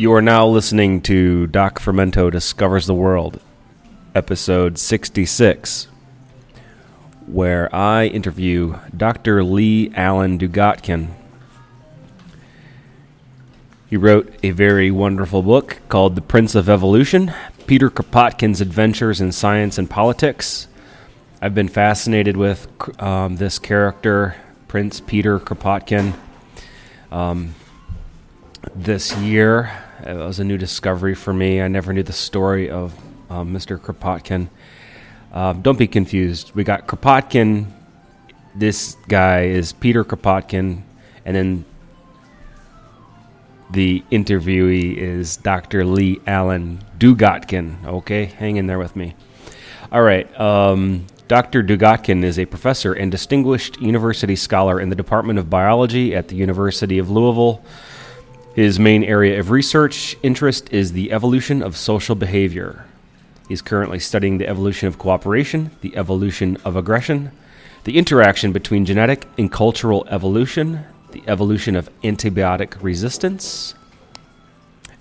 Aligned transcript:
You 0.00 0.12
are 0.12 0.22
now 0.22 0.46
listening 0.46 1.00
to 1.02 1.48
Doc 1.48 1.80
Fermento 1.80 2.30
Discovers 2.30 2.86
the 2.86 2.94
World, 2.94 3.40
episode 4.14 4.78
66, 4.78 5.88
where 7.26 7.74
I 7.74 8.06
interview 8.06 8.78
Dr. 8.96 9.42
Lee 9.42 9.90
Allen 9.96 10.38
Dugatkin. 10.38 11.08
He 13.90 13.96
wrote 13.96 14.32
a 14.44 14.52
very 14.52 14.92
wonderful 14.92 15.42
book 15.42 15.80
called 15.88 16.14
The 16.14 16.20
Prince 16.22 16.54
of 16.54 16.68
Evolution 16.68 17.34
Peter 17.66 17.90
Kropotkin's 17.90 18.60
Adventures 18.60 19.20
in 19.20 19.32
Science 19.32 19.78
and 19.78 19.90
Politics. 19.90 20.68
I've 21.42 21.56
been 21.56 21.66
fascinated 21.66 22.36
with 22.36 22.68
um, 23.02 23.38
this 23.38 23.58
character, 23.58 24.36
Prince 24.68 25.00
Peter 25.00 25.40
Kropotkin. 25.40 26.14
Um, 27.10 27.56
this 28.76 29.16
year, 29.16 29.72
it 30.06 30.16
was 30.16 30.38
a 30.38 30.44
new 30.44 30.58
discovery 30.58 31.14
for 31.14 31.32
me. 31.32 31.60
I 31.60 31.68
never 31.68 31.92
knew 31.92 32.02
the 32.02 32.12
story 32.12 32.70
of 32.70 32.94
um, 33.30 33.52
Mr. 33.52 33.78
Kropotkin. 33.78 34.48
Um, 35.32 35.62
don't 35.62 35.78
be 35.78 35.86
confused. 35.86 36.52
We 36.54 36.64
got 36.64 36.86
Kropotkin. 36.86 37.66
This 38.54 38.96
guy 39.08 39.44
is 39.44 39.72
Peter 39.72 40.04
Kropotkin, 40.04 40.82
and 41.24 41.36
then 41.36 41.64
the 43.70 44.02
interviewee 44.10 44.96
is 44.96 45.36
Dr. 45.36 45.84
Lee 45.84 46.20
Allen 46.26 46.82
Dugatkin. 46.98 47.84
Okay, 47.84 48.24
hang 48.24 48.56
in 48.56 48.66
there 48.66 48.78
with 48.78 48.96
me. 48.96 49.14
All 49.92 50.02
right. 50.02 50.28
Um, 50.40 51.06
Dr. 51.28 51.62
Dugatkin 51.62 52.24
is 52.24 52.38
a 52.38 52.46
professor 52.46 52.94
and 52.94 53.10
distinguished 53.10 53.78
university 53.80 54.34
scholar 54.34 54.80
in 54.80 54.88
the 54.88 54.96
Department 54.96 55.38
of 55.38 55.50
Biology 55.50 56.14
at 56.14 56.28
the 56.28 56.36
University 56.36 56.98
of 56.98 57.10
Louisville. 57.10 57.62
His 58.58 58.80
main 58.80 59.04
area 59.04 59.38
of 59.38 59.52
research 59.52 60.16
interest 60.20 60.72
is 60.72 60.90
the 60.90 61.12
evolution 61.12 61.62
of 61.62 61.76
social 61.76 62.16
behavior. 62.16 62.86
He's 63.48 63.62
currently 63.62 64.00
studying 64.00 64.38
the 64.38 64.48
evolution 64.48 64.88
of 64.88 64.98
cooperation, 64.98 65.70
the 65.80 65.96
evolution 65.96 66.56
of 66.64 66.74
aggression, 66.74 67.30
the 67.84 67.96
interaction 67.96 68.50
between 68.50 68.84
genetic 68.84 69.28
and 69.38 69.52
cultural 69.52 70.04
evolution, 70.10 70.80
the 71.12 71.22
evolution 71.28 71.76
of 71.76 71.88
antibiotic 72.02 72.82
resistance, 72.82 73.76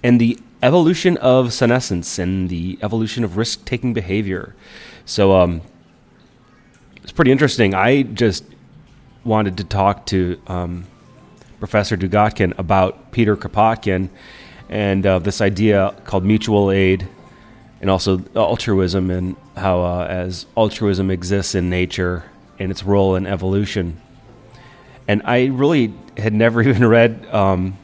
and 0.03 0.22
the 0.22 0.38
evolution 0.61 1.17
of 1.17 1.52
senescence 1.52 2.19
and 2.19 2.50
the 2.50 2.78
evolution 2.83 3.23
of 3.23 3.38
risk 3.38 3.66
taking 3.66 3.91
behavior. 3.91 4.53
So, 5.03 5.33
um, 5.33 5.61
it's 6.97 7.11
pretty 7.11 7.31
interesting. 7.31 7.73
I 7.73 8.03
just 8.03 8.45
wanted 9.23 9.58
to 9.58 9.63
talk 9.63 10.05
to 10.13 10.39
um, 10.45 10.85
Professor 11.59 11.97
Dugatkin 11.97 12.58
about 12.58 13.11
Peter 13.11 13.36
Kropotkin 13.36 14.09
and 14.69 15.05
uh, 15.05 15.19
this 15.19 15.41
idea 15.41 15.95
called 16.05 16.23
mutual 16.23 16.72
aid 16.72 17.08
and 17.81 17.89
also 17.89 18.23
altruism 18.36 19.09
and 19.09 19.36
how 19.55 19.81
uh, 19.81 20.08
as 20.09 20.45
altruism 20.55 21.09
exists 21.09 21.55
in 21.55 21.69
nature 21.69 22.23
and 22.59 22.72
its 22.72 22.83
role 22.83 23.16
in 23.16 23.25
evolution. 23.25 24.00
And 25.08 25.22
I 25.25 25.45
really 25.45 25.94
had 26.17 26.33
never 26.33 26.61
even 26.67 26.85
read 26.85 27.25
um, 27.33 27.78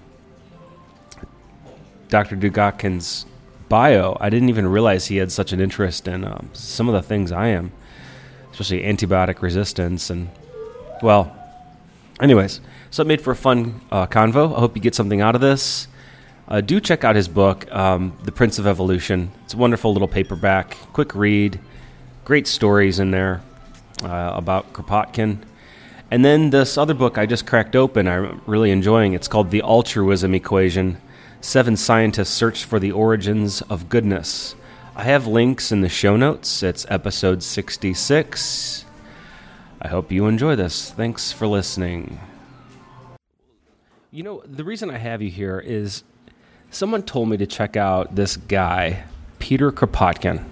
Dr. 2.10 2.36
Dugatkin's 2.36 3.26
bio. 3.70 4.18
I 4.20 4.30
didn't 4.30 4.50
even 4.50 4.68
realize 4.68 5.08
he 5.08 5.18
had 5.18 5.32
such 5.32 5.54
an 5.54 5.60
interest 5.60 6.08
in 6.08 6.24
um, 6.26 6.50
some 6.54 6.88
of 6.88 6.94
the 6.94 7.02
things 7.02 7.32
I 7.32 7.48
am 7.48 7.72
especially 8.54 8.84
antibiotic 8.84 9.42
resistance. 9.42 10.10
And, 10.10 10.30
well, 11.02 11.36
anyways, 12.22 12.62
so 12.94 13.02
it 13.02 13.08
made 13.08 13.22
for 13.22 13.32
a 13.32 13.36
fun 13.36 13.82
uh, 13.92 14.06
convo. 14.06 14.56
I 14.56 14.60
hope 14.60 14.76
you 14.76 14.82
get 14.82 14.94
something 14.94 15.20
out 15.20 15.34
of 15.34 15.42
this. 15.42 15.88
Uh, 16.48 16.62
do 16.62 16.80
check 16.80 17.04
out 17.04 17.16
his 17.16 17.28
book, 17.28 17.66
um, 17.74 18.16
The 18.24 18.32
Prince 18.32 18.60
of 18.60 18.68
Evolution. 18.68 19.32
It's 19.44 19.56
a 19.56 19.58
wonderful 19.58 19.92
little 19.92 20.08
paperback, 20.08 20.78
quick 20.94 21.16
read, 21.16 21.60
great 22.24 22.46
stories 22.46 23.00
in 23.00 23.10
there 23.10 23.42
uh, 24.04 24.34
about 24.36 24.74
Kropotkin. 24.74 25.40
And 26.12 26.24
then 26.24 26.52
this 26.52 26.78
other 26.78 26.94
book 26.94 27.18
I 27.18 27.26
just 27.26 27.48
cracked 27.48 27.76
open, 27.76 28.08
I'm 28.08 28.42
really 28.46 28.70
enjoying. 28.70 29.14
It's 29.14 29.28
called 29.28 29.50
The 29.50 29.64
Altruism 29.64 30.36
Equation 30.36 31.02
Seven 31.42 31.76
Scientists 31.76 32.30
Search 32.30 32.64
for 32.64 32.80
the 32.80 32.92
Origins 32.92 33.64
of 33.64 33.90
Goodness. 33.90 34.54
I 34.96 35.06
have 35.06 35.26
links 35.26 35.72
in 35.72 35.82
the 35.82 35.90
show 35.90 36.16
notes. 36.16 36.62
It's 36.62 36.86
episode 36.90 37.42
66. 37.42 38.86
I 39.82 39.88
hope 39.88 40.12
you 40.12 40.28
enjoy 40.28 40.56
this. 40.56 40.92
Thanks 40.92 41.32
for 41.32 41.48
listening. 41.48 42.20
You 44.14 44.22
know, 44.22 44.44
the 44.46 44.64
reason 44.64 44.92
I 44.92 45.00
have 45.00 45.24
you 45.24 45.32
here 45.32 45.60
is 45.60 46.04
someone 46.70 47.02
told 47.02 47.30
me 47.30 47.38
to 47.38 47.48
check 47.48 47.76
out 47.76 48.14
this 48.14 48.38
guy, 48.38 49.06
Peter 49.40 49.72
Kropotkin. 49.72 50.46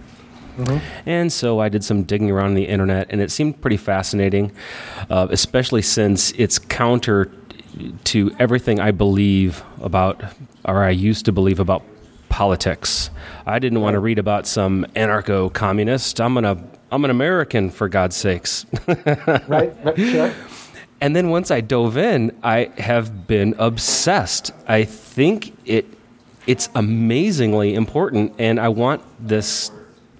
Mm-hmm. 0.58 0.78
And 1.08 1.32
so 1.32 1.60
I 1.60 1.70
did 1.70 1.84
some 1.84 2.02
digging 2.02 2.32
around 2.32 2.56
the 2.56 2.64
internet, 2.64 3.12
and 3.12 3.22
it 3.22 3.30
seemed 3.30 3.62
pretty 3.62 3.78
fascinating, 3.78 4.52
uh, 5.12 5.28
especially 5.30 5.84
since 5.84 6.32
it's 6.32 6.58
counter 6.58 7.32
to 8.06 8.36
everything 8.40 8.80
I 8.80 8.90
believe 8.90 9.64
about, 9.80 10.24
or 10.66 10.84
I 10.84 10.90
used 10.90 11.26
to 11.26 11.32
believe 11.32 11.60
about 11.60 11.84
politics. 12.30 13.12
I 13.46 13.60
didn't 13.60 13.82
want 13.82 13.94
to 13.94 14.00
read 14.00 14.18
about 14.18 14.48
some 14.48 14.88
anarcho 14.96 15.54
communist. 15.54 16.20
I'm 16.20 16.36
an, 16.38 16.68
I'm 16.92 17.06
an 17.06 17.12
American, 17.12 17.70
for 17.70 17.88
God's 17.90 18.16
sakes. 18.16 18.66
right, 18.88 19.72
right, 19.86 19.98
sure. 19.98 20.34
And 21.02 21.16
then 21.16 21.30
once 21.30 21.50
I 21.50 21.62
dove 21.62 21.98
in, 21.98 22.32
I 22.44 22.72
have 22.78 23.26
been 23.26 23.56
obsessed. 23.58 24.52
I 24.68 24.84
think 24.84 25.58
it 25.66 25.88
it's 26.48 26.70
amazingly 26.76 27.74
important, 27.74 28.34
and 28.40 28.60
I 28.60 28.70
want 28.70 29.02
this 29.20 29.72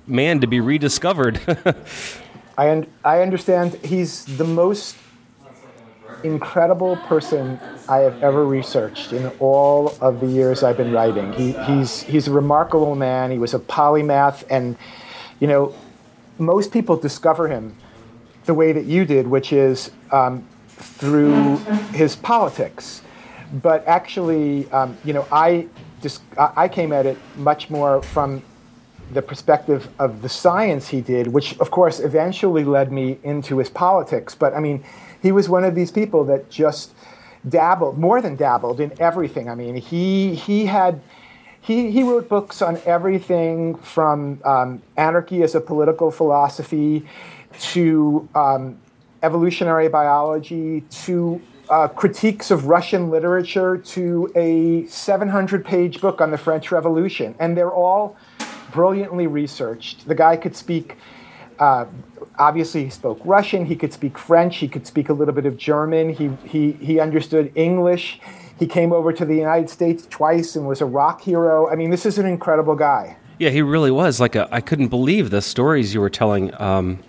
man 0.08 0.42
to 0.42 0.48
be 0.48 0.60
rediscovered. 0.60 1.40
I, 2.58 2.70
un- 2.70 2.88
I 3.04 3.22
understand 3.22 3.74
he's 3.84 4.26
the 4.26 4.44
most 4.44 4.98
incredible 6.24 6.98
person 6.98 7.60
I 7.90 8.00
have 8.00 8.22
ever 8.22 8.46
researched 8.46 9.14
in 9.14 9.28
all 9.40 9.96
of 10.00 10.20
the 10.20 10.28
years 10.28 10.62
I've 10.62 10.78
been 10.78 10.92
writing. 10.92 11.34
He, 11.34 11.54
he's, 11.54 12.04
he's 12.04 12.28
a 12.28 12.32
remarkable 12.32 12.96
man. 12.96 13.32
He 13.32 13.40
was 13.40 13.56
a 13.56 13.60
polymath, 13.60 14.44
and 14.50 14.78
you 15.40 15.48
know, 15.48 15.74
most 16.38 16.72
people 16.72 16.98
discover 16.98 17.48
him 17.48 17.76
the 18.46 18.54
way 18.54 18.72
that 18.74 18.86
you 18.86 19.06
did, 19.06 19.28
which 19.28 19.54
is 19.54 19.92
um, 20.12 20.48
through 20.82 21.58
his 21.94 22.16
politics. 22.16 23.02
But 23.62 23.86
actually, 23.88 24.70
um, 24.72 24.98
you 25.04 25.14
know, 25.14 25.28
I 25.32 25.68
just 26.02 26.22
I 26.38 26.68
came 26.68 26.94
at 26.94 27.06
it 27.06 27.18
much 27.36 27.70
more 27.70 28.02
from 28.02 28.42
the 29.14 29.22
perspective 29.22 29.90
of 30.00 30.22
the 30.22 30.30
science 30.30 30.88
he 30.88 31.02
did, 31.02 31.28
which 31.28 31.58
of 31.60 31.70
course 31.70 32.00
eventually 32.00 32.64
led 32.64 32.92
me 32.92 33.20
into 33.24 33.58
his 33.58 33.70
politics. 33.70 34.34
But 34.36 34.54
I 34.54 34.60
mean, 34.60 34.84
he 35.22 35.32
was 35.32 35.50
one 35.50 35.64
of 35.64 35.76
these 35.76 35.92
people 35.92 36.24
that 36.26 36.50
just 36.50 36.94
dabbled, 37.48 37.98
more 37.98 38.22
than 38.22 38.36
dabbled, 38.36 38.80
in 38.80 38.94
everything. 39.00 39.50
I 39.50 39.56
mean, 39.56 39.76
he 39.76 40.36
he 40.36 40.66
had. 40.66 41.02
He, 41.64 41.92
he 41.92 42.02
wrote 42.02 42.28
books 42.28 42.64
on 42.64 42.82
everything 42.88 43.76
from 43.76 44.42
um, 44.44 44.82
anarchy 44.98 45.44
as 45.44 45.54
a 45.54 45.62
political 45.62 46.10
philosophy 46.10 47.06
to 47.60 48.28
um, 48.34 48.80
evolutionary 49.24 49.88
biology 49.88 50.82
to 50.82 51.42
uh, 51.70 51.88
critiques 51.88 52.52
of 52.52 52.66
Russian 52.66 53.10
literature 53.10 53.78
to 53.78 54.32
a 54.36 54.86
700 54.88 55.64
page 55.64 56.02
book 56.02 56.20
on 56.20 56.32
the 56.32 56.38
French 56.38 56.72
Revolution. 56.72 57.36
And 57.40 57.56
they're 57.56 57.72
all 57.74 58.18
brilliantly 58.72 59.28
researched. 59.28 60.08
The 60.08 60.16
guy 60.16 60.38
could 60.38 60.56
speak 60.56 60.98
uh, 61.62 61.86
obviously, 62.40 62.84
he 62.86 62.90
spoke 62.90 63.22
Russian. 63.24 63.66
He 63.66 63.76
could 63.76 63.94
speak 63.94 64.18
French. 64.18 64.58
He 64.58 64.68
could 64.68 64.88
speak 64.88 65.10
a 65.10 65.14
little 65.14 65.34
bit 65.34 65.46
of 65.46 65.58
German. 65.58 66.10
He, 66.10 66.32
he, 66.44 66.72
he 66.74 67.00
understood 67.00 67.52
English. 67.54 68.20
He 68.58 68.66
came 68.66 68.92
over 68.92 69.14
to 69.14 69.26
the 69.26 69.36
United 69.36 69.70
States 69.70 70.08
twice 70.10 70.56
and 70.56 70.68
was 70.68 70.82
a 70.82 70.86
rock 70.86 71.22
hero. 71.22 71.70
I 71.70 71.76
mean, 71.76 71.92
this 71.92 72.06
is 72.06 72.18
an 72.18 72.26
incredible 72.26 72.76
guy. 72.76 73.16
Yeah, 73.38 73.52
he 73.52 73.62
really 73.62 73.92
was. 73.92 74.20
Like, 74.20 74.36
I 74.36 74.60
couldn't 74.60 74.88
believe 74.88 75.30
the 75.30 75.42
stories 75.42 75.94
you 75.94 76.02
were 76.02 76.10
telling. 76.10 76.52
Um, 76.60 77.00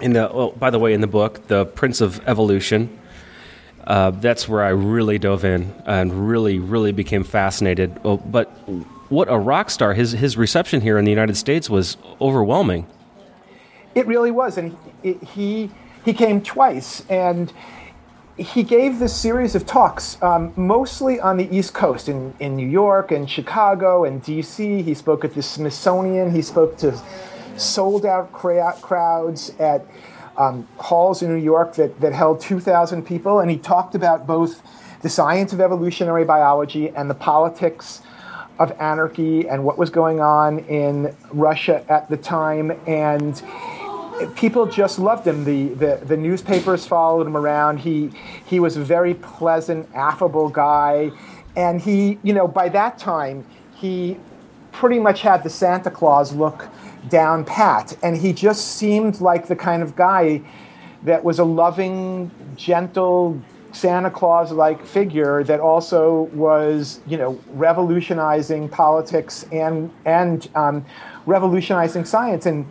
in 0.00 0.12
the 0.12 0.30
well, 0.32 0.50
by 0.50 0.70
the 0.70 0.78
way, 0.78 0.92
in 0.92 1.00
the 1.00 1.06
book, 1.06 1.46
The 1.48 1.66
Prince 1.66 2.00
of 2.00 2.26
Evolution, 2.28 2.98
uh, 3.86 4.10
that's 4.10 4.48
where 4.48 4.62
I 4.62 4.70
really 4.70 5.18
dove 5.18 5.44
in 5.44 5.74
and 5.86 6.28
really, 6.28 6.58
really 6.58 6.92
became 6.92 7.24
fascinated. 7.24 8.02
Well, 8.02 8.18
but 8.18 8.48
what 9.08 9.28
a 9.30 9.38
rock 9.38 9.70
star! 9.70 9.94
His 9.94 10.12
his 10.12 10.36
reception 10.36 10.80
here 10.80 10.98
in 10.98 11.04
the 11.04 11.10
United 11.10 11.36
States 11.36 11.70
was 11.70 11.96
overwhelming. 12.20 12.86
It 13.94 14.06
really 14.06 14.30
was, 14.30 14.58
and 14.58 14.76
he, 15.02 15.14
he 15.14 15.70
he 16.04 16.12
came 16.12 16.42
twice, 16.42 17.04
and 17.08 17.52
he 18.36 18.62
gave 18.62 18.98
this 18.98 19.16
series 19.16 19.54
of 19.54 19.64
talks, 19.64 20.20
um, 20.22 20.52
mostly 20.56 21.18
on 21.20 21.38
the 21.38 21.56
East 21.56 21.72
Coast, 21.72 22.08
in, 22.08 22.34
in 22.38 22.54
New 22.54 22.66
York 22.66 23.10
and 23.10 23.28
Chicago 23.30 24.04
and 24.04 24.22
D.C. 24.22 24.82
He 24.82 24.92
spoke 24.92 25.24
at 25.24 25.32
the 25.32 25.42
Smithsonian. 25.42 26.30
He 26.30 26.42
spoke 26.42 26.76
to 26.78 27.00
sold 27.56 28.06
out 28.06 28.32
crowds 28.32 29.50
at 29.58 29.86
um, 30.36 30.68
halls 30.78 31.22
in 31.22 31.34
New 31.34 31.42
York 31.42 31.74
that, 31.76 32.00
that 32.00 32.12
held 32.12 32.40
2,000 32.40 33.04
people, 33.04 33.40
and 33.40 33.50
he 33.50 33.56
talked 33.56 33.94
about 33.94 34.26
both 34.26 34.62
the 35.02 35.08
science 35.08 35.52
of 35.52 35.60
evolutionary 35.60 36.24
biology 36.24 36.90
and 36.90 37.08
the 37.08 37.14
politics 37.14 38.02
of 38.58 38.72
anarchy 38.80 39.48
and 39.48 39.64
what 39.64 39.78
was 39.78 39.90
going 39.90 40.20
on 40.20 40.60
in 40.60 41.14
Russia 41.30 41.84
at 41.88 42.08
the 42.08 42.16
time, 42.16 42.72
and 42.86 43.42
people 44.34 44.66
just 44.66 44.98
loved 44.98 45.26
him. 45.26 45.44
The, 45.44 45.68
the, 45.74 46.00
the 46.04 46.16
newspapers 46.16 46.86
followed 46.86 47.26
him 47.26 47.36
around. 47.36 47.80
He, 47.80 48.10
he 48.46 48.60
was 48.60 48.76
a 48.76 48.84
very 48.84 49.14
pleasant, 49.14 49.88
affable 49.94 50.48
guy. 50.48 51.10
And 51.54 51.80
he, 51.80 52.18
you 52.22 52.32
know, 52.32 52.48
by 52.48 52.68
that 52.70 52.98
time, 52.98 53.46
he 53.74 54.18
pretty 54.76 54.98
much 54.98 55.22
had 55.22 55.42
the 55.42 55.48
Santa 55.48 55.90
Claus 55.90 56.34
look 56.34 56.68
down 57.08 57.44
pat. 57.44 57.96
And 58.02 58.16
he 58.16 58.32
just 58.32 58.76
seemed 58.76 59.20
like 59.22 59.48
the 59.48 59.56
kind 59.56 59.82
of 59.82 59.96
guy 59.96 60.42
that 61.04 61.24
was 61.24 61.38
a 61.38 61.44
loving, 61.44 62.30
gentle, 62.56 63.40
Santa 63.72 64.10
Claus 64.10 64.52
like 64.52 64.84
figure 64.84 65.42
that 65.44 65.60
also 65.60 66.28
was, 66.34 67.00
you 67.06 67.16
know, 67.16 67.40
revolutionizing 67.48 68.68
politics 68.68 69.46
and, 69.50 69.90
and 70.04 70.48
um, 70.54 70.84
revolutionizing 71.24 72.04
science. 72.04 72.44
And 72.44 72.66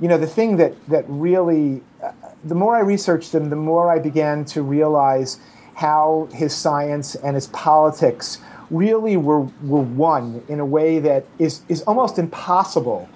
you 0.00 0.08
know, 0.08 0.18
the 0.18 0.26
thing 0.26 0.56
that, 0.56 0.74
that 0.88 1.04
really, 1.08 1.82
uh, 2.02 2.12
the 2.44 2.54
more 2.54 2.76
I 2.76 2.80
researched 2.80 3.34
him, 3.34 3.50
the 3.50 3.56
more 3.56 3.90
I 3.90 3.98
began 3.98 4.44
to 4.46 4.62
realize 4.62 5.38
how 5.74 6.28
his 6.32 6.54
science 6.54 7.16
and 7.16 7.34
his 7.34 7.48
politics 7.48 8.38
really 8.70 9.16
were, 9.16 9.40
were 9.62 9.82
one 9.82 10.42
in 10.48 10.60
a 10.60 10.66
way 10.66 10.98
that 11.00 11.26
is, 11.38 11.62
is 11.68 11.82
almost 11.82 12.18
impossible 12.18 13.08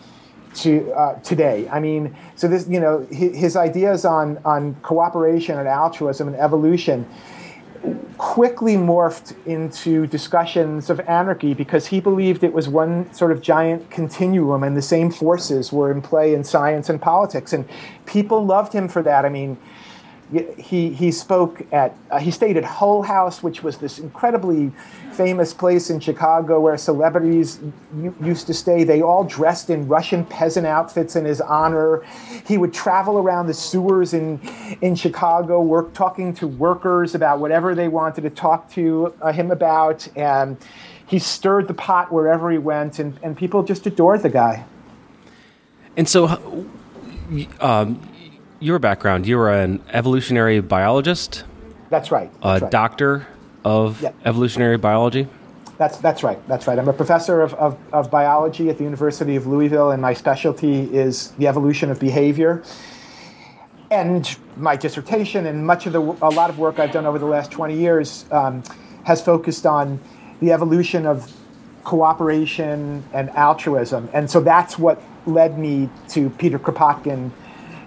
to 0.54 0.92
uh, 0.92 1.18
today. 1.20 1.68
I 1.68 1.80
mean, 1.80 2.16
so 2.36 2.48
this, 2.48 2.68
you 2.68 2.80
know, 2.80 3.06
his, 3.10 3.36
his 3.36 3.56
ideas 3.56 4.04
on, 4.04 4.38
on 4.44 4.74
cooperation 4.82 5.58
and 5.58 5.68
altruism 5.68 6.28
and 6.28 6.36
evolution 6.36 7.08
quickly 8.16 8.76
morphed 8.76 9.34
into 9.46 10.06
discussions 10.06 10.88
of 10.88 11.00
anarchy 11.00 11.52
because 11.52 11.86
he 11.86 12.00
believed 12.00 12.42
it 12.42 12.52
was 12.52 12.68
one 12.68 13.12
sort 13.12 13.30
of 13.32 13.42
giant 13.42 13.90
continuum 13.90 14.62
and 14.62 14.76
the 14.76 14.82
same 14.82 15.10
forces 15.10 15.72
were 15.72 15.90
in 15.90 16.00
play 16.00 16.34
in 16.34 16.44
science 16.44 16.88
and 16.88 17.02
politics. 17.02 17.52
And 17.52 17.68
people 18.06 18.44
loved 18.44 18.72
him 18.72 18.88
for 18.88 19.02
that. 19.02 19.24
I 19.24 19.28
mean, 19.28 19.58
he, 20.58 20.90
he 20.90 21.10
spoke 21.10 21.66
at, 21.72 21.94
uh, 22.10 22.18
he 22.18 22.30
stayed 22.30 22.56
at 22.56 22.64
Hull 22.64 23.02
House, 23.02 23.42
which 23.42 23.62
was 23.62 23.78
this 23.78 23.98
incredibly 23.98 24.72
famous 25.12 25.54
place 25.54 25.90
in 25.90 26.00
Chicago 26.00 26.60
where 26.60 26.76
celebrities 26.76 27.60
used 28.22 28.46
to 28.46 28.54
stay. 28.54 28.84
They 28.84 29.02
all 29.02 29.24
dressed 29.24 29.70
in 29.70 29.86
Russian 29.86 30.24
peasant 30.26 30.66
outfits 30.66 31.16
in 31.16 31.24
his 31.24 31.40
honor. 31.40 32.02
He 32.46 32.58
would 32.58 32.74
travel 32.74 33.18
around 33.18 33.46
the 33.46 33.54
sewers 33.54 34.14
in, 34.14 34.40
in 34.80 34.94
Chicago, 34.94 35.60
work 35.60 35.92
talking 35.94 36.34
to 36.34 36.46
workers 36.46 37.14
about 37.14 37.38
whatever 37.38 37.74
they 37.74 37.88
wanted 37.88 38.22
to 38.22 38.30
talk 38.30 38.70
to 38.72 39.14
uh, 39.22 39.32
him 39.32 39.50
about. 39.50 40.06
And 40.16 40.56
he 41.06 41.18
stirred 41.18 41.68
the 41.68 41.74
pot 41.74 42.10
wherever 42.12 42.50
he 42.50 42.58
went, 42.58 42.98
and, 42.98 43.18
and 43.22 43.36
people 43.36 43.62
just 43.62 43.86
adored 43.86 44.22
the 44.22 44.30
guy. 44.30 44.64
And 45.96 46.08
so, 46.08 46.66
um, 47.60 48.00
your 48.60 48.78
background, 48.78 49.26
you 49.26 49.36
were 49.36 49.52
an 49.52 49.82
evolutionary 49.90 50.60
biologist. 50.60 51.44
That's 51.90 52.10
right. 52.10 52.30
That's 52.42 52.62
a 52.62 52.64
right. 52.64 52.70
doctor 52.70 53.26
of 53.64 54.04
evolutionary 54.24 54.76
biology. 54.76 55.28
That's 55.78 55.98
that's 55.98 56.22
right. 56.22 56.38
That's 56.46 56.66
right. 56.66 56.78
I'm 56.78 56.88
a 56.88 56.92
professor 56.92 57.42
of, 57.42 57.54
of, 57.54 57.76
of, 57.92 58.10
biology 58.10 58.70
at 58.70 58.78
the 58.78 58.84
University 58.84 59.34
of 59.34 59.46
Louisville, 59.46 59.90
and 59.90 60.00
my 60.00 60.14
specialty 60.14 60.82
is 60.94 61.32
the 61.32 61.48
evolution 61.48 61.90
of 61.90 61.98
behavior. 61.98 62.62
And 63.90 64.36
my 64.56 64.76
dissertation 64.76 65.46
and 65.46 65.66
much 65.66 65.86
of 65.86 65.92
the 65.92 66.00
a 66.00 66.30
lot 66.30 66.48
of 66.48 66.58
work 66.58 66.78
I've 66.78 66.92
done 66.92 67.06
over 67.06 67.18
the 67.18 67.26
last 67.26 67.50
20 67.50 67.76
years 67.76 68.24
um, 68.30 68.62
has 69.04 69.20
focused 69.20 69.66
on 69.66 69.98
the 70.40 70.52
evolution 70.52 71.06
of 71.06 71.32
cooperation 71.82 73.04
and 73.12 73.30
altruism. 73.30 74.08
And 74.12 74.30
so 74.30 74.40
that's 74.40 74.78
what 74.78 75.02
led 75.26 75.58
me 75.58 75.88
to 76.08 76.30
Peter 76.30 76.58
Kropotkin 76.58 77.30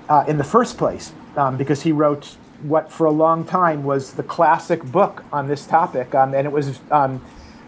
uh, 0.10 0.26
in 0.28 0.38
the 0.38 0.44
first 0.44 0.78
place, 0.78 1.12
um, 1.36 1.58
because 1.58 1.82
he 1.82 1.92
wrote 1.92 2.38
what 2.62 2.92
for 2.92 3.06
a 3.06 3.12
long 3.12 3.46
time 3.46 3.84
was 3.84 4.14
the 4.14 4.24
classic 4.24 4.84
book 4.84 5.24
on 5.32 5.48
this 5.48 5.66
topic. 5.66 6.16
Um, 6.16 6.34
and 6.34 6.48
it 6.48 6.52
was 6.52 6.80
um, 6.92 7.24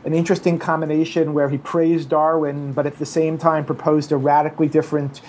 an 0.05 0.13
interesting 0.13 0.57
combination 0.57 1.33
where 1.33 1.49
he 1.49 1.57
praised 1.57 2.09
Darwin, 2.09 2.73
but 2.73 2.85
at 2.85 2.97
the 2.97 3.05
same 3.05 3.37
time 3.37 3.65
proposed 3.65 4.11
a 4.11 4.17
radically 4.17 4.67
different 4.67 5.21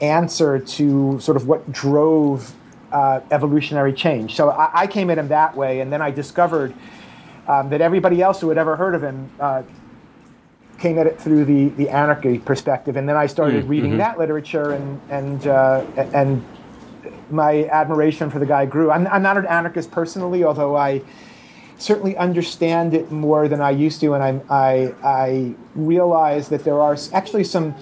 answer 0.00 0.58
to 0.58 1.18
sort 1.20 1.36
of 1.36 1.46
what 1.46 1.70
drove 1.72 2.54
uh, 2.92 3.20
evolutionary 3.30 3.92
change. 3.92 4.34
So 4.34 4.50
I, 4.50 4.82
I, 4.82 4.86
came 4.86 5.10
at 5.10 5.18
him 5.18 5.28
that 5.28 5.56
way, 5.56 5.80
and 5.80 5.92
then 5.92 6.02
I 6.02 6.10
discovered 6.10 6.74
um, 7.46 7.70
that 7.70 7.80
everybody 7.80 8.20
else 8.20 8.40
who 8.40 8.48
had 8.48 8.58
ever 8.58 8.76
heard 8.76 8.94
of 8.94 9.02
him 9.02 9.30
uh, 9.38 9.62
came 10.80 10.98
at 10.98 11.06
it 11.06 11.20
through 11.20 11.44
the, 11.44 11.68
the 11.68 11.88
anarchy 11.88 12.38
perspective, 12.38 12.96
and 12.96 13.08
then 13.08 13.16
I 13.16 13.26
started 13.26 13.64
mm, 13.64 13.68
reading 13.68 13.90
mm-hmm. 13.90 13.98
that 13.98 14.18
literature, 14.18 14.72
and 14.72 15.00
and 15.10 15.46
uh, 15.46 15.84
and 16.14 16.44
my 17.30 17.66
admiration 17.66 18.30
for 18.30 18.38
the 18.38 18.46
guy 18.46 18.66
grew. 18.66 18.90
I'm, 18.90 19.06
I'm 19.06 19.22
not 19.22 19.36
an 19.36 19.46
anarchist 19.46 19.90
personally, 19.90 20.42
although 20.42 20.76
I 20.76 21.02
certainly 21.78 22.16
understand 22.16 22.94
it 22.94 23.10
more 23.12 23.46
than 23.46 23.60
I 23.60 23.70
used 23.70 24.00
to, 24.00 24.14
and 24.14 24.22
I 24.22 24.40
I, 24.50 24.94
I 25.04 25.54
realize 25.74 26.48
that 26.48 26.64
there 26.64 26.80
are 26.80 26.96
actually 27.12 27.44
some 27.44 27.74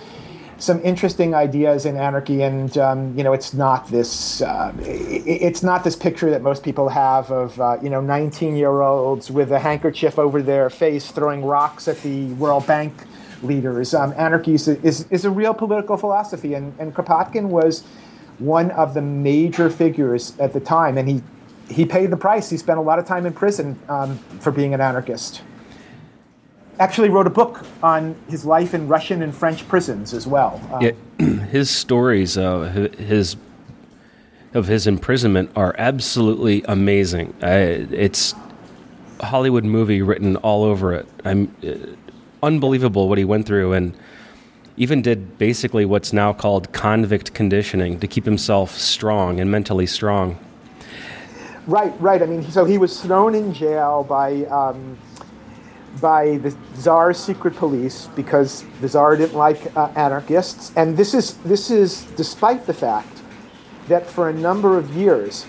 some 0.58 0.82
interesting 0.82 1.34
ideas 1.34 1.86
in 1.86 1.96
anarchy, 1.96 2.42
and 2.42 2.76
um, 2.78 3.16
you 3.16 3.22
know, 3.22 3.32
it's 3.32 3.54
not 3.54 3.88
this 3.88 4.42
uh, 4.42 4.72
it's 4.80 5.62
not 5.62 5.84
this 5.84 5.96
picture 5.96 6.30
that 6.30 6.42
most 6.42 6.62
people 6.62 6.88
have 6.88 7.30
of 7.30 7.60
uh, 7.60 7.78
you 7.82 7.88
know 7.88 8.00
19 8.00 8.56
year 8.56 8.80
olds 8.80 9.30
with 9.30 9.52
a 9.52 9.58
handkerchief 9.58 10.18
over 10.18 10.42
their 10.42 10.68
face 10.68 11.10
throwing 11.10 11.44
rocks 11.44 11.88
at 11.88 12.00
the 12.02 12.26
World 12.34 12.66
Bank 12.66 12.92
leaders. 13.42 13.94
Um, 13.94 14.12
anarchy 14.16 14.54
is, 14.54 14.66
is, 14.66 15.06
is 15.10 15.24
a 15.24 15.30
real 15.30 15.54
political 15.54 15.96
philosophy, 15.96 16.54
and, 16.54 16.74
and 16.80 16.92
Kropotkin 16.92 17.46
was 17.46 17.84
one 18.38 18.72
of 18.72 18.94
the 18.94 19.02
major 19.02 19.70
figures 19.70 20.36
at 20.38 20.52
the 20.52 20.60
time, 20.60 20.98
and 20.98 21.08
he 21.08 21.22
he 21.70 21.84
paid 21.84 22.10
the 22.10 22.16
price. 22.16 22.50
He 22.50 22.56
spent 22.56 22.78
a 22.78 22.82
lot 22.82 22.98
of 22.98 23.06
time 23.06 23.26
in 23.26 23.32
prison 23.32 23.78
um, 23.88 24.18
for 24.40 24.50
being 24.50 24.74
an 24.74 24.80
anarchist 24.80 25.42
actually 26.78 27.08
wrote 27.08 27.26
a 27.26 27.30
book 27.30 27.64
on 27.82 28.14
his 28.28 28.44
life 28.44 28.74
in 28.74 28.88
Russian 28.88 29.22
and 29.22 29.34
French 29.34 29.66
prisons 29.68 30.14
as 30.14 30.26
well. 30.26 30.60
Um, 30.72 30.82
yeah, 30.82 30.92
his 31.46 31.70
stories, 31.70 32.38
uh, 32.38 32.88
his 32.98 33.36
of 34.54 34.66
his 34.66 34.86
imprisonment, 34.86 35.50
are 35.56 35.74
absolutely 35.78 36.62
amazing. 36.64 37.34
I, 37.42 37.56
it's 37.56 38.34
a 39.20 39.26
Hollywood 39.26 39.64
movie 39.64 40.00
written 40.02 40.36
all 40.36 40.64
over 40.64 40.94
it. 40.94 41.06
I'm 41.24 41.54
uh, 41.66 41.74
unbelievable 42.42 43.08
what 43.08 43.18
he 43.18 43.24
went 43.24 43.46
through, 43.46 43.72
and 43.72 43.96
even 44.76 45.02
did 45.02 45.36
basically 45.38 45.84
what's 45.84 46.12
now 46.12 46.32
called 46.32 46.72
convict 46.72 47.34
conditioning 47.34 47.98
to 48.00 48.06
keep 48.06 48.24
himself 48.24 48.76
strong 48.76 49.40
and 49.40 49.50
mentally 49.50 49.86
strong. 49.86 50.38
Right, 51.66 51.92
right. 52.00 52.22
I 52.22 52.26
mean, 52.26 52.48
so 52.50 52.64
he 52.64 52.78
was 52.78 53.00
thrown 53.00 53.34
in 53.34 53.52
jail 53.52 54.04
by. 54.04 54.44
Um, 54.44 54.96
by 56.00 56.36
the 56.38 56.56
Tsar's 56.74 57.18
secret 57.18 57.56
police 57.56 58.08
because 58.14 58.64
the 58.80 58.88
Tsar 58.88 59.16
didn't 59.16 59.36
like 59.36 59.76
uh, 59.76 59.90
anarchists. 59.96 60.72
And 60.76 60.96
this 60.96 61.14
is, 61.14 61.34
this 61.38 61.70
is 61.70 62.04
despite 62.16 62.66
the 62.66 62.74
fact 62.74 63.22
that 63.88 64.06
for 64.06 64.28
a 64.28 64.32
number 64.32 64.76
of 64.76 64.94
years, 64.94 65.46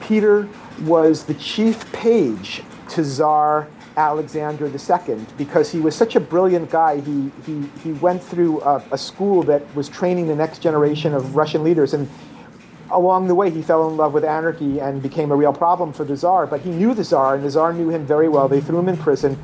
Peter 0.00 0.48
was 0.82 1.24
the 1.24 1.34
chief 1.34 1.90
page 1.92 2.62
to 2.90 3.04
Tsar 3.04 3.68
Alexander 3.96 4.66
II 4.66 5.26
because 5.38 5.70
he 5.70 5.78
was 5.78 5.94
such 5.94 6.16
a 6.16 6.20
brilliant 6.20 6.70
guy. 6.70 7.00
He, 7.00 7.30
he, 7.46 7.62
he 7.82 7.92
went 7.92 8.22
through 8.22 8.60
a, 8.62 8.82
a 8.90 8.98
school 8.98 9.42
that 9.44 9.62
was 9.76 9.88
training 9.88 10.26
the 10.26 10.34
next 10.34 10.58
generation 10.60 11.14
of 11.14 11.36
Russian 11.36 11.62
leaders. 11.62 11.94
And 11.94 12.08
along 12.90 13.28
the 13.28 13.34
way, 13.34 13.50
he 13.50 13.62
fell 13.62 13.88
in 13.88 13.96
love 13.96 14.12
with 14.12 14.24
anarchy 14.24 14.80
and 14.80 15.00
became 15.00 15.30
a 15.30 15.36
real 15.36 15.52
problem 15.52 15.92
for 15.92 16.04
the 16.04 16.16
Tsar. 16.16 16.46
But 16.46 16.62
he 16.62 16.70
knew 16.70 16.92
the 16.94 17.04
Tsar, 17.04 17.36
and 17.36 17.44
the 17.44 17.50
Tsar 17.50 17.72
knew 17.72 17.88
him 17.88 18.04
very 18.04 18.28
well. 18.28 18.48
They 18.48 18.60
threw 18.60 18.80
him 18.80 18.88
in 18.88 18.96
prison 18.96 19.38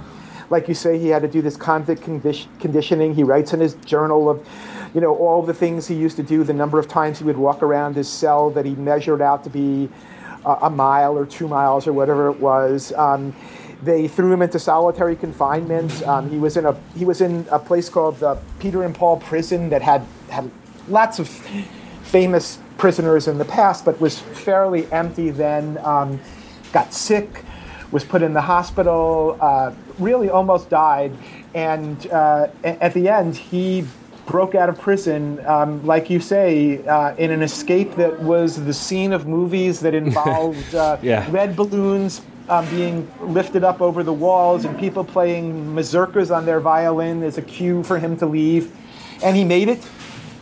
like 0.51 0.67
you 0.67 0.75
say, 0.75 0.99
he 0.99 1.09
had 1.09 1.23
to 1.23 1.29
do 1.29 1.41
this 1.41 1.57
convict 1.57 2.03
conditioning. 2.03 3.15
He 3.15 3.23
writes 3.23 3.53
in 3.53 3.61
his 3.61 3.75
journal 3.77 4.29
of, 4.29 4.47
you 4.93 5.01
know, 5.01 5.17
all 5.17 5.43
the 5.43 5.55
things 5.55 5.87
he 5.87 5.95
used 5.95 6.17
to 6.17 6.25
do, 6.25 6.43
the 6.43 6.53
number 6.53 6.79
of 6.79 6.89
times 6.89 7.19
he 7.19 7.25
would 7.25 7.39
walk 7.39 7.63
around 7.63 7.95
his 7.95 8.09
cell 8.09 8.51
that 8.51 8.67
he 8.67 8.75
measured 8.75 9.23
out 9.23 9.45
to 9.45 9.51
be 9.51 9.89
uh, 10.45 10.59
a 10.63 10.71
mile 10.71 11.17
or 11.17 11.25
two 11.25 11.47
miles 11.47 11.87
or 11.87 11.93
whatever 11.93 12.29
it 12.29 12.41
was. 12.41 12.93
Um, 12.95 13.35
they 13.83 14.09
threw 14.09 14.33
him 14.33 14.43
into 14.43 14.59
solitary 14.59 15.15
confinement. 15.15 16.03
Um, 16.03 16.29
he 16.29 16.39
was 16.39 16.57
in 16.57 16.67
a 16.67 16.79
he 16.97 17.05
was 17.05 17.21
in 17.21 17.47
a 17.51 17.59
place 17.59 17.89
called 17.89 18.19
the 18.19 18.39
Peter 18.59 18.83
and 18.83 18.95
Paul 18.95 19.19
Prison 19.21 19.71
that 19.71 19.81
had 19.81 20.05
had 20.29 20.51
lots 20.89 21.19
of 21.19 21.29
famous 22.03 22.59
prisoners 22.77 23.29
in 23.29 23.39
the 23.39 23.45
past, 23.45 23.85
but 23.85 23.99
was 24.01 24.19
fairly 24.19 24.91
empty 24.93 25.31
then. 25.31 25.79
Um, 25.79 26.21
got 26.73 26.93
sick 26.93 27.45
was 27.91 28.05
put 28.05 28.23
in 28.23 28.33
the 28.33 28.41
hospital, 28.41 29.37
uh, 29.41 29.73
really 29.99 30.31
almost 30.31 30.71
died. 30.71 31.13
And 31.55 32.07
uh, 32.11 32.49
at 32.63 32.95
the 32.95 33.09
end, 33.09 33.37
he 33.37 33.85
broke 34.27 34.55
out 34.55 34.69
of 34.69 34.79
prison, 34.79 35.45
um, 35.47 35.85
like 35.85 36.09
you 36.09 36.21
say, 36.21 36.85
uh, 36.87 37.15
in 37.17 37.33
an 37.33 37.43
escape 37.43 37.97
that 37.97 38.21
was 38.23 38.65
the 38.65 38.73
scene 38.73 39.13
of 39.13 39.27
movies 39.27 39.81
that 39.81 39.95
involved 40.07 40.75
uh, 40.75 40.97
yeah. 41.03 41.27
red 41.31 41.57
balloons 41.57 42.23
um, 42.49 42.69
being 42.71 43.11
lifted 43.21 43.65
up 43.65 43.81
over 43.81 44.03
the 44.03 44.13
walls 44.13 44.65
and 44.65 44.79
people 44.79 45.05
playing 45.05 45.67
mazurkas 45.75 46.35
on 46.35 46.47
their 46.47 46.61
violin 46.61 47.23
as 47.23 47.39
a 47.39 47.43
cue 47.43 47.83
for 47.83 47.99
him 47.99 48.17
to 48.17 48.27
leave. 48.27 48.77
And 49.23 49.37
he 49.37 49.45
made 49.45 49.69
it, 49.69 49.87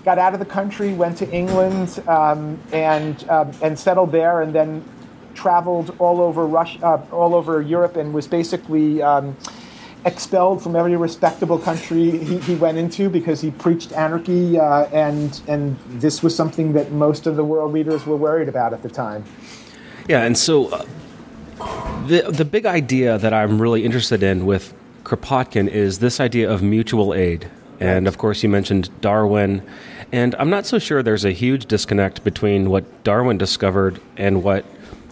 got 0.05 0.19
out 0.19 0.33
of 0.33 0.38
the 0.38 0.47
country, 0.47 0.93
went 0.93 1.19
to 1.19 1.31
England, 1.31 2.02
um, 2.07 2.59
and, 2.73 3.28
um, 3.28 3.52
and 3.62 3.78
settled 3.78 4.12
there, 4.12 4.43
and 4.43 4.55
then 4.55 4.85
traveled 5.38 5.95
all 6.00 6.21
over 6.21 6.47
Russia, 6.47 6.85
uh, 6.85 7.02
all 7.12 7.35
over 7.35 7.62
Europe, 7.62 7.97
and 7.97 8.12
was 8.12 8.26
basically 8.26 9.00
um, 9.00 9.37
expelled 10.04 10.61
from 10.61 10.75
every 10.75 10.97
respectable 10.97 11.59
country 11.59 12.11
he, 12.18 12.38
he, 12.38 12.54
went 12.57 12.76
into 12.76 13.09
because 13.09 13.40
he 13.40 13.52
preached 13.52 13.92
anarchy, 13.92 14.59
uh, 14.59 14.87
and 14.87 15.40
and 15.47 15.78
this 16.02 16.23
was 16.23 16.35
something 16.35 16.73
that 16.73 16.90
most 16.90 17.26
of 17.26 17.37
the 17.37 17.45
world 17.45 17.73
leaders 17.73 18.04
were 18.04 18.16
worried 18.16 18.49
about 18.49 18.73
at 18.73 18.83
the 18.83 18.88
time. 18.88 19.25
Yeah, 20.09 20.25
and 20.25 20.37
so 20.37 20.66
uh, 20.68 20.85
the 22.09 22.23
the 22.30 22.45
big 22.45 22.66
idea 22.66 23.16
that 23.16 23.33
I'm 23.33 23.62
really 23.62 23.85
interested 23.85 24.23
in 24.23 24.45
with 24.45 24.75
Kropotkin 25.04 25.68
is 25.68 26.00
this 26.00 26.18
idea 26.18 26.50
of 26.50 26.62
mutual 26.62 27.14
aid, 27.14 27.49
and 27.78 28.09
of 28.09 28.18
course 28.18 28.42
you 28.42 28.49
mentioned 28.49 28.90
Darwin. 29.00 29.62
And 30.11 30.35
I'm 30.38 30.49
not 30.49 30.64
so 30.64 30.78
sure 30.78 31.02
there's 31.02 31.26
a 31.26 31.33
huge 31.33 31.66
disconnect 31.66 32.25
between 32.25 32.71
what 32.71 32.85
Darwin 33.04 33.37
discovered 33.37 34.00
and 34.16 34.42
what 34.42 34.64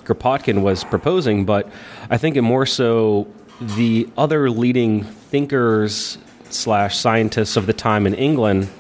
Kropotkin 0.07 0.63
was 0.63 0.85
proposing, 0.85 1.45
but 1.45 1.69
I 2.09 2.17
think 2.17 2.37
it 2.37 2.43
more 2.43 2.65
so 2.65 3.27
the 3.61 4.09
other 4.17 4.51
leading 4.51 5.05
thinkers 5.05 6.19
slash 6.51 6.97
scientists 6.97 7.57
of 7.57 7.67
the 7.67 7.73
time 7.73 8.07
in 8.07 8.15
England 8.15 8.71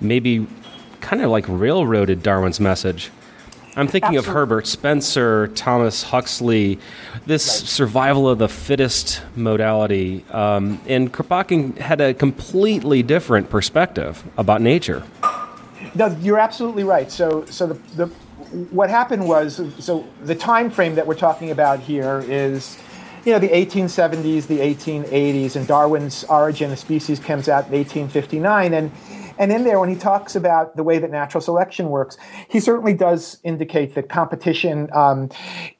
maybe 0.00 0.46
kind 1.00 1.22
of 1.22 1.30
like 1.30 1.44
railroaded 1.48 2.22
Darwin's 2.22 2.60
message. 2.60 3.10
I'm 3.76 3.86
thinking 3.86 4.16
Absolutely. 4.16 4.28
of 4.30 4.34
Herbert 4.34 4.66
Spencer, 4.66 5.48
Thomas 5.48 6.02
Huxley, 6.02 6.80
this 7.26 7.46
right. 7.46 7.68
survival 7.68 8.28
of 8.28 8.38
the 8.38 8.48
fittest 8.48 9.22
modality. 9.36 10.24
Um, 10.30 10.80
and 10.88 11.12
Kropotkin 11.12 11.78
had 11.78 12.00
a 12.00 12.12
completely 12.12 13.04
different 13.04 13.50
perspective 13.50 14.24
about 14.36 14.62
nature. 14.62 15.04
No, 15.94 16.08
you're 16.20 16.40
absolutely 16.40 16.82
right. 16.82 17.10
So, 17.10 17.44
so 17.46 17.68
the, 17.68 17.74
the 17.94 18.10
what 18.70 18.90
happened 18.90 19.26
was 19.28 19.60
so 19.78 20.06
the 20.22 20.34
time 20.34 20.70
frame 20.70 20.94
that 20.94 21.06
we're 21.06 21.14
talking 21.14 21.50
about 21.50 21.80
here 21.80 22.24
is 22.26 22.78
you 23.24 23.32
know, 23.32 23.38
the 23.38 23.48
1870s, 23.48 24.46
the 24.46 24.60
1880s, 24.60 25.56
and 25.56 25.66
Darwin's 25.66 26.24
Origin 26.24 26.72
of 26.72 26.78
Species 26.78 27.18
comes 27.18 27.48
out 27.48 27.66
in 27.66 27.72
1859. 27.72 28.72
And, 28.72 28.90
and 29.38 29.52
in 29.52 29.64
there, 29.64 29.78
when 29.78 29.90
he 29.90 29.96
talks 29.96 30.34
about 30.34 30.76
the 30.76 30.82
way 30.82 30.98
that 30.98 31.10
natural 31.10 31.40
selection 31.42 31.90
works, 31.90 32.16
he 32.48 32.58
certainly 32.58 32.94
does 32.94 33.38
indicate 33.44 33.94
that 33.96 34.08
competition 34.08 34.88
um, 34.94 35.28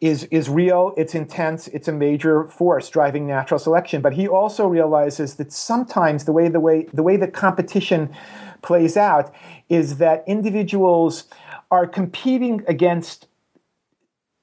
is, 0.03 0.25
is 0.25 0.51
real, 0.51 0.93
it's 0.97 1.15
intense, 1.15 1.69
it's 1.69 1.89
a 1.89 1.93
major 1.93 2.49
force 2.49 2.91
driving 2.91 3.27
natural 3.27 3.59
selection. 3.59 4.03
But 4.03 4.13
he 4.13 4.29
also 4.29 4.67
realizes 4.67 5.37
that 5.37 5.51
sometimes 5.53 6.25
the 6.25 6.33
way 6.33 6.49
the 6.49 6.61
way 6.61 6.87
the 6.93 7.03
way 7.03 7.17
that 7.17 7.33
competition 7.33 8.15
plays 8.61 8.97
out 8.97 9.33
is 9.69 9.99
that 9.99 10.25
individuals 10.27 11.25
are 11.71 11.87
competing 11.87 12.65
against 12.67 13.27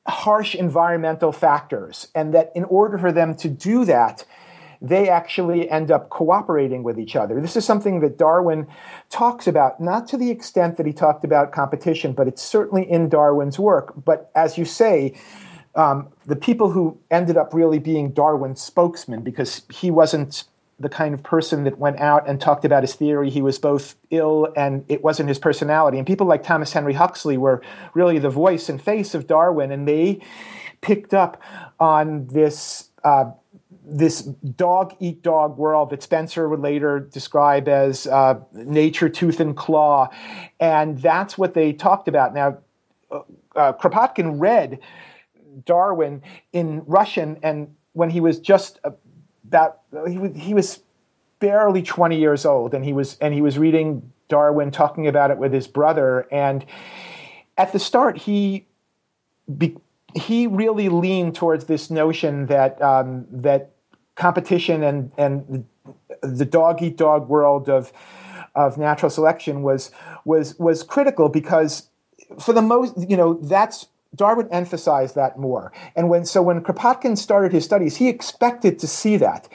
harsh 0.08 0.54
environmental 0.54 1.32
factors, 1.32 2.10
and 2.14 2.34
that 2.34 2.52
in 2.56 2.64
order 2.66 2.98
for 2.98 3.12
them 3.12 3.36
to 3.36 3.50
do 3.50 3.86
that, 3.86 4.24
they 4.82 5.10
actually 5.10 5.68
end 5.70 5.90
up 5.90 6.10
cooperating 6.10 6.84
with 6.84 7.00
each 7.00 7.16
other. 7.16 7.42
This 7.42 7.56
is 7.56 7.66
something 7.66 8.02
that 8.02 8.18
Darwin 8.18 8.68
talks 9.10 9.48
about, 9.48 9.80
not 9.82 10.08
to 10.10 10.18
the 10.18 10.30
extent 10.30 10.78
that 10.78 10.86
he 10.86 10.94
talked 10.94 11.24
about 11.24 11.52
competition, 11.52 12.14
but 12.14 12.28
it's 12.28 12.42
certainly 12.42 12.84
in 12.90 13.10
Darwin's 13.10 13.58
work. 13.58 13.94
But 14.04 14.30
as 14.36 14.58
you 14.58 14.66
say, 14.66 15.16
um, 15.74 16.10
the 16.26 16.36
people 16.36 16.70
who 16.70 17.00
ended 17.10 17.36
up 17.36 17.54
really 17.54 17.80
being 17.80 18.12
Darwin's 18.12 18.62
spokesman, 18.62 19.22
because 19.22 19.64
he 19.72 19.90
wasn't 19.90 20.44
the 20.80 20.90
kind 20.90 21.14
of 21.14 21.24
person 21.24 21.64
that 21.64 21.78
went 21.78 22.00
out 22.00 22.28
and 22.28 22.42
talked 22.42 22.66
about 22.66 22.84
his 22.84 22.94
theory. 22.96 23.30
He 23.30 23.42
was 23.42 23.58
both 23.58 23.96
ill 24.10 24.52
and 24.58 24.84
it 24.90 25.04
wasn't 25.04 25.30
his 25.30 25.40
personality. 25.40 25.98
And 25.98 26.06
people 26.06 26.28
like 26.28 26.44
Thomas 26.44 26.74
Henry 26.74 26.94
Huxley 26.94 27.38
were 27.38 27.62
really 27.94 28.20
the 28.20 28.30
voice 28.30 28.68
and 28.68 28.82
face 28.82 29.16
of 29.16 29.28
Darwin, 29.28 29.72
and 29.72 29.88
they 29.88 30.22
picked 30.82 31.14
up 31.14 31.42
on 31.80 32.28
this. 32.28 32.90
Uh, 33.04 33.32
this 33.88 34.24
dog 34.24 34.96
eat 35.00 35.22
dog 35.22 35.60
world 35.60 35.92
that 35.92 36.02
Spencer 36.02 36.50
would 36.50 36.60
later 36.60 37.00
describe 37.00 37.68
as 37.68 38.08
uh, 38.08 38.40
nature 38.52 39.10
tooth 39.10 39.40
and 39.40 39.56
claw. 39.56 40.10
And 40.60 40.98
that's 40.98 41.38
what 41.38 41.54
they 41.54 41.72
talked 41.72 42.08
about. 42.08 42.34
Now, 42.34 42.58
uh, 43.12 43.20
uh 43.56 43.74
Kropotkin 43.74 44.40
read 44.40 44.80
Darwin 45.66 46.24
in 46.52 46.84
Russian, 46.88 47.38
and 47.44 47.76
when 47.94 48.10
he 48.10 48.20
was 48.20 48.40
just 48.40 48.80
that 49.50 49.80
he 50.08 50.18
was, 50.18 50.32
he 50.36 50.54
was 50.54 50.80
barely 51.40 51.82
20 51.82 52.18
years 52.18 52.46
old 52.46 52.74
and 52.74 52.84
he 52.86 52.94
was 52.94 53.18
and 53.20 53.34
he 53.34 53.42
was 53.42 53.58
reading 53.58 54.12
Darwin 54.28 54.72
talking 54.72 55.08
about 55.08 55.32
it 55.32 55.38
with 55.38 55.54
his 55.54 55.68
brother 55.68 56.28
and 56.32 56.66
at 57.58 57.72
the 57.72 57.80
start 57.80 58.18
he 58.18 58.66
be, 59.58 59.78
he 60.16 60.48
really 60.48 60.90
leaned 60.90 61.36
towards 61.36 61.66
this 61.66 61.90
notion 61.90 62.48
that 62.48 62.82
um, 62.82 63.26
that 63.32 63.72
competition 64.16 64.82
and 64.84 65.12
and 65.18 65.66
the 66.22 66.46
dog 66.46 66.82
eat 66.82 66.98
dog 66.98 67.28
world 67.28 67.70
of 67.70 67.92
of 68.56 68.78
natural 68.78 69.10
selection 69.10 69.62
was 69.62 69.92
was 70.24 70.58
was 70.58 70.84
critical 70.84 71.30
because 71.30 71.90
for 72.40 72.54
the 72.54 72.62
most 72.62 72.94
you 73.10 73.18
know 73.18 73.34
that's 73.36 73.88
Darwin 74.16 74.48
emphasized 74.52 75.16
that 75.16 75.38
more. 75.38 75.72
And 75.96 76.10
when 76.10 76.26
so 76.26 76.42
when 76.42 76.62
Kropotkin 76.62 77.18
started 77.18 77.52
his 77.52 77.66
studies, 77.66 77.98
he 77.98 78.08
expected 78.10 78.80
to 78.80 78.88
see 78.88 79.18
that. 79.18 79.48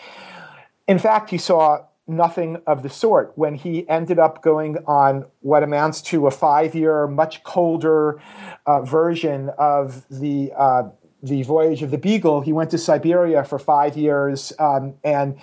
In 0.86 0.98
fact, 0.98 1.30
he 1.30 1.38
saw 1.38 1.84
nothing 2.06 2.60
of 2.66 2.82
the 2.82 2.90
sort 2.90 3.32
when 3.36 3.54
he 3.54 3.88
ended 3.88 4.18
up 4.18 4.42
going 4.42 4.76
on 4.86 5.24
what 5.40 5.62
amounts 5.62 6.02
to 6.02 6.26
a 6.26 6.30
five-year, 6.30 7.06
much 7.06 7.44
colder 7.44 8.20
uh, 8.66 8.82
version 8.82 9.50
of 9.58 10.04
the 10.10 10.52
uh, 10.56 10.82
the 11.22 11.42
voyage 11.42 11.82
of 11.82 11.90
the 11.90 11.98
Beagle. 11.98 12.40
He 12.40 12.52
went 12.52 12.70
to 12.70 12.78
Siberia 12.78 13.44
for 13.44 13.58
five 13.58 13.96
years 13.96 14.52
um, 14.58 14.94
and 15.04 15.38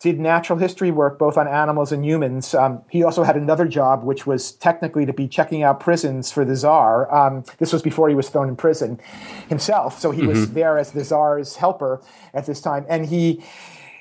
did 0.00 0.18
natural 0.20 0.58
history 0.58 0.90
work 0.90 1.18
both 1.18 1.36
on 1.36 1.48
animals 1.48 1.92
and 1.92 2.04
humans. 2.04 2.54
Um, 2.54 2.82
he 2.88 3.02
also 3.02 3.24
had 3.24 3.36
another 3.36 3.66
job, 3.66 4.04
which 4.04 4.26
was 4.26 4.52
technically 4.52 5.04
to 5.06 5.12
be 5.12 5.26
checking 5.26 5.62
out 5.62 5.80
prisons 5.80 6.30
for 6.30 6.44
the 6.44 6.54
czar. 6.54 7.12
Um, 7.14 7.44
this 7.58 7.72
was 7.72 7.82
before 7.82 8.08
he 8.08 8.14
was 8.14 8.28
thrown 8.28 8.48
in 8.48 8.56
prison 8.56 9.00
himself, 9.48 9.98
so 9.98 10.10
he 10.10 10.20
mm-hmm. 10.20 10.28
was 10.28 10.52
there 10.52 10.78
as 10.78 10.92
the 10.92 11.04
czar's 11.04 11.56
helper 11.56 12.00
at 12.34 12.46
this 12.46 12.60
time, 12.60 12.86
and 12.88 13.06
he. 13.06 13.42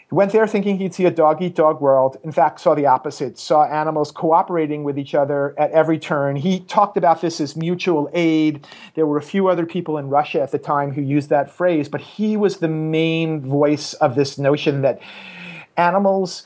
Went 0.09 0.31
there 0.31 0.47
thinking 0.47 0.77
he'd 0.77 0.93
see 0.93 1.03
a 1.03 1.11
dog 1.11 1.41
eat 1.41 1.55
dog 1.55 1.81
world. 1.81 2.15
In 2.23 2.31
fact, 2.31 2.61
saw 2.61 2.73
the 2.73 2.85
opposite, 2.85 3.37
saw 3.37 3.65
animals 3.65 4.09
cooperating 4.09 4.85
with 4.85 4.97
each 4.97 5.13
other 5.13 5.53
at 5.57 5.69
every 5.71 5.99
turn. 5.99 6.37
He 6.37 6.61
talked 6.61 6.95
about 6.95 7.19
this 7.19 7.41
as 7.41 7.57
mutual 7.57 8.09
aid. 8.13 8.65
There 8.95 9.05
were 9.05 9.17
a 9.17 9.21
few 9.21 9.49
other 9.49 9.65
people 9.65 9.97
in 9.97 10.07
Russia 10.07 10.41
at 10.41 10.51
the 10.51 10.59
time 10.59 10.93
who 10.93 11.01
used 11.01 11.27
that 11.29 11.51
phrase, 11.51 11.89
but 11.89 11.99
he 11.99 12.37
was 12.37 12.57
the 12.57 12.69
main 12.69 13.41
voice 13.41 13.95
of 13.95 14.15
this 14.15 14.37
notion 14.37 14.81
that 14.83 15.01
animals 15.75 16.43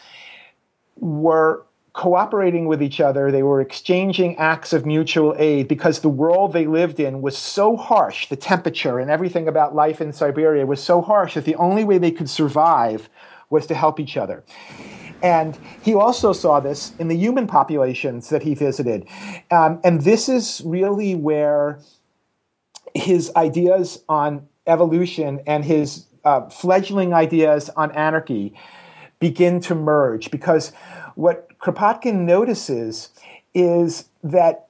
were 0.96 1.64
cooperating 1.94 2.66
with 2.66 2.82
each 2.82 3.00
other. 3.00 3.32
They 3.32 3.44
were 3.44 3.62
exchanging 3.62 4.38
acts 4.38 4.74
of 4.74 4.88
mutual 4.88 5.36
aid 5.38 5.68
because 5.68 6.00
the 6.00 6.10
world 6.10 6.54
they 6.54 6.66
lived 6.66 7.00
in 7.00 7.22
was 7.22 7.38
so 7.38 7.76
harsh. 7.78 8.28
The 8.28 8.36
temperature 8.38 8.98
and 8.98 9.12
everything 9.12 9.48
about 9.48 9.76
life 9.76 10.02
in 10.02 10.14
Siberia 10.14 10.66
was 10.66 10.82
so 10.82 11.02
harsh 11.02 11.36
that 11.36 11.46
the 11.46 11.56
only 11.56 11.84
way 11.84 12.00
they 12.00 12.12
could 12.12 12.30
survive 12.30 13.08
was 13.52 13.68
to 13.68 13.76
help 13.76 14.00
each 14.00 14.18
other. 14.18 14.44
And 15.22 15.58
he 15.84 15.94
also 15.94 16.34
saw 16.34 16.60
this 16.60 16.94
in 16.98 17.08
the 17.08 17.16
human 17.16 17.46
populations 17.46 18.30
that 18.30 18.42
he 18.42 18.56
visited. 18.56 19.08
Um, 19.52 19.80
and 19.84 20.02
this 20.02 20.28
is 20.28 20.62
really 20.66 21.14
where 21.14 21.80
his 22.96 23.32
ideas 23.36 24.04
on 24.10 24.48
evolution 24.66 25.42
and 25.46 25.64
his 25.64 26.06
uh, 26.24 26.50
fledgling 26.50 27.14
ideas 27.14 27.70
on 27.76 27.92
anarchy 27.92 28.54
begin 29.20 29.60
to 29.62 29.76
merge 29.76 30.32
because 30.32 30.72
what 31.16 31.48
Kropotkin 31.60 32.22
notices 32.26 33.10
is 33.54 34.06
that 34.24 34.68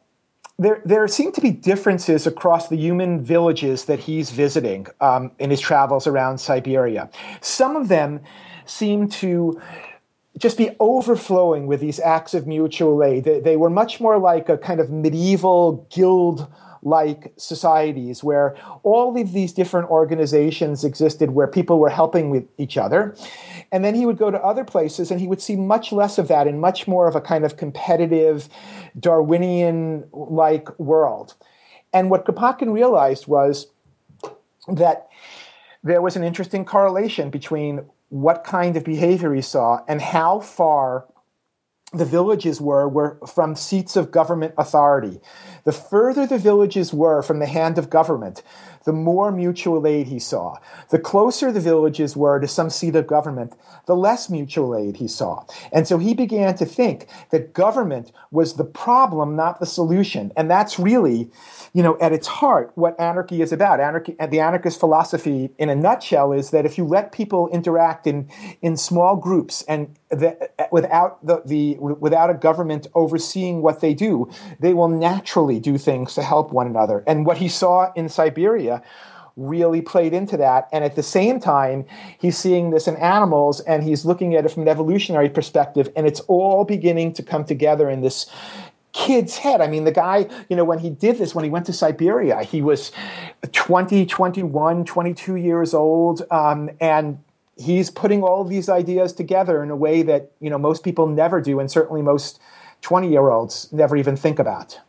there, 0.60 0.82
there 0.86 1.08
seem 1.08 1.32
to 1.32 1.42
be 1.42 1.52
differences 1.52 2.28
across 2.28 2.68
the 2.68 2.76
human 2.76 3.24
villages 3.24 3.86
that 3.86 4.00
he's 4.00 4.30
visiting 4.30 4.86
um, 5.00 5.32
in 5.40 5.50
his 5.50 5.60
travels 5.60 6.06
around 6.06 6.38
Siberia. 6.38 7.10
Some 7.40 7.76
of 7.76 7.88
them 7.88 8.20
seem 8.65 9.10
to 9.10 9.62
just 10.38 10.58
be 10.58 10.75
overflowing 10.80 11.68
with 11.68 11.80
these 11.82 12.00
acts 12.00 12.34
of 12.34 12.48
mutual 12.48 13.03
aid. 13.03 13.24
They, 13.24 13.39
they 13.39 13.58
were 13.58 13.70
much 13.70 14.00
more 14.00 14.18
like 14.18 14.50
a 14.50 14.58
kind 14.58 14.80
of 14.80 14.89
medieval 14.89 15.88
guild 15.91 16.48
like 16.84 17.32
societies 17.38 18.24
where 18.24 18.56
all 18.82 19.15
of 19.15 19.34
these 19.34 19.53
different 19.53 19.89
organizations 19.89 20.84
existed 20.84 21.32
where 21.32 21.48
people 21.48 21.80
were 21.80 21.89
helping 21.89 22.30
with 22.32 22.48
each 22.58 22.75
other. 22.77 23.15
And 23.72 23.86
then 23.86 23.94
he 23.94 24.06
would 24.06 24.18
go 24.18 24.32
to 24.32 24.44
other 24.44 24.63
places 24.63 25.12
and 25.12 25.20
he 25.20 25.27
would 25.27 25.41
see 25.41 25.56
much 25.56 25.91
less 25.91 26.18
of 26.18 26.27
that 26.30 26.48
and 26.48 26.60
much 26.60 26.88
more 26.88 27.08
of 27.08 27.15
a 27.15 27.22
kind 27.22 27.46
of 27.46 27.56
competitive 27.56 28.50
Darwinian 29.00 30.08
like 30.12 30.77
world. 30.80 31.36
And 31.94 32.10
what 32.10 32.25
Kropotkin 32.25 32.74
realized 32.74 33.27
was 33.27 33.68
that 34.68 35.08
there 35.84 36.01
was 36.01 36.15
an 36.15 36.24
interesting 36.24 36.65
correlation 36.65 37.30
between 37.30 37.86
what 38.12 38.44
kind 38.44 38.75
of 38.75 38.84
behavior 38.84 39.34
he 39.34 39.41
saw 39.41 39.80
and 39.88 40.01
how 40.01 40.41
far 40.41 41.06
the 41.94 42.06
villages 42.06 42.60
were 42.62 42.88
were 42.88 43.18
from 43.25 43.56
seats 43.56 43.96
of 43.96 44.12
government 44.12 44.53
authority. 44.58 45.20
The 45.63 45.72
further 45.72 46.25
the 46.25 46.38
villages 46.38 46.94
were 46.94 47.22
from 47.22 47.39
the 47.39 47.46
hand 47.46 47.77
of 47.77 47.89
government, 47.89 48.44
the 48.86 48.94
more 48.94 49.32
mutual 49.32 49.86
aid 49.86 50.08
he 50.08 50.20
saw. 50.20 50.58
The 50.89 51.00
closer 51.00 51.51
the 51.51 51.60
villages 51.60 52.15
were 52.15 52.39
to 52.39 52.48
some 52.48 52.70
seat 52.70 52.96
of 52.96 53.08
government, 53.08 53.53
the 53.86 53.96
less 53.96 54.30
mutual 54.30 54.75
aid 54.75 54.98
he 54.98 55.08
saw. 55.08 55.46
And 55.72 55.88
so 55.88 55.98
he 55.98 56.13
began 56.13 56.56
to 56.56 56.65
think 56.65 57.08
that 57.30 57.53
government 57.53 58.12
was 58.32 58.56
the 58.56 58.65
problem, 58.65 59.36
not 59.36 59.60
the 59.60 59.65
solution. 59.65 60.32
And 60.36 60.50
that's 60.50 60.80
really, 60.80 61.30
you 61.74 61.82
know, 61.82 61.98
at 62.00 62.12
its 62.12 62.28
heart, 62.28 62.72
what 62.75 63.00
anarchy 63.00 63.42
is 63.42 63.54
about. 63.54 63.80
Anarchy, 63.80 64.16
the 64.30 64.40
anarchist 64.40 64.80
philosophy, 64.80 65.51
in 65.58 65.70
a 65.70 65.75
nutshell, 65.75 66.34
is 66.34 66.50
that 66.50 66.66
if 66.66 66.78
you 66.78 66.84
let 66.84 67.12
people 67.12 67.48
interact 67.50 68.06
in, 68.08 68.30
in 68.62 68.75
small 68.75 69.16
groups 69.16 69.63
and 69.70 69.96
the, 70.10 70.50
without 70.72 71.25
the, 71.25 71.42
the 71.46 71.75
without 71.80 72.30
a 72.30 72.34
government 72.34 72.88
overseeing 72.94 73.62
what 73.62 73.80
they 73.80 73.94
do, 73.94 74.30
they 74.60 74.74
will 74.74 74.90
naturally 74.90 75.60
do 75.60 75.78
things 75.78 76.13
to 76.16 76.22
help 76.22 76.51
one 76.51 76.68
another. 76.68 77.04
And 77.08 77.25
what 77.25 77.38
he 77.38 77.48
saw 77.48 77.94
in 77.94 78.10
Siberia 78.10 78.84
really 79.38 79.82
played 79.82 80.13
into 80.13 80.38
that. 80.38 80.68
And 80.72 80.84
at 80.84 80.96
the 80.96 81.04
same 81.04 81.40
time, 81.40 81.86
he's 82.20 82.38
seeing 82.38 82.72
this 82.72 82.88
in 82.88 82.96
animals 82.98 83.62
and 83.62 83.84
he's 83.84 84.06
looking 84.06 84.36
at 84.36 84.46
it 84.46 84.50
from 84.50 84.63
an 84.63 84.68
evolutionary 84.68 85.30
perspective, 85.30 85.90
and 85.96 86.06
it's 86.06 86.20
all 86.22 86.66
beginning 86.66 87.13
to 87.13 87.24
come 87.24 87.46
together 87.46 87.90
in 87.90 88.01
this 88.01 88.30
kid's 88.94 89.38
head. 89.38 89.62
I 89.62 89.68
mean, 89.68 89.84
the 89.84 89.92
guy, 89.92 90.28
you 90.50 90.56
know, 90.56 90.64
when 90.64 90.80
he 90.80 90.90
did 90.90 91.18
this, 91.18 91.34
when 91.34 91.44
he 91.44 91.50
went 91.50 91.66
to 91.68 91.74
Siberia, 91.74 92.44
he 92.44 92.62
was 92.62 92.92
20, 93.52 94.06
21, 94.06 94.86
22 94.86 95.36
years 95.36 95.74
old. 95.74 96.24
Um, 96.32 96.70
and 96.80 97.20
he's 97.58 97.90
putting 97.90 98.24
all 98.24 98.42
of 98.42 98.50
these 98.50 98.70
ideas 98.70 99.14
together 99.14 99.64
in 99.64 99.70
a 99.70 99.76
way 99.76 100.02
that, 100.04 100.32
you 100.40 100.50
know, 100.50 100.58
most 100.58 100.84
people 100.84 101.08
never 101.08 101.42
do. 101.42 101.60
And 101.60 101.72
certainly 101.72 102.02
most 102.02 102.40
20 102.82 103.10
year 103.10 103.30
olds 103.30 103.72
never 103.72 103.96
even 103.96 104.16
think 104.16 104.40
about. 104.40 104.80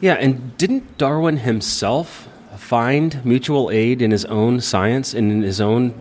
Yeah. 0.00 0.14
And 0.14 0.56
didn't 0.56 0.98
Darwin 0.98 1.38
himself 1.38 2.28
find 2.56 3.24
mutual 3.24 3.70
aid 3.70 4.02
in 4.02 4.10
his 4.10 4.24
own 4.26 4.60
science 4.60 5.14
and 5.14 5.30
in 5.30 5.42
his 5.42 5.60
own 5.60 5.94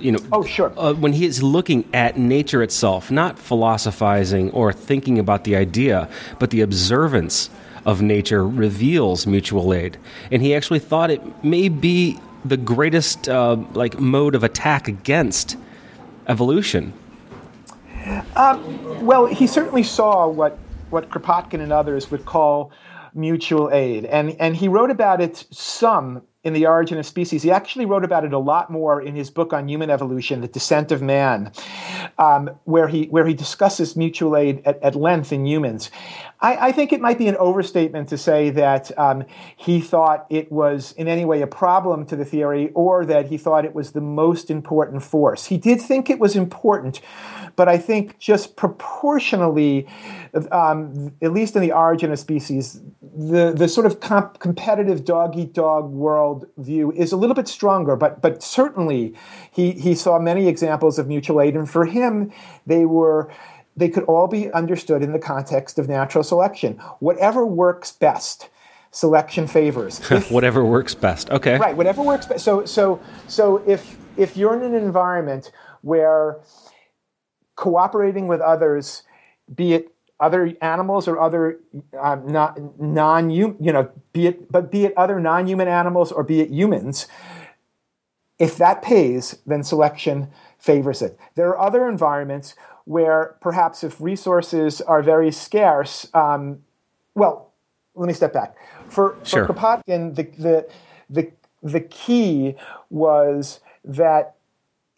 you 0.00 0.12
know 0.12 0.18
oh 0.32 0.44
sure. 0.44 0.72
uh, 0.76 0.92
when 0.92 1.12
he 1.12 1.24
is 1.24 1.42
looking 1.42 1.88
at 1.92 2.18
nature 2.18 2.62
itself 2.62 3.10
not 3.10 3.38
philosophizing 3.38 4.50
or 4.50 4.72
thinking 4.72 5.18
about 5.18 5.44
the 5.44 5.54
idea 5.56 6.08
but 6.38 6.50
the 6.50 6.60
observance 6.60 7.50
of 7.84 8.00
nature 8.02 8.46
reveals 8.46 9.26
mutual 9.26 9.72
aid. 9.74 9.98
And 10.30 10.42
he 10.42 10.54
actually 10.54 10.78
thought 10.78 11.10
it 11.10 11.44
may 11.44 11.68
be 11.68 12.18
the 12.44 12.56
greatest 12.56 13.28
uh, 13.28 13.56
like 13.72 13.98
mode 13.98 14.34
of 14.34 14.44
attack 14.44 14.88
against 14.88 15.56
evolution. 16.26 16.92
Um, 18.36 19.04
well 19.04 19.26
he 19.26 19.46
certainly 19.46 19.82
saw 19.82 20.28
what 20.28 20.58
what 20.90 21.08
kropotkin 21.10 21.60
and 21.60 21.72
others 21.72 22.10
would 22.10 22.24
call 22.24 22.70
mutual 23.14 23.70
aid. 23.72 24.04
And, 24.04 24.36
and 24.38 24.54
he 24.54 24.68
wrote 24.68 24.90
about 24.90 25.20
it 25.20 25.46
some 25.50 26.22
in 26.44 26.52
The 26.52 26.66
Origin 26.66 26.98
of 26.98 27.06
Species. 27.06 27.42
He 27.42 27.50
actually 27.50 27.86
wrote 27.86 28.04
about 28.04 28.24
it 28.24 28.32
a 28.32 28.38
lot 28.38 28.70
more 28.70 29.00
in 29.00 29.16
his 29.16 29.30
book 29.30 29.52
on 29.52 29.68
human 29.68 29.90
evolution, 29.90 30.40
The 30.42 30.48
Descent 30.48 30.92
of 30.92 31.02
Man, 31.02 31.50
um, 32.18 32.50
where, 32.64 32.86
he, 32.88 33.06
where 33.06 33.26
he 33.26 33.34
discusses 33.34 33.96
mutual 33.96 34.36
aid 34.36 34.62
at, 34.64 34.80
at 34.82 34.94
length 34.94 35.32
in 35.32 35.46
humans. 35.46 35.90
I, 36.40 36.68
I, 36.68 36.72
think 36.72 36.92
it 36.92 37.00
might 37.00 37.16
be 37.16 37.28
an 37.28 37.36
overstatement 37.36 38.10
to 38.10 38.18
say 38.18 38.50
that 38.50 38.96
um, 38.98 39.24
he 39.56 39.80
thought 39.80 40.26
it 40.28 40.52
was 40.52 40.92
in 40.92 41.08
any 41.08 41.24
way 41.24 41.40
a 41.40 41.46
problem 41.46 42.04
to 42.06 42.16
the 42.16 42.24
theory 42.24 42.70
or 42.74 43.06
that 43.06 43.26
he 43.26 43.38
thought 43.38 43.64
it 43.64 43.74
was 43.74 43.92
the 43.92 44.00
most 44.02 44.50
important 44.50 45.02
force. 45.02 45.46
He 45.46 45.56
did 45.56 45.80
think 45.80 46.10
it 46.10 46.18
was 46.18 46.36
important 46.36 47.00
but 47.56 47.68
I 47.68 47.78
think 47.78 48.18
just 48.18 48.56
proportionally, 48.56 49.86
um, 50.50 51.14
at 51.22 51.32
least 51.32 51.56
in 51.56 51.62
the 51.62 51.72
origin 51.72 52.12
of 52.12 52.18
species, 52.18 52.80
the, 53.02 53.52
the 53.56 53.68
sort 53.68 53.86
of 53.86 54.00
comp- 54.00 54.40
competitive 54.40 55.04
dog 55.04 55.36
eat 55.36 55.52
dog 55.52 55.90
world 55.90 56.46
view 56.56 56.92
is 56.92 57.12
a 57.12 57.16
little 57.16 57.34
bit 57.34 57.48
stronger. 57.48 57.96
But, 57.96 58.20
but 58.20 58.42
certainly, 58.42 59.14
he, 59.50 59.72
he 59.72 59.94
saw 59.94 60.18
many 60.18 60.48
examples 60.48 60.98
of 60.98 61.06
mutual 61.06 61.40
aid, 61.40 61.54
and 61.54 61.68
for 61.68 61.86
him, 61.86 62.32
they 62.66 62.84
were 62.84 63.32
they 63.76 63.88
could 63.88 64.04
all 64.04 64.28
be 64.28 64.52
understood 64.52 65.02
in 65.02 65.12
the 65.12 65.18
context 65.18 65.78
of 65.78 65.88
natural 65.88 66.22
selection. 66.22 66.74
Whatever 67.00 67.44
works 67.44 67.90
best 67.90 68.48
selection 68.92 69.46
favors. 69.48 70.00
If, 70.10 70.30
whatever 70.30 70.64
works 70.64 70.94
best. 70.94 71.30
Okay. 71.30 71.58
Right. 71.58 71.76
Whatever 71.76 72.02
works 72.02 72.26
best. 72.26 72.44
So 72.44 72.64
so 72.64 73.00
so 73.26 73.62
if 73.66 73.96
if 74.16 74.36
you're 74.36 74.54
in 74.54 74.62
an 74.62 74.74
environment 74.74 75.50
where 75.82 76.38
cooperating 77.56 78.28
with 78.28 78.40
others, 78.40 79.02
be 79.54 79.74
it 79.74 79.93
other 80.24 80.54
animals 80.62 81.06
or 81.06 81.20
other 81.20 81.60
um, 82.00 82.26
not 82.26 82.58
non 82.80 83.28
you 83.28 83.56
know 83.60 83.90
be 84.14 84.26
it 84.26 84.50
but 84.50 84.72
be 84.72 84.86
it 84.86 84.94
other 84.96 85.20
non-human 85.20 85.68
animals 85.68 86.10
or 86.10 86.22
be 86.24 86.40
it 86.40 86.50
humans 86.50 87.06
if 88.38 88.56
that 88.56 88.80
pays 88.82 89.36
then 89.46 89.62
selection 89.62 90.28
favors 90.58 91.02
it 91.02 91.18
there 91.34 91.48
are 91.48 91.60
other 91.60 91.86
environments 91.88 92.54
where 92.86 93.36
perhaps 93.42 93.84
if 93.84 94.00
resources 94.00 94.80
are 94.80 95.02
very 95.02 95.30
scarce 95.30 96.08
um, 96.14 96.60
well 97.14 97.52
let 97.94 98.06
me 98.06 98.14
step 98.14 98.32
back 98.32 98.56
for, 98.88 99.16
sure. 99.24 99.46
for 99.46 99.52
kropotkin 99.52 100.14
the, 100.16 100.22
the 100.42 100.66
the 101.10 101.32
the 101.62 101.80
key 101.80 102.54
was 102.88 103.60
that 103.84 104.36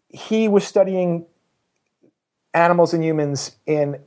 he 0.08 0.46
was 0.46 0.64
studying 0.64 1.26
animals 2.54 2.94
and 2.94 3.04
humans 3.04 3.56
in 3.66 4.00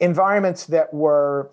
environments 0.00 0.66
that 0.66 0.92
were 0.92 1.50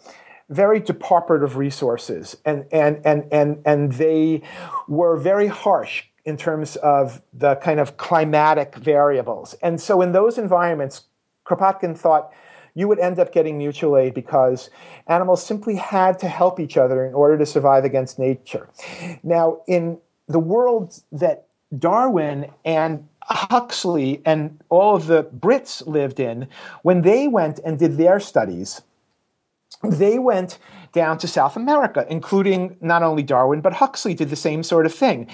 very 0.50 0.80
department 0.80 1.44
of 1.44 1.56
resources 1.56 2.36
and, 2.46 2.66
and, 2.72 3.02
and, 3.06 3.26
and, 3.32 3.62
and 3.66 3.94
they 3.94 4.42
were 4.88 5.18
very 5.18 5.48
harsh 5.48 6.04
in 6.26 6.38
terms 6.38 6.76
of 6.78 7.22
the 7.34 7.56
kind 7.56 7.80
of 7.80 7.98
climatic 7.98 8.76
variables. 8.76 9.54
And 9.62 9.80
so 9.80 10.02
in 10.02 10.12
those 10.12 10.38
environments, 10.38 11.06
Kropotkin 11.46 11.98
thought 11.98 12.32
you 12.74 12.88
would 12.88 13.00
end 13.00 13.20
up 13.20 13.34
getting 13.34 13.58
mutual 13.58 13.98
aid 13.98 14.14
because 14.14 14.70
animals 15.08 15.46
simply 15.46 15.76
had 15.76 16.20
to 16.20 16.28
help 16.28 16.60
each 16.60 16.78
other 16.78 17.06
in 17.06 17.14
order 17.14 17.38
to 17.38 17.46
survive 17.46 17.84
against 17.84 18.20
nature. 18.20 18.70
Now, 19.24 19.62
in 19.68 20.00
the 20.28 20.40
world 20.40 21.02
that 21.12 21.48
Darwin 21.78 22.52
and 22.64 23.08
Huxley 23.24 24.22
and 24.26 24.60
all 24.70 24.96
of 24.96 25.08
the 25.08 25.24
Brits 25.24 25.86
lived 25.88 26.20
in, 26.20 26.48
when 26.84 27.02
they 27.02 27.28
went 27.28 27.60
and 27.66 27.78
did 27.78 27.98
their 27.98 28.20
studies, 28.20 28.82
they 29.84 30.20
went 30.20 30.60
down 30.92 31.18
to 31.18 31.28
South 31.28 31.56
America, 31.56 32.06
including 32.10 32.78
not 32.82 33.04
only 33.04 33.24
Darwin, 33.24 33.62
but 33.62 33.74
Huxley 33.74 34.14
did 34.14 34.30
the 34.30 34.36
same 34.36 34.64
sort 34.64 34.86
of 34.86 34.94
thing. 34.94 35.28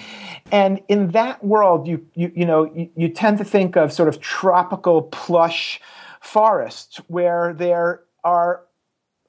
And 0.52 0.80
in 0.88 1.08
that 1.08 1.42
world, 1.44 1.88
you, 1.88 2.06
you, 2.14 2.30
you 2.34 2.46
know, 2.46 2.72
you, 2.74 2.88
you 2.96 3.08
tend 3.08 3.38
to 3.38 3.44
think 3.44 3.76
of 3.76 3.92
sort 3.92 4.08
of 4.08 4.20
tropical 4.20 5.02
plush 5.02 5.80
forests 6.20 6.98
where 7.08 7.52
there 7.52 8.02
are 8.24 8.62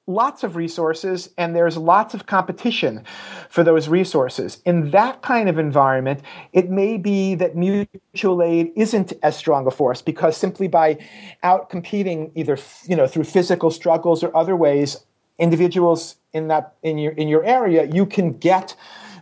lots 0.06 0.42
of 0.42 0.56
resources 0.56 1.30
and 1.38 1.54
there's 1.54 1.76
lots 1.76 2.14
of 2.14 2.26
competition 2.26 3.04
for 3.48 3.62
those 3.62 3.88
resources. 3.88 4.60
In 4.64 4.90
that 4.90 5.22
kind 5.22 5.48
of 5.48 5.58
environment, 5.58 6.20
it 6.52 6.70
may 6.70 6.96
be 6.96 7.34
that 7.36 7.56
mutual 7.56 8.42
aid 8.42 8.72
isn't 8.76 9.12
as 9.22 9.36
strong 9.36 9.66
a 9.66 9.70
force 9.70 10.02
because 10.02 10.36
simply 10.36 10.68
by 10.68 10.98
out 11.42 11.70
competing 11.70 12.32
either 12.34 12.58
you 12.86 12.96
know 12.96 13.06
through 13.06 13.24
physical 13.24 13.70
struggles 13.70 14.22
or 14.24 14.36
other 14.36 14.56
ways, 14.56 15.04
individuals 15.38 16.16
in 16.32 16.48
that 16.48 16.74
in 16.82 16.98
your 16.98 17.12
in 17.12 17.28
your 17.28 17.44
area, 17.44 17.84
you 17.92 18.06
can 18.06 18.32
get 18.32 18.74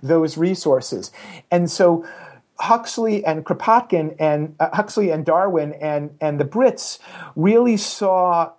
those 0.02 0.38
resources. 0.38 1.10
And 1.50 1.70
so 1.70 2.06
Huxley 2.60 3.24
and 3.24 3.44
Kropotkin 3.44 4.16
and 4.18 4.54
uh, 4.58 4.70
Huxley 4.72 5.10
and 5.10 5.24
Darwin 5.24 5.74
and 5.74 6.10
and 6.20 6.40
the 6.40 6.44
Brits 6.44 6.98
really 7.36 7.76
saw 7.76 8.52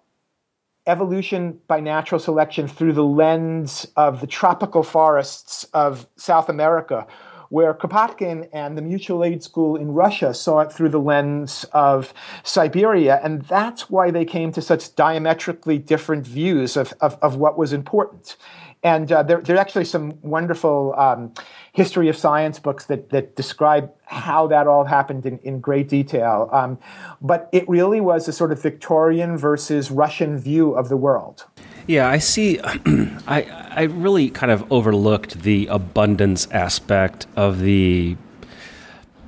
evolution 0.90 1.60
by 1.68 1.80
natural 1.80 2.20
selection 2.20 2.68
through 2.68 2.94
the 2.94 3.04
lens 3.04 3.88
of 3.96 4.22
the 4.22 4.28
tropical 4.28 4.84
forests 4.84 5.64
of 5.74 6.08
South 6.18 6.50
America, 6.50 7.06
where 7.50 7.74
Kropotkin 7.74 8.48
and 8.54 8.78
the 8.78 8.82
Mutual 8.82 9.24
Aid 9.24 9.44
School 9.44 9.76
in 9.76 9.92
Russia 9.92 10.34
saw 10.34 10.60
it 10.60 10.72
through 10.72 10.90
the 10.90 11.00
lens 11.00 11.66
of 11.74 12.14
Siberia. 12.44 13.20
And 13.24 13.42
that's 13.44 13.90
why 13.90 14.12
they 14.12 14.26
came 14.26 14.52
to 14.54 14.62
such 14.62 14.96
diametrically 14.96 15.78
different 15.80 16.26
views 16.26 16.78
of, 16.78 16.94
of, 17.02 17.18
of 17.22 17.36
what 17.36 17.58
was 17.58 17.74
important. 17.74 18.38
And 18.82 19.12
uh, 19.12 19.24
there, 19.24 19.42
there 19.42 19.58
are 19.58 19.60
actually 19.60 19.86
some 19.86 20.20
wonderful 20.22 20.96
um, 20.98 21.34
history 21.74 22.08
of 22.08 22.16
science 22.16 22.60
books 22.60 22.86
that, 22.86 23.10
that 23.10 23.36
describe 23.36 23.92
how 24.06 24.48
that 24.48 24.68
all 24.68 24.86
happened 24.86 25.26
in, 25.26 25.38
in 25.40 25.60
great 25.60 25.90
detail. 25.90 26.50
Um, 26.54 26.80
but 27.22 27.50
it 27.52 27.68
really 27.68 28.00
was 28.00 28.28
a 28.28 28.34
sort 28.34 28.52
of 28.52 28.62
Victorian 28.62 29.38
versus 29.38 29.92
Russian 29.92 30.38
view 30.38 30.74
of 30.76 30.88
the 30.88 30.96
world. 30.96 31.46
Yeah, 31.90 32.08
I 32.08 32.20
see. 32.20 32.60
I 32.64 33.48
I 33.72 33.84
really 33.86 34.30
kind 34.30 34.52
of 34.52 34.72
overlooked 34.72 35.42
the 35.42 35.66
abundance 35.72 36.48
aspect 36.52 37.26
of 37.36 37.62
the 37.62 38.16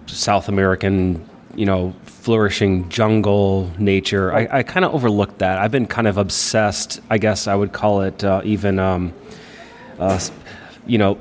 South 0.06 0.47
American, 0.47 1.28
you 1.56 1.65
know, 1.65 1.95
flourishing 2.04 2.88
jungle 2.88 3.71
nature. 3.80 4.32
I, 4.32 4.60
I 4.60 4.62
kind 4.62 4.86
of 4.86 4.93
overlooked 4.93 5.39
that. 5.39 5.58
I've 5.58 5.71
been 5.71 5.88
kind 5.88 6.08
of 6.08 6.19
obsessed. 6.19 7.02
I 7.10 7.17
guess 7.17 7.47
I 7.47 7.56
would 7.56 7.74
call 7.74 8.02
it 8.02 8.24
uh, 8.24 8.41
even, 8.43 8.78
um, 8.78 9.12
uh, 9.97 10.19
you 10.86 11.00
know, 11.00 11.17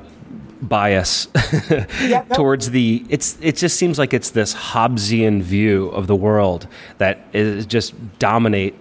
bias 0.61 1.27
yeah, 2.03 2.21
towards 2.35 2.69
the. 2.69 3.03
It's 3.09 3.35
it 3.41 3.55
just 3.55 3.77
seems 3.77 3.97
like 3.97 4.13
it's 4.13 4.29
this 4.29 4.53
Hobbesian 4.53 5.41
view 5.41 5.87
of 5.87 6.05
the 6.05 6.15
world 6.15 6.67
that 6.99 7.25
is 7.33 7.65
just 7.65 7.95
dominate 8.19 8.75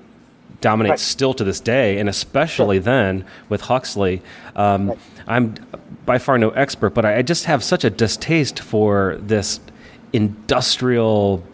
dominates 0.61 0.91
right. 0.91 0.99
still 1.01 1.35
to 1.35 1.45
this 1.45 1.61
day, 1.61 1.99
and 1.99 2.09
especially 2.09 2.77
sure. 2.77 2.85
then 2.85 3.25
with 3.49 3.63
Huxley. 3.63 4.23
Um, 4.57 4.89
right. 4.89 4.99
I'm 5.27 5.55
by 6.07 6.19
far 6.19 6.39
no 6.39 6.51
expert, 6.51 6.91
but 6.91 7.05
I 7.05 7.23
just 7.23 7.45
have 7.45 7.63
such 7.63 7.85
a 7.85 7.91
distaste 7.91 8.61
for 8.61 9.19
this 9.21 9.61
industrial, 10.13 11.45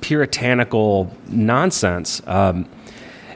puritanical 0.00 1.14
nonsense. 1.28 2.22
Um, 2.26 2.68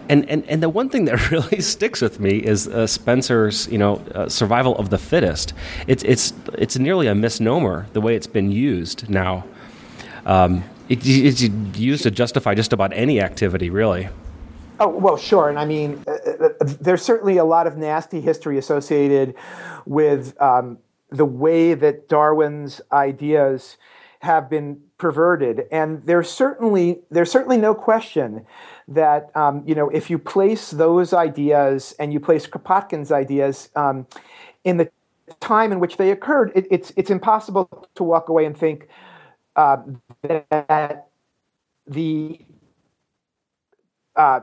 and, 0.09 0.29
and, 0.29 0.45
and 0.49 0.63
the 0.63 0.69
one 0.69 0.91
thing 0.91 1.07
that 1.07 1.31
really 1.31 1.61
sticks 1.61 2.01
with 2.01 2.21
me 2.21 2.37
is 2.37 2.69
uh, 2.69 2.87
Spencer's, 2.87 3.69
you 3.69 3.79
know, 3.79 3.97
uh, 4.15 4.29
survival 4.29 4.77
of 4.77 4.91
the 4.91 4.99
fittest. 4.99 5.55
It's, 5.87 6.03
it's, 6.05 6.33
it's 6.59 6.79
nearly 6.79 7.07
a 7.07 7.15
misnomer 7.15 7.87
the 7.93 8.01
way 8.01 8.15
it's 8.15 8.27
been 8.27 8.51
used 8.51 9.09
now. 9.09 9.45
Um, 10.27 10.65
it, 10.89 11.01
it's 11.07 11.43
used 11.79 12.03
to 12.03 12.11
justify 12.11 12.55
just 12.55 12.73
about 12.73 12.93
any 12.93 13.21
activity, 13.21 13.71
really. 13.71 14.09
Oh, 14.85 14.89
well, 14.89 15.17
sure. 15.17 15.49
And 15.49 15.59
I 15.59 15.65
mean, 15.65 16.05
uh, 16.07 16.45
uh, 16.45 16.49
there's 16.79 17.01
certainly 17.01 17.39
a 17.39 17.45
lot 17.45 17.67
of 17.67 17.79
nasty 17.79 18.21
history 18.21 18.59
associated 18.59 19.35
with 19.87 20.39
um, 20.43 20.77
the 21.09 21.25
way 21.25 21.73
that 21.73 22.07
Darwin's 22.07 22.83
ideas 22.93 23.79
have 24.21 24.51
been 24.51 24.79
perverted. 24.99 25.63
And 25.73 26.05
there's 26.05 26.29
certainly, 26.29 27.01
there's 27.11 27.31
certainly 27.31 27.57
no 27.57 27.75
question 27.75 28.45
that, 28.87 29.35
um, 29.35 29.63
you 29.65 29.75
know, 29.75 29.89
if 29.89 30.11
you 30.11 30.19
place 30.19 30.71
those 30.71 31.15
ideas 31.15 31.95
and 31.99 32.13
you 32.13 32.21
place 32.21 32.47
Kropotkin's 32.47 33.11
ideas 33.11 33.71
um, 33.77 34.07
in 34.65 34.77
the 34.77 34.91
time 35.41 35.73
in 35.73 35.81
which 35.81 35.97
they 35.97 36.11
occurred, 36.11 36.53
it, 36.55 36.67
it's, 36.71 36.93
it's 36.95 37.09
impossible 37.09 37.89
to 37.95 38.05
walk 38.05 38.29
away 38.29 38.45
and 38.45 38.55
think 38.55 38.87
uh, 39.57 39.79
that 40.21 41.09
the 41.87 42.39
uh, 44.17 44.41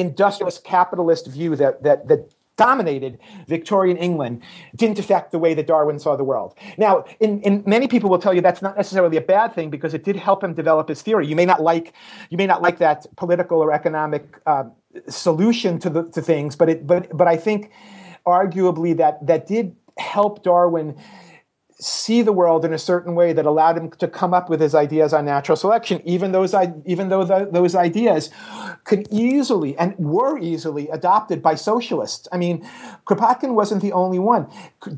industrialist 0.00 0.64
capitalist 0.64 1.26
view 1.26 1.56
that 1.56 1.82
that 1.82 2.08
that 2.08 2.32
dominated 2.60 3.18
Victorian 3.46 3.96
England 3.96 4.42
didn't 4.76 4.98
affect 4.98 5.32
the 5.32 5.38
way 5.38 5.54
that 5.54 5.66
Darwin 5.66 5.98
saw 5.98 6.14
the 6.14 6.24
world. 6.24 6.54
Now, 6.76 7.06
in, 7.18 7.40
in 7.40 7.62
many 7.66 7.88
people 7.88 8.10
will 8.10 8.18
tell 8.18 8.34
you 8.34 8.42
that's 8.42 8.60
not 8.60 8.76
necessarily 8.76 9.16
a 9.16 9.22
bad 9.22 9.54
thing 9.54 9.70
because 9.70 9.94
it 9.94 10.04
did 10.04 10.14
help 10.14 10.44
him 10.44 10.52
develop 10.52 10.90
his 10.90 11.00
theory. 11.00 11.26
You 11.26 11.36
may 11.36 11.46
not 11.46 11.62
like 11.62 11.94
you 12.28 12.36
may 12.36 12.46
not 12.46 12.60
like 12.60 12.76
that 12.78 13.06
political 13.16 13.62
or 13.62 13.72
economic 13.72 14.38
uh, 14.44 14.64
solution 15.08 15.78
to 15.78 15.88
the 15.88 16.02
to 16.10 16.20
things, 16.20 16.54
but 16.54 16.68
it 16.68 16.86
but 16.86 17.16
but 17.16 17.26
I 17.26 17.36
think 17.38 17.70
arguably 18.26 18.94
that 18.98 19.26
that 19.26 19.46
did 19.46 19.74
help 19.96 20.42
Darwin 20.42 20.96
see 21.80 22.22
the 22.22 22.32
world 22.32 22.64
in 22.64 22.72
a 22.72 22.78
certain 22.78 23.14
way 23.14 23.32
that 23.32 23.46
allowed 23.46 23.76
him 23.76 23.90
to 23.90 24.06
come 24.06 24.34
up 24.34 24.50
with 24.50 24.60
his 24.60 24.74
ideas 24.74 25.12
on 25.12 25.24
natural 25.24 25.56
selection, 25.56 26.00
even 26.04 26.32
those 26.32 26.54
even 26.84 27.08
though 27.08 27.24
the, 27.24 27.48
those 27.50 27.74
ideas 27.74 28.30
could 28.84 29.08
easily 29.10 29.76
and 29.78 29.94
were 29.98 30.38
easily 30.38 30.88
adopted 30.88 31.42
by 31.42 31.54
socialists. 31.54 32.28
I 32.32 32.36
mean, 32.36 32.68
Kropotkin 33.06 33.54
wasn't 33.54 33.82
the 33.82 33.92
only 33.92 34.18
one. 34.18 34.48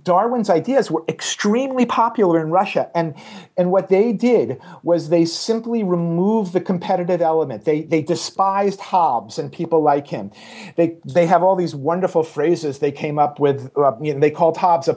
Darwin's 0.03 0.51
ideas 0.51 0.90
were 0.90 1.05
extremely 1.09 1.87
popular 1.87 2.40
in 2.40 2.51
Russia, 2.51 2.90
and 2.95 3.14
and 3.57 3.71
what 3.71 3.88
they 3.88 4.12
did 4.12 4.61
was 4.83 5.09
they 5.09 5.25
simply 5.25 5.83
removed 5.83 6.53
the 6.53 6.61
competitive 6.61 7.23
element. 7.23 7.64
They 7.64 7.83
they 7.83 8.03
despised 8.03 8.81
Hobbes 8.81 9.38
and 9.38 9.53
people 9.53 9.83
like 9.83 10.09
him. 10.09 10.31
They 10.77 10.97
they 11.05 11.27
have 11.27 11.42
all 11.42 11.57
these 11.57 11.75
wonderful 11.75 12.25
phrases 12.25 12.81
they 12.81 12.92
came 12.92 13.18
up 13.18 13.38
with. 13.38 13.71
Uh, 13.77 13.92
you 14.01 14.14
know, 14.14 14.21
they 14.21 14.31
called 14.31 14.57
Hobbes 14.57 14.88
a 14.88 14.95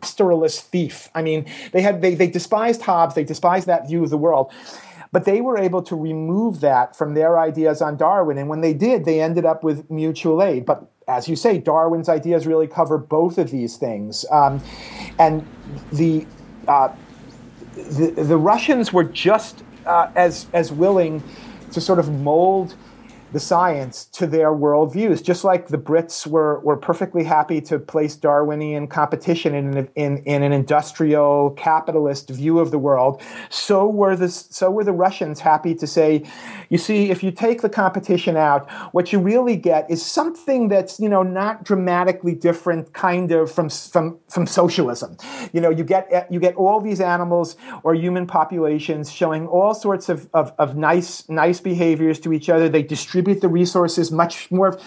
pastoralist 0.00 0.62
thief. 0.62 1.08
I 1.14 1.22
mean, 1.22 1.46
they 1.72 1.82
had 1.82 2.02
they, 2.02 2.14
they 2.14 2.28
despised 2.28 2.82
Hobbes, 2.82 3.14
they 3.14 3.24
despised 3.24 3.66
that 3.66 3.88
view 3.88 4.02
of 4.04 4.10
the 4.10 4.18
world. 4.18 4.52
But 5.12 5.24
they 5.24 5.40
were 5.40 5.58
able 5.58 5.82
to 5.82 5.96
remove 5.96 6.60
that 6.60 6.94
from 6.94 7.14
their 7.14 7.38
ideas 7.38 7.82
on 7.82 7.96
Darwin. 7.96 8.38
And 8.38 8.48
when 8.48 8.60
they 8.60 8.72
did, 8.72 9.04
they 9.04 9.20
ended 9.20 9.44
up 9.44 9.64
with 9.64 9.90
mutual 9.90 10.40
aid. 10.40 10.64
But 10.64 10.88
as 11.08 11.28
you 11.28 11.34
say, 11.34 11.58
Darwin's 11.58 12.08
ideas 12.08 12.46
really 12.46 12.68
cover 12.68 12.96
both 12.96 13.36
of 13.36 13.50
these 13.50 13.76
things. 13.76 14.24
Um, 14.30 14.62
and 15.18 15.44
the, 15.92 16.26
uh, 16.68 16.94
the, 17.74 18.10
the 18.10 18.36
Russians 18.36 18.92
were 18.92 19.02
just 19.02 19.64
uh, 19.84 20.10
as, 20.14 20.46
as 20.52 20.70
willing 20.70 21.24
to 21.72 21.80
sort 21.80 21.98
of 21.98 22.12
mold 22.12 22.76
the 23.32 23.40
science 23.40 24.06
to 24.06 24.26
their 24.26 24.48
worldviews. 24.48 25.22
Just 25.22 25.44
like 25.44 25.68
the 25.68 25.78
Brits 25.78 26.26
were, 26.26 26.58
were 26.60 26.76
perfectly 26.76 27.22
happy 27.22 27.60
to 27.62 27.78
place 27.78 28.16
Darwinian 28.16 28.88
competition 28.88 29.54
in, 29.54 29.88
in, 29.94 30.18
in 30.24 30.42
an 30.42 30.52
industrial 30.52 31.50
capitalist 31.50 32.30
view 32.30 32.58
of 32.58 32.70
the 32.70 32.78
world, 32.78 33.22
so 33.48 33.86
were, 33.86 34.16
the, 34.16 34.28
so 34.28 34.70
were 34.70 34.84
the 34.84 34.92
Russians 34.92 35.38
happy 35.38 35.74
to 35.76 35.86
say, 35.86 36.24
you 36.70 36.78
see, 36.78 37.10
if 37.10 37.22
you 37.22 37.30
take 37.30 37.62
the 37.62 37.68
competition 37.68 38.36
out, 38.36 38.68
what 38.92 39.12
you 39.12 39.20
really 39.20 39.56
get 39.56 39.88
is 39.88 40.04
something 40.04 40.68
that's, 40.68 40.98
you 40.98 41.08
know, 41.08 41.22
not 41.22 41.62
dramatically 41.64 42.34
different 42.34 42.92
kind 42.92 43.30
of 43.30 43.50
from, 43.50 43.68
from, 43.68 44.18
from 44.28 44.46
socialism. 44.46 45.16
You 45.52 45.60
know, 45.60 45.70
you 45.70 45.84
get, 45.84 46.26
you 46.30 46.40
get 46.40 46.56
all 46.56 46.80
these 46.80 47.00
animals 47.00 47.56
or 47.84 47.94
human 47.94 48.26
populations 48.26 49.10
showing 49.12 49.46
all 49.46 49.74
sorts 49.74 50.08
of, 50.08 50.28
of, 50.34 50.52
of 50.58 50.76
nice, 50.76 51.28
nice 51.28 51.60
behaviors 51.60 52.18
to 52.20 52.32
each 52.32 52.48
other. 52.48 52.68
They 52.68 52.82
distribute 52.82 53.19
distribute 53.20 53.40
the 53.40 53.48
resources 53.48 54.10
much 54.10 54.50
more 54.50 54.78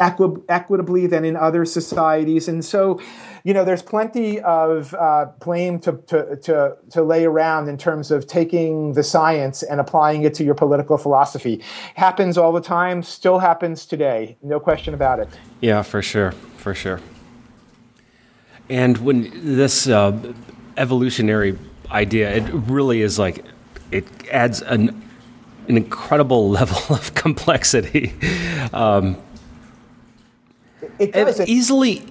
equi- 0.00 0.42
equitably 0.48 1.06
than 1.06 1.24
in 1.24 1.36
other 1.36 1.64
societies. 1.64 2.48
And 2.48 2.64
so, 2.64 3.00
you 3.44 3.54
know, 3.54 3.64
there's 3.64 3.82
plenty 3.82 4.40
of 4.40 4.94
uh, 4.94 5.26
blame 5.40 5.78
to, 5.80 5.92
to, 6.08 6.36
to, 6.36 6.76
to 6.90 7.02
lay 7.02 7.24
around 7.24 7.68
in 7.68 7.78
terms 7.78 8.10
of 8.10 8.26
taking 8.26 8.94
the 8.94 9.02
science 9.02 9.62
and 9.62 9.80
applying 9.80 10.24
it 10.24 10.34
to 10.34 10.44
your 10.44 10.54
political 10.54 10.98
philosophy. 10.98 11.62
Happens 11.94 12.36
all 12.36 12.52
the 12.52 12.60
time, 12.60 13.02
still 13.02 13.38
happens 13.38 13.86
today, 13.86 14.36
no 14.42 14.58
question 14.58 14.94
about 14.94 15.20
it. 15.20 15.28
Yeah, 15.60 15.82
for 15.82 16.02
sure, 16.02 16.32
for 16.56 16.74
sure. 16.74 17.00
And 18.68 18.98
when 18.98 19.30
this 19.56 19.86
uh, 19.88 20.12
evolutionary 20.76 21.56
idea, 21.90 22.34
it 22.34 22.44
really 22.52 23.00
is 23.02 23.18
like, 23.18 23.44
it 23.90 24.04
adds 24.30 24.60
an 24.62 25.07
an 25.68 25.76
incredible 25.76 26.48
level 26.58 26.94
of 26.94 27.14
complexity. 27.14 28.12
Um, 28.72 29.16
it, 30.98 31.12
does. 31.12 31.40
easily 31.40 32.04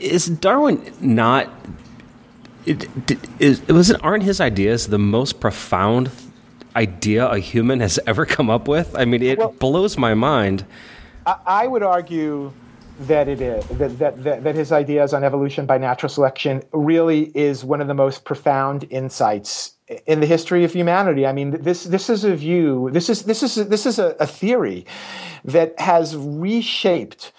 is 0.00 0.26
Darwin 0.26 0.92
not? 1.00 1.48
It, 2.64 2.88
is, 3.38 3.66
was 3.68 3.90
it, 3.90 4.02
aren't 4.02 4.24
his 4.24 4.40
ideas 4.40 4.88
the 4.88 4.98
most 4.98 5.38
profound 5.38 6.10
idea 6.74 7.26
a 7.28 7.38
human 7.38 7.80
has 7.80 7.98
ever 8.06 8.26
come 8.26 8.50
up 8.50 8.66
with? 8.66 8.94
I 8.96 9.04
mean, 9.04 9.22
it 9.22 9.38
well, 9.38 9.52
blows 9.52 9.96
my 9.96 10.14
mind. 10.14 10.64
I, 11.24 11.36
I 11.46 11.66
would 11.66 11.82
argue 11.82 12.52
that 13.00 13.28
it 13.28 13.40
is 13.40 13.64
that, 13.66 13.98
that, 13.98 14.24
that, 14.24 14.44
that 14.44 14.54
his 14.54 14.72
ideas 14.72 15.12
on 15.12 15.22
evolution 15.22 15.66
by 15.66 15.78
natural 15.78 16.08
selection 16.08 16.62
really 16.72 17.24
is 17.36 17.64
one 17.64 17.80
of 17.80 17.88
the 17.88 17.94
most 17.94 18.24
profound 18.24 18.86
insights 18.90 19.75
in 20.06 20.20
the 20.20 20.26
history 20.26 20.64
of 20.64 20.72
humanity. 20.72 21.26
I 21.26 21.32
mean, 21.32 21.62
this 21.62 21.84
this 21.84 22.10
is 22.10 22.24
a 22.24 22.34
view. 22.34 22.90
This 22.92 23.08
is 23.08 23.22
this 23.22 23.42
is 23.42 23.54
this 23.68 23.86
is 23.86 23.98
a, 23.98 24.16
a 24.18 24.26
theory 24.26 24.86
that 25.44 25.78
has 25.78 26.16
reshaped 26.16 27.32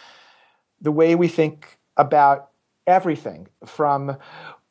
the 0.82 0.92
way 0.92 1.16
we 1.16 1.28
think 1.28 1.78
about 1.98 2.50
everything 2.86 3.48
from 3.66 4.18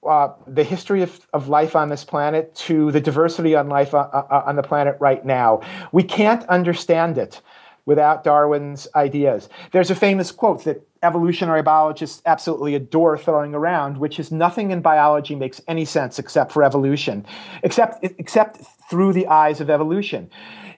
uh, 0.06 0.28
the 0.46 0.64
history 0.64 1.02
of, 1.02 1.26
of 1.32 1.48
life 1.48 1.74
on 1.74 1.88
this 1.88 2.04
planet 2.04 2.54
to 2.54 2.92
the 2.92 3.00
diversity 3.00 3.54
on 3.54 3.68
life 3.68 3.92
on, 3.92 4.08
uh, 4.12 4.22
uh, 4.30 4.44
on 4.46 4.56
the 4.56 4.62
planet 4.62 4.96
right 5.00 5.24
now. 5.24 5.60
We 5.92 6.04
can't 6.04 6.46
understand 6.48 7.18
it 7.18 7.42
without 7.86 8.24
Darwin's 8.24 8.88
ideas. 8.94 9.48
There's 9.72 9.90
a 9.90 9.94
famous 9.94 10.30
quote 10.32 10.64
that 10.64 10.86
evolutionary 11.06 11.62
biologists 11.62 12.20
absolutely 12.26 12.74
adore 12.74 13.16
throwing 13.16 13.54
around, 13.54 13.98
which 13.98 14.18
is 14.18 14.30
nothing 14.30 14.70
in 14.70 14.80
biology 14.82 15.34
makes 15.34 15.60
any 15.66 15.84
sense 15.84 16.18
except 16.18 16.52
for 16.52 16.62
evolution, 16.62 17.24
except 17.62 18.04
except 18.18 18.60
through 18.90 19.12
the 19.12 19.26
eyes 19.28 19.60
of 19.60 19.70
evolution, 19.70 20.28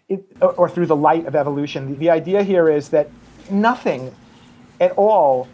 it, 0.09 0.25
or 0.41 0.69
through 0.69 0.87
the 0.87 0.97
light 0.97 1.27
of 1.27 1.35
evolution. 1.35 1.81
The, 1.93 1.95
the 1.99 2.11
idea 2.11 2.43
here 2.43 2.69
is 2.69 2.91
that 2.91 3.11
nothing 3.51 4.15
at 4.81 4.93
all 4.93 5.49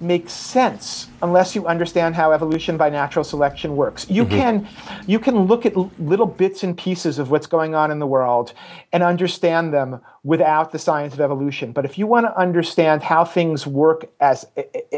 make 0.00 0.30
sense 0.30 1.08
unless 1.22 1.54
you 1.54 1.66
understand 1.66 2.14
how 2.14 2.32
evolution 2.32 2.76
by 2.76 2.88
natural 2.88 3.24
selection 3.24 3.76
works. 3.76 4.08
You 4.08 4.24
mm-hmm. 4.24 4.64
can 4.64 4.68
you 5.06 5.18
can 5.18 5.40
look 5.40 5.66
at 5.66 5.76
little 6.00 6.26
bits 6.26 6.62
and 6.62 6.76
pieces 6.76 7.18
of 7.18 7.30
what's 7.30 7.46
going 7.46 7.74
on 7.74 7.90
in 7.90 7.98
the 7.98 8.06
world 8.06 8.54
and 8.92 9.02
understand 9.02 9.74
them 9.74 10.00
without 10.22 10.72
the 10.72 10.78
science 10.78 11.12
of 11.12 11.20
evolution. 11.20 11.72
But 11.72 11.84
if 11.84 11.98
you 11.98 12.06
want 12.06 12.26
to 12.26 12.38
understand 12.38 13.02
how 13.02 13.24
things 13.24 13.66
work 13.66 14.10
as 14.20 14.46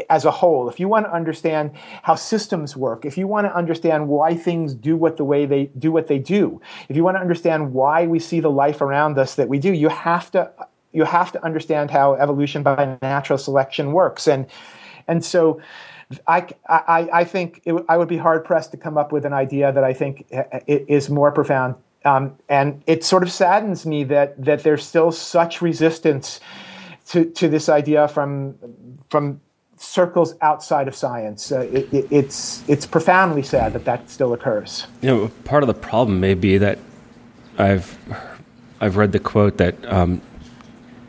as 0.09 0.25
a 0.25 0.31
whole, 0.31 0.69
if 0.69 0.79
you 0.79 0.87
want 0.87 1.05
to 1.05 1.13
understand 1.13 1.71
how 2.03 2.15
systems 2.15 2.77
work, 2.77 3.05
if 3.05 3.17
you 3.17 3.27
want 3.27 3.45
to 3.47 3.55
understand 3.55 4.07
why 4.07 4.35
things 4.35 4.73
do 4.73 4.95
what 4.95 5.17
the 5.17 5.25
way 5.25 5.45
they 5.45 5.65
do 5.77 5.91
what 5.91 6.07
they 6.07 6.19
do, 6.19 6.61
if 6.87 6.95
you 6.95 7.03
want 7.03 7.17
to 7.17 7.21
understand 7.21 7.73
why 7.73 8.07
we 8.07 8.19
see 8.19 8.39
the 8.39 8.51
life 8.51 8.81
around 8.81 9.17
us 9.17 9.35
that 9.35 9.49
we 9.49 9.59
do, 9.59 9.73
you 9.73 9.89
have 9.89 10.31
to 10.31 10.49
you 10.93 11.03
have 11.03 11.31
to 11.31 11.43
understand 11.43 11.91
how 11.91 12.13
evolution 12.13 12.63
by 12.63 12.97
natural 13.01 13.37
selection 13.37 13.91
works. 13.91 14.27
And 14.27 14.45
and 15.07 15.23
so 15.23 15.61
I, 16.27 16.47
I, 16.67 17.09
I 17.13 17.23
think 17.23 17.61
it, 17.65 17.73
I 17.89 17.97
would 17.97 18.07
be 18.07 18.17
hard 18.17 18.45
pressed 18.45 18.71
to 18.71 18.77
come 18.77 18.97
up 18.97 19.11
with 19.11 19.25
an 19.25 19.33
idea 19.33 19.71
that 19.71 19.83
I 19.83 19.93
think 19.93 20.27
is 20.67 21.09
more 21.09 21.31
profound. 21.31 21.75
Um, 22.05 22.37
and 22.49 22.83
it 22.85 23.03
sort 23.03 23.23
of 23.23 23.31
saddens 23.31 23.85
me 23.85 24.03
that 24.05 24.43
that 24.43 24.63
there's 24.63 24.85
still 24.85 25.11
such 25.11 25.61
resistance 25.61 26.41
to, 27.07 27.25
to 27.31 27.47
this 27.47 27.69
idea 27.69 28.07
from 28.07 28.55
from 29.09 29.39
circles 29.77 30.35
outside 30.41 30.87
of 30.87 30.95
science. 30.95 31.51
Uh, 31.51 31.61
it, 31.61 31.93
it, 31.93 32.07
it's 32.11 32.67
it's 32.67 32.85
profoundly 32.85 33.43
sad 33.43 33.73
that 33.73 33.85
that 33.85 34.09
still 34.09 34.33
occurs. 34.33 34.85
You 35.01 35.09
know, 35.09 35.27
part 35.45 35.63
of 35.63 35.67
the 35.67 35.73
problem 35.73 36.19
may 36.19 36.33
be 36.33 36.57
that 36.57 36.77
I've 37.57 37.97
I've 38.81 38.97
read 38.97 39.13
the 39.13 39.19
quote 39.19 39.57
that 39.57 39.85
um, 39.85 40.21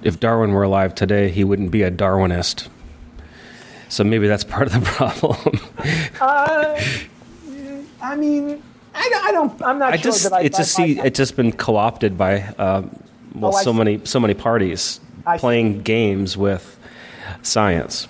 if 0.03 0.21
Darwin 0.21 0.53
were 0.53 0.63
alive 0.63 0.95
today, 0.95 1.29
he 1.29 1.43
wouldn't 1.43 1.73
be 1.73 1.83
a 1.83 1.91
Darwinist. 1.91 2.69
So 3.95 4.03
maybe 4.03 4.27
that's 4.27 4.43
part 4.43 4.67
of 4.67 4.73
the 4.73 4.81
problem. 4.91 5.61
uh, 6.21 6.81
I 8.03 8.17
mean, 8.17 8.61
I, 8.93 9.23
I, 9.27 9.31
don't. 9.31 9.63
I'm 9.63 9.79
not 9.79 9.93
I 9.93 9.97
sure 9.97 10.11
just, 10.11 10.25
that 10.25 10.33
I. 10.33 10.41
It 10.41 10.55
just 10.55 10.75
see. 10.75 10.99
It's 10.99 11.17
just 11.17 11.37
been 11.37 11.53
co-opted 11.53 12.19
by 12.19 12.41
uh, 12.59 12.83
well, 13.37 13.55
oh, 13.55 13.63
so 13.63 13.73
many 13.73 14.01
so 14.05 14.19
many 14.19 14.35
parties 14.35 14.99
I 15.25 15.39
playing 15.39 15.77
see. 15.77 15.83
games 15.83 16.37
with 16.37 16.77
science. 17.43 18.09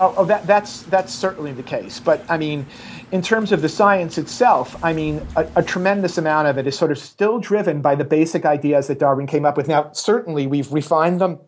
Oh, 0.00 0.14
oh, 0.18 0.24
that, 0.26 0.46
that's 0.46 0.82
that's 0.82 1.12
certainly 1.12 1.50
the 1.50 1.64
case. 1.64 1.98
But 1.98 2.24
I 2.28 2.38
mean, 2.38 2.64
in 3.10 3.20
terms 3.20 3.50
of 3.50 3.60
the 3.60 3.68
science 3.68 4.18
itself, 4.18 4.76
I 4.84 4.92
mean, 4.92 5.26
a, 5.34 5.48
a, 5.56 5.62
tremendous 5.64 6.16
amount 6.16 6.46
of 6.46 6.58
it 6.58 6.66
is 6.68 6.78
sort 6.78 6.92
of 6.92 6.98
still 6.98 7.40
driven 7.40 7.80
by 7.80 7.96
the 7.96 8.04
basic 8.04 8.44
ideas 8.44 8.86
that 8.86 9.00
Darwin 9.00 9.26
came 9.26 9.44
up 9.44 9.56
with. 9.56 9.66
Now, 9.66 9.90
certainly, 9.92 10.46
we've 10.46 10.72
refined 10.72 11.20
them. 11.20 11.40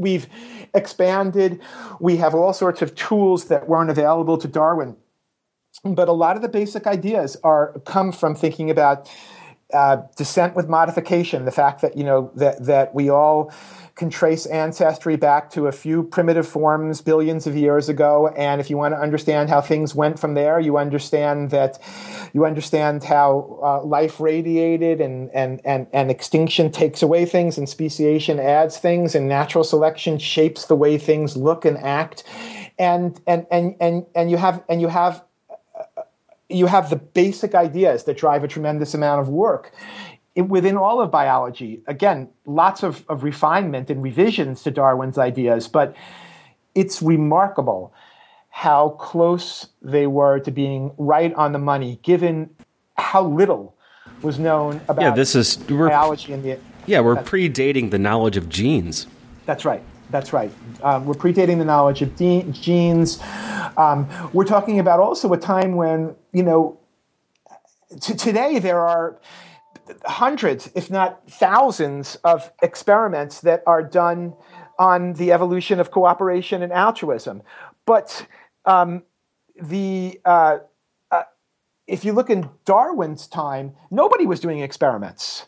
We've 0.00 0.26
expanded. 0.74 1.60
We 2.00 2.16
have 2.16 2.34
all 2.34 2.52
sorts 2.52 2.80
of 2.82 2.94
tools 2.94 3.46
that 3.46 3.68
weren't 3.68 3.90
available 3.90 4.38
to 4.38 4.48
Darwin. 4.48 4.96
But 5.84 6.08
a 6.08 6.12
lot 6.12 6.36
of 6.36 6.42
the 6.42 6.48
basic 6.48 6.86
ideas 6.86 7.36
are 7.44 7.80
come 7.84 8.10
from 8.12 8.34
thinking 8.34 8.70
about 8.70 9.08
uh, 9.72 9.98
descent 10.16 10.56
with 10.56 10.68
modification, 10.68 11.44
the 11.44 11.52
fact 11.52 11.80
that 11.82 11.96
you 11.96 12.04
know 12.04 12.32
that 12.34 12.64
that 12.64 12.94
we 12.94 13.08
all 13.08 13.52
can 14.00 14.08
trace 14.08 14.46
ancestry 14.46 15.14
back 15.14 15.50
to 15.50 15.66
a 15.66 15.72
few 15.72 16.02
primitive 16.02 16.48
forms 16.48 17.02
billions 17.02 17.46
of 17.46 17.54
years 17.54 17.90
ago. 17.90 18.28
And 18.28 18.58
if 18.58 18.70
you 18.70 18.78
want 18.78 18.94
to 18.94 18.98
understand 18.98 19.50
how 19.50 19.60
things 19.60 19.94
went 19.94 20.18
from 20.18 20.32
there, 20.32 20.58
you 20.58 20.78
understand 20.78 21.50
that 21.50 21.78
you 22.32 22.46
understand 22.46 23.04
how 23.04 23.60
uh, 23.62 23.84
life 23.84 24.18
radiated 24.18 25.02
and, 25.02 25.28
and, 25.34 25.60
and, 25.66 25.86
and 25.92 26.10
extinction 26.10 26.72
takes 26.72 27.02
away 27.02 27.26
things 27.26 27.58
and 27.58 27.68
speciation 27.68 28.40
adds 28.40 28.78
things 28.78 29.14
and 29.14 29.28
natural 29.28 29.64
selection 29.64 30.18
shapes 30.18 30.64
the 30.64 30.76
way 30.76 30.96
things 30.96 31.36
look 31.36 31.66
and 31.66 31.76
act. 31.76 32.24
And, 32.78 33.20
and, 33.26 33.46
and, 33.50 33.76
and, 33.80 34.06
and 34.14 34.30
you 34.30 34.38
have, 34.38 34.64
and 34.70 34.80
you 34.80 34.88
have, 34.88 35.22
uh, 35.78 36.04
you 36.48 36.64
have 36.64 36.88
the 36.88 36.96
basic 36.96 37.54
ideas 37.54 38.04
that 38.04 38.16
drive 38.16 38.44
a 38.44 38.48
tremendous 38.48 38.94
amount 38.94 39.20
of 39.20 39.28
work 39.28 39.74
within 40.48 40.76
all 40.76 41.00
of 41.00 41.10
biology, 41.10 41.82
again, 41.86 42.28
lots 42.46 42.82
of, 42.82 43.04
of 43.08 43.22
refinement 43.24 43.90
and 43.90 44.02
revisions 44.02 44.62
to 44.62 44.70
Darwin's 44.70 45.18
ideas, 45.18 45.68
but 45.68 45.94
it's 46.74 47.02
remarkable 47.02 47.92
how 48.50 48.90
close 48.90 49.68
they 49.82 50.06
were 50.06 50.38
to 50.40 50.50
being 50.50 50.92
right 50.98 51.32
on 51.34 51.52
the 51.52 51.58
money, 51.58 51.98
given 52.02 52.50
how 52.96 53.24
little 53.24 53.74
was 54.22 54.38
known 54.38 54.80
about 54.88 55.02
yeah, 55.02 55.14
this 55.14 55.34
is, 55.34 55.56
biology 55.56 56.32
in 56.32 56.42
the 56.42 56.58
yeah, 56.86 57.00
we're 57.00 57.16
predating 57.16 57.90
the 57.90 57.98
knowledge 57.98 58.36
of 58.36 58.48
genes. 58.48 59.06
That's 59.46 59.64
right. 59.64 59.82
That's 60.10 60.32
right. 60.32 60.50
Um, 60.82 61.06
we're 61.06 61.14
predating 61.14 61.58
the 61.58 61.64
knowledge 61.64 62.02
of 62.02 62.16
de- 62.16 62.42
genes. 62.50 63.20
Um, 63.76 64.08
we're 64.32 64.44
talking 64.44 64.80
about 64.80 64.98
also 64.98 65.32
a 65.32 65.38
time 65.38 65.76
when 65.76 66.14
you 66.32 66.42
know. 66.42 66.78
T- 68.00 68.14
today 68.14 68.60
there 68.60 68.80
are 68.80 69.18
hundreds, 70.04 70.70
if 70.74 70.90
not 70.90 71.28
thousands, 71.30 72.16
of 72.24 72.52
experiments 72.62 73.40
that 73.40 73.62
are 73.66 73.82
done 73.82 74.34
on 74.78 75.12
the 75.14 75.32
evolution 75.32 75.80
of 75.80 75.90
cooperation 75.90 76.62
and 76.62 76.72
altruism. 76.72 77.42
But 77.86 78.26
um, 78.64 79.02
the 79.60 80.20
uh, 80.24 80.58
uh, 81.10 81.22
if 81.86 82.04
you 82.04 82.12
look 82.12 82.30
in 82.30 82.48
Darwin's 82.64 83.26
time, 83.26 83.74
nobody 83.90 84.26
was 84.26 84.40
doing 84.40 84.60
experiments. 84.60 85.46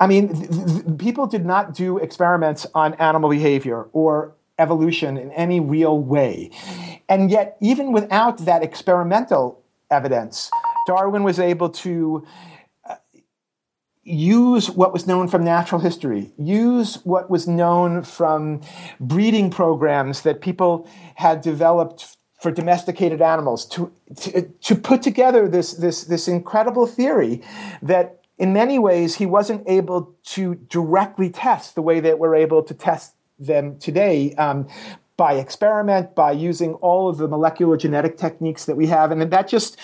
I 0.00 0.06
mean, 0.06 0.34
th- 0.34 0.84
th- 0.84 0.98
people 0.98 1.26
did 1.26 1.44
not 1.44 1.74
do 1.74 1.98
experiments 1.98 2.66
on 2.74 2.94
animal 2.94 3.28
behavior 3.28 3.88
or 3.92 4.34
evolution 4.58 5.16
in 5.16 5.30
any 5.32 5.60
real 5.60 5.98
way. 5.98 6.50
And 7.08 7.30
yet, 7.30 7.56
even 7.60 7.92
without 7.92 8.38
that 8.38 8.62
experimental 8.62 9.62
evidence, 9.90 10.50
Darwin 10.86 11.22
was 11.22 11.38
able 11.38 11.68
to 11.70 12.26
use 14.10 14.70
what 14.70 14.92
was 14.92 15.06
known 15.06 15.28
from 15.28 15.44
natural 15.44 15.80
history, 15.80 16.30
use 16.38 16.96
what 17.04 17.30
was 17.30 17.46
known 17.46 18.02
from 18.02 18.60
breeding 18.98 19.50
programs 19.50 20.22
that 20.22 20.40
people 20.40 20.88
had 21.14 21.40
developed 21.40 22.16
for 22.40 22.50
domesticated 22.50 23.20
animals 23.20 23.66
to, 23.66 23.92
to, 24.16 24.42
to 24.42 24.74
put 24.74 25.02
together 25.02 25.46
this, 25.46 25.74
this, 25.74 26.04
this 26.04 26.26
incredible 26.26 26.86
theory 26.86 27.42
that 27.82 28.20
in 28.38 28.52
many 28.54 28.78
ways 28.78 29.16
he 29.16 29.26
wasn't 29.26 29.62
able 29.68 30.14
to 30.24 30.54
directly 30.54 31.28
test 31.28 31.74
the 31.74 31.82
way 31.82 32.00
that 32.00 32.18
we're 32.18 32.34
able 32.34 32.62
to 32.62 32.72
test 32.72 33.14
them 33.38 33.78
today 33.78 34.34
um, 34.34 34.66
by 35.18 35.34
experiment 35.34 36.14
by 36.14 36.32
using 36.32 36.72
all 36.74 37.10
of 37.10 37.18
the 37.18 37.28
molecular 37.28 37.76
genetic 37.76 38.16
techniques 38.16 38.64
that 38.64 38.74
we 38.74 38.86
have. 38.86 39.10
And 39.10 39.20
that 39.30 39.48
just 39.48 39.78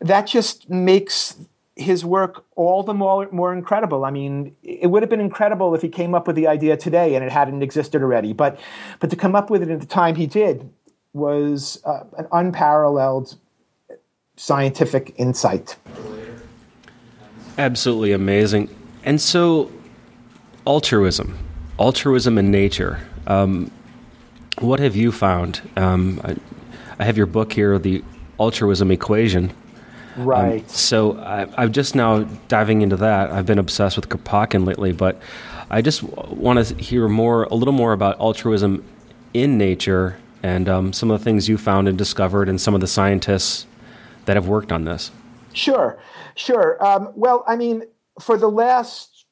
that 0.00 0.26
just 0.26 0.68
makes 0.68 1.36
his 1.76 2.04
work 2.04 2.44
all 2.54 2.82
the 2.82 2.94
more, 2.94 3.28
more 3.32 3.52
incredible. 3.52 4.04
I 4.04 4.10
mean, 4.10 4.54
it 4.62 4.90
would 4.90 5.02
have 5.02 5.10
been 5.10 5.20
incredible 5.20 5.74
if 5.74 5.82
he 5.82 5.88
came 5.88 6.14
up 6.14 6.26
with 6.26 6.36
the 6.36 6.46
idea 6.46 6.76
today 6.76 7.14
and 7.14 7.24
it 7.24 7.32
hadn't 7.32 7.62
existed 7.62 8.02
already. 8.02 8.32
But, 8.32 8.60
but 9.00 9.10
to 9.10 9.16
come 9.16 9.34
up 9.34 9.50
with 9.50 9.62
it 9.62 9.70
at 9.70 9.80
the 9.80 9.86
time 9.86 10.14
he 10.14 10.26
did 10.26 10.70
was 11.12 11.82
uh, 11.84 12.04
an 12.16 12.26
unparalleled 12.32 13.36
scientific 14.36 15.14
insight. 15.16 15.76
Absolutely 17.58 18.12
amazing. 18.12 18.68
And 19.04 19.20
so, 19.20 19.70
altruism, 20.66 21.38
altruism 21.78 22.38
in 22.38 22.50
nature. 22.50 23.00
Um, 23.26 23.70
what 24.58 24.80
have 24.80 24.96
you 24.96 25.12
found? 25.12 25.60
Um, 25.76 26.20
I, 26.24 26.36
I 26.98 27.04
have 27.04 27.16
your 27.16 27.26
book 27.26 27.52
here, 27.52 27.78
The 27.78 28.02
Altruism 28.38 28.90
Equation. 28.90 29.52
Um, 30.16 30.24
right. 30.24 30.62
Um, 30.62 30.68
so 30.68 31.18
I, 31.18 31.64
am 31.64 31.72
just 31.72 31.94
now 31.94 32.24
diving 32.48 32.82
into 32.82 32.96
that. 32.96 33.30
I've 33.30 33.46
been 33.46 33.58
obsessed 33.58 33.96
with 33.96 34.08
Kropotkin 34.08 34.66
lately, 34.66 34.92
but 34.92 35.20
I 35.70 35.82
just 35.82 36.02
want 36.02 36.64
to 36.64 36.74
hear 36.76 37.08
more, 37.08 37.44
a 37.44 37.54
little 37.54 37.72
more 37.72 37.92
about 37.92 38.18
altruism 38.20 38.84
in 39.32 39.58
nature 39.58 40.18
and 40.42 40.68
um, 40.68 40.92
some 40.92 41.10
of 41.10 41.18
the 41.18 41.24
things 41.24 41.48
you 41.48 41.56
found 41.56 41.88
and 41.88 41.96
discovered, 41.96 42.50
and 42.50 42.60
some 42.60 42.74
of 42.74 42.82
the 42.82 42.86
scientists 42.86 43.66
that 44.26 44.36
have 44.36 44.46
worked 44.46 44.70
on 44.70 44.84
this. 44.84 45.10
Sure, 45.54 45.98
sure. 46.34 46.84
Um, 46.84 47.12
well, 47.14 47.44
I 47.46 47.56
mean, 47.56 47.84
for 48.20 48.36
the 48.36 48.50
last, 48.50 49.24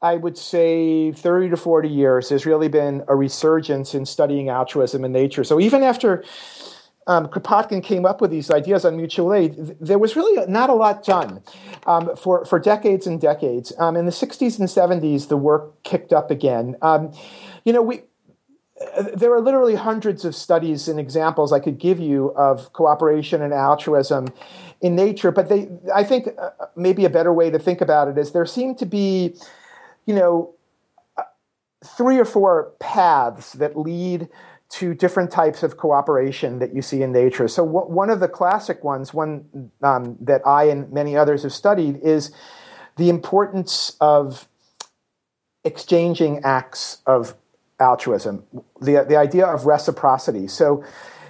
I 0.00 0.14
would 0.14 0.38
say, 0.38 1.10
30 1.10 1.50
to 1.50 1.56
40 1.56 1.88
years, 1.88 2.28
there's 2.28 2.46
really 2.46 2.68
been 2.68 3.02
a 3.08 3.16
resurgence 3.16 3.92
in 3.92 4.06
studying 4.06 4.50
altruism 4.50 5.04
in 5.04 5.10
nature. 5.10 5.42
So 5.42 5.58
even 5.58 5.82
after 5.82 6.22
um, 7.08 7.26
Kropotkin 7.26 7.82
came 7.82 8.04
up 8.04 8.20
with 8.20 8.30
these 8.30 8.50
ideas 8.50 8.84
on 8.84 8.96
mutual 8.96 9.32
aid, 9.32 9.56
there 9.80 9.98
was 9.98 10.14
really 10.14 10.46
not 10.46 10.68
a 10.68 10.74
lot 10.74 11.02
done 11.02 11.42
um, 11.86 12.14
for, 12.16 12.44
for 12.44 12.58
decades 12.58 13.06
and 13.06 13.18
decades. 13.18 13.72
Um, 13.78 13.96
in 13.96 14.04
the 14.04 14.12
60s 14.12 14.58
and 14.58 14.68
70s, 14.68 15.28
the 15.28 15.36
work 15.38 15.82
kicked 15.84 16.12
up 16.12 16.30
again. 16.30 16.76
Um, 16.82 17.12
you 17.64 17.72
know, 17.72 17.80
we, 17.80 18.02
uh, 18.94 19.04
there 19.14 19.32
are 19.32 19.40
literally 19.40 19.74
hundreds 19.74 20.26
of 20.26 20.36
studies 20.36 20.86
and 20.86 21.00
examples 21.00 21.50
I 21.50 21.60
could 21.60 21.78
give 21.78 21.98
you 21.98 22.28
of 22.36 22.74
cooperation 22.74 23.40
and 23.40 23.54
altruism 23.54 24.28
in 24.82 24.94
nature, 24.94 25.30
but 25.30 25.48
they, 25.48 25.66
I 25.92 26.04
think 26.04 26.28
uh, 26.38 26.50
maybe 26.76 27.06
a 27.06 27.10
better 27.10 27.32
way 27.32 27.48
to 27.48 27.58
think 27.58 27.80
about 27.80 28.08
it 28.08 28.18
is 28.18 28.32
there 28.32 28.44
seem 28.44 28.74
to 28.76 28.86
be, 28.86 29.34
you 30.04 30.14
know, 30.14 30.54
uh, 31.16 31.22
three 31.82 32.18
or 32.18 32.26
four 32.26 32.74
paths 32.80 33.54
that 33.54 33.78
lead 33.78 34.28
to 34.70 34.94
different 34.94 35.30
types 35.30 35.62
of 35.62 35.76
cooperation 35.76 36.58
that 36.58 36.74
you 36.74 36.82
see 36.82 37.02
in 37.02 37.10
nature. 37.10 37.48
So, 37.48 37.64
one 37.64 38.10
of 38.10 38.20
the 38.20 38.28
classic 38.28 38.84
ones, 38.84 39.14
one 39.14 39.70
um, 39.82 40.16
that 40.20 40.46
I 40.46 40.64
and 40.64 40.92
many 40.92 41.16
others 41.16 41.42
have 41.42 41.52
studied, 41.52 42.00
is 42.02 42.30
the 42.96 43.08
importance 43.08 43.96
of 44.00 44.46
exchanging 45.64 46.40
acts 46.44 46.98
of 47.06 47.34
altruism, 47.80 48.44
the, 48.80 49.04
the 49.08 49.16
idea 49.16 49.46
of 49.46 49.64
reciprocity. 49.64 50.48
So, 50.48 50.84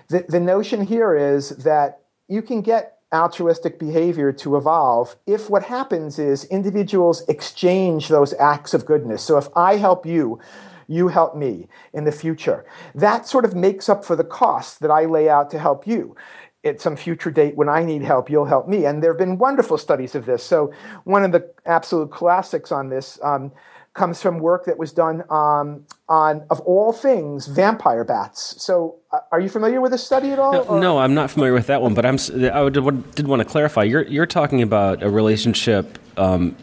the, 0.09 0.24
the 0.29 0.40
notion 0.40 0.85
here 0.85 1.14
is 1.14 1.51
that 1.51 2.01
you 2.29 2.42
can 2.42 2.61
get 2.61 2.98
altruistic 3.14 3.79
behavior 3.79 4.33
to 4.33 4.57
evolve 4.57 5.16
if 5.27 5.48
what 5.48 5.62
happens 5.62 6.18
is 6.18 6.44
individuals 6.44 7.27
exchange 7.29 8.09
those 8.09 8.35
acts 8.35 8.74
of 8.74 8.85
goodness. 8.85 9.22
So, 9.22 9.38
if 9.38 9.48
I 9.55 9.77
help 9.77 10.05
you, 10.05 10.40
you 10.88 11.09
help 11.09 11.37
me 11.37 11.68
in 11.92 12.05
the 12.05 12.12
future. 12.12 12.64
That 12.94 13.29
sort 13.29 13.44
of 13.44 13.55
makes 13.55 13.88
up 13.88 14.05
for 14.05 14.16
the 14.16 14.24
cost 14.24 14.81
that 14.81 14.90
I 14.90 15.05
lay 15.05 15.29
out 15.29 15.51
to 15.51 15.59
help 15.59 15.87
you. 15.87 16.16
At 16.64 16.81
some 16.81 16.96
future 16.96 17.31
date, 17.31 17.57
when 17.57 17.68
I 17.68 17.85
need 17.85 18.03
help, 18.03 18.29
you'll 18.29 18.46
help 18.46 18.66
me. 18.66 18.85
And 18.85 19.01
there 19.01 19.12
have 19.12 19.18
been 19.18 19.38
wonderful 19.38 19.79
studies 19.79 20.16
of 20.16 20.27
this. 20.27 20.42
So, 20.42 20.72
one 21.05 21.22
of 21.22 21.31
the 21.31 21.48
absolute 21.66 22.11
classics 22.11 22.72
on 22.72 22.88
this 22.88 23.16
um, 23.22 23.53
comes 23.94 24.20
from 24.20 24.40
work 24.40 24.64
that 24.64 24.77
was 24.77 24.92
done 24.92 25.22
um, 25.31 25.87
on, 26.09 26.44
of 26.51 26.59
all 26.61 26.92
things, 26.92 27.46
vampire 27.46 28.03
bats. 28.03 28.61
So, 28.61 28.96
uh, 29.12 29.20
are 29.31 29.38
you 29.38 29.48
familiar 29.48 29.81
with 29.81 29.92
this 29.92 30.05
study 30.05 30.33
at 30.33 30.40
all? 30.40 30.53
No, 30.53 30.81
no, 30.81 30.98
I'm 30.98 31.14
not 31.14 31.31
familiar 31.31 31.53
with 31.53 31.68
that 31.68 31.81
one. 31.81 31.94
But 31.94 32.05
I'm, 32.05 32.18
I 32.53 32.62
would, 32.62 33.14
did 33.14 33.29
want 33.29 33.40
to 33.40 33.48
clarify. 33.48 33.85
You're, 33.85 34.03
you're 34.03 34.27
talking 34.27 34.61
about 34.61 35.05
a 35.05 35.09
relationship 35.09 35.96
um, 36.18 36.57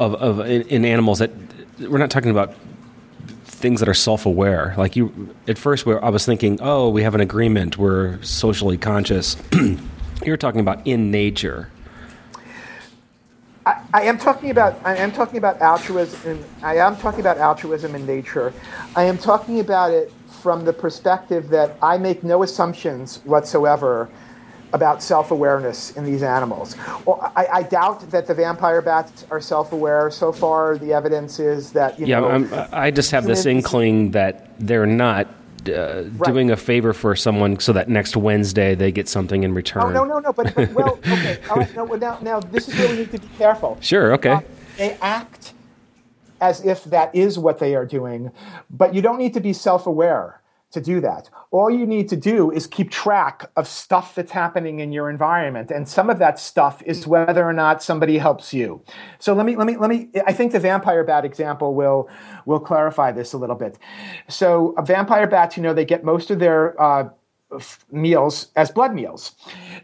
of, 0.00 0.14
of 0.16 0.40
in, 0.40 0.62
in 0.62 0.84
animals 0.84 1.20
that 1.20 1.30
we're 1.80 1.98
not 1.98 2.10
talking 2.10 2.30
about 2.30 2.54
things 3.58 3.80
that 3.80 3.88
are 3.88 3.94
self-aware. 3.94 4.74
Like 4.78 4.96
you, 4.96 5.34
at 5.46 5.58
first, 5.58 5.86
I 5.86 6.08
was 6.10 6.24
thinking, 6.24 6.58
oh, 6.62 6.88
we 6.88 7.02
have 7.02 7.14
an 7.14 7.20
agreement. 7.20 7.76
We're 7.76 8.22
socially 8.22 8.78
conscious. 8.78 9.36
You're 10.24 10.36
talking 10.36 10.60
about 10.60 10.86
in 10.86 11.10
nature. 11.10 11.70
I, 13.66 13.82
I, 13.92 14.02
am 14.02 14.16
talking 14.18 14.50
about. 14.50 14.80
I 14.84 14.96
am 14.96 15.12
talking 15.12 15.38
about 15.38 15.60
altruism. 15.60 16.44
I 16.62 16.76
am 16.76 16.96
talking 16.96 17.20
about 17.20 17.38
altruism 17.38 17.94
in 17.94 18.06
nature. 18.06 18.52
I 18.96 19.04
am 19.04 19.18
talking 19.18 19.60
about 19.60 19.90
it 19.90 20.12
from 20.42 20.64
the 20.64 20.72
perspective 20.72 21.48
that 21.50 21.76
I 21.82 21.98
make 21.98 22.22
no 22.22 22.42
assumptions 22.42 23.18
whatsoever 23.24 24.08
about 24.72 25.02
self-awareness 25.02 25.92
in 25.92 26.04
these 26.04 26.22
animals. 26.22 26.76
Well, 27.06 27.32
I, 27.34 27.46
I, 27.46 27.62
doubt 27.62 28.10
that 28.10 28.26
the 28.26 28.34
vampire 28.34 28.82
bats 28.82 29.24
are 29.30 29.40
self-aware. 29.40 30.10
So 30.10 30.30
far, 30.32 30.76
the 30.76 30.92
evidence 30.92 31.38
is 31.38 31.72
that 31.72 31.98
you 31.98 32.06
yeah, 32.06 32.20
know. 32.20 32.28
I'm, 32.28 32.68
i 32.72 32.90
just 32.90 33.10
have 33.10 33.24
this 33.24 33.46
inkling 33.46 34.10
that 34.10 34.50
they're 34.58 34.86
not 34.86 35.26
uh, 35.68 36.02
right. 36.02 36.24
doing 36.24 36.50
a 36.50 36.56
favor 36.56 36.92
for 36.92 37.16
someone 37.16 37.58
so 37.60 37.72
that 37.72 37.88
next 37.88 38.16
Wednesday 38.16 38.74
they 38.74 38.92
get 38.92 39.08
something 39.08 39.42
in 39.42 39.54
return. 39.54 39.82
Oh 39.82 39.90
no, 39.90 40.04
no, 40.04 40.18
no. 40.18 40.32
But, 40.32 40.54
but 40.54 40.72
well, 40.72 40.98
okay, 40.98 41.38
all 41.50 41.56
right. 41.56 41.74
No, 41.74 41.84
now, 41.84 42.18
now 42.20 42.40
this 42.40 42.68
is 42.68 42.78
where 42.78 42.90
we 42.90 42.96
need 42.98 43.12
to 43.12 43.18
be 43.18 43.28
careful. 43.38 43.78
Sure. 43.80 44.12
Okay. 44.14 44.30
Uh, 44.30 44.40
they 44.76 44.92
act 45.00 45.54
as 46.40 46.64
if 46.64 46.84
that 46.84 47.14
is 47.14 47.38
what 47.38 47.58
they 47.58 47.74
are 47.74 47.86
doing, 47.86 48.30
but 48.70 48.94
you 48.94 49.02
don't 49.02 49.18
need 49.18 49.34
to 49.34 49.40
be 49.40 49.52
self-aware 49.52 50.40
to 50.70 50.80
do 50.80 51.00
that. 51.00 51.30
All 51.50 51.70
you 51.70 51.86
need 51.86 52.08
to 52.10 52.16
do 52.16 52.50
is 52.50 52.66
keep 52.66 52.90
track 52.90 53.50
of 53.56 53.66
stuff 53.66 54.14
that's 54.14 54.32
happening 54.32 54.80
in 54.80 54.92
your 54.92 55.08
environment. 55.08 55.70
And 55.70 55.88
some 55.88 56.10
of 56.10 56.18
that 56.18 56.38
stuff 56.38 56.82
is 56.82 57.06
whether 57.06 57.44
or 57.44 57.54
not 57.54 57.82
somebody 57.82 58.18
helps 58.18 58.52
you. 58.52 58.82
So 59.18 59.32
let 59.32 59.46
me, 59.46 59.56
let 59.56 59.66
me, 59.66 59.76
let 59.76 59.88
me, 59.88 60.08
I 60.26 60.32
think 60.32 60.52
the 60.52 60.60
vampire 60.60 61.04
bat 61.04 61.24
example 61.24 61.74
will, 61.74 62.08
will 62.44 62.60
clarify 62.60 63.12
this 63.12 63.32
a 63.32 63.38
little 63.38 63.56
bit. 63.56 63.78
So 64.28 64.74
vampire 64.82 65.26
bats, 65.26 65.56
you 65.56 65.62
know, 65.62 65.72
they 65.72 65.86
get 65.86 66.04
most 66.04 66.30
of 66.30 66.38
their, 66.38 66.80
uh, 66.80 67.08
meals 67.90 68.48
as 68.56 68.70
blood 68.70 68.94
meals. 68.94 69.32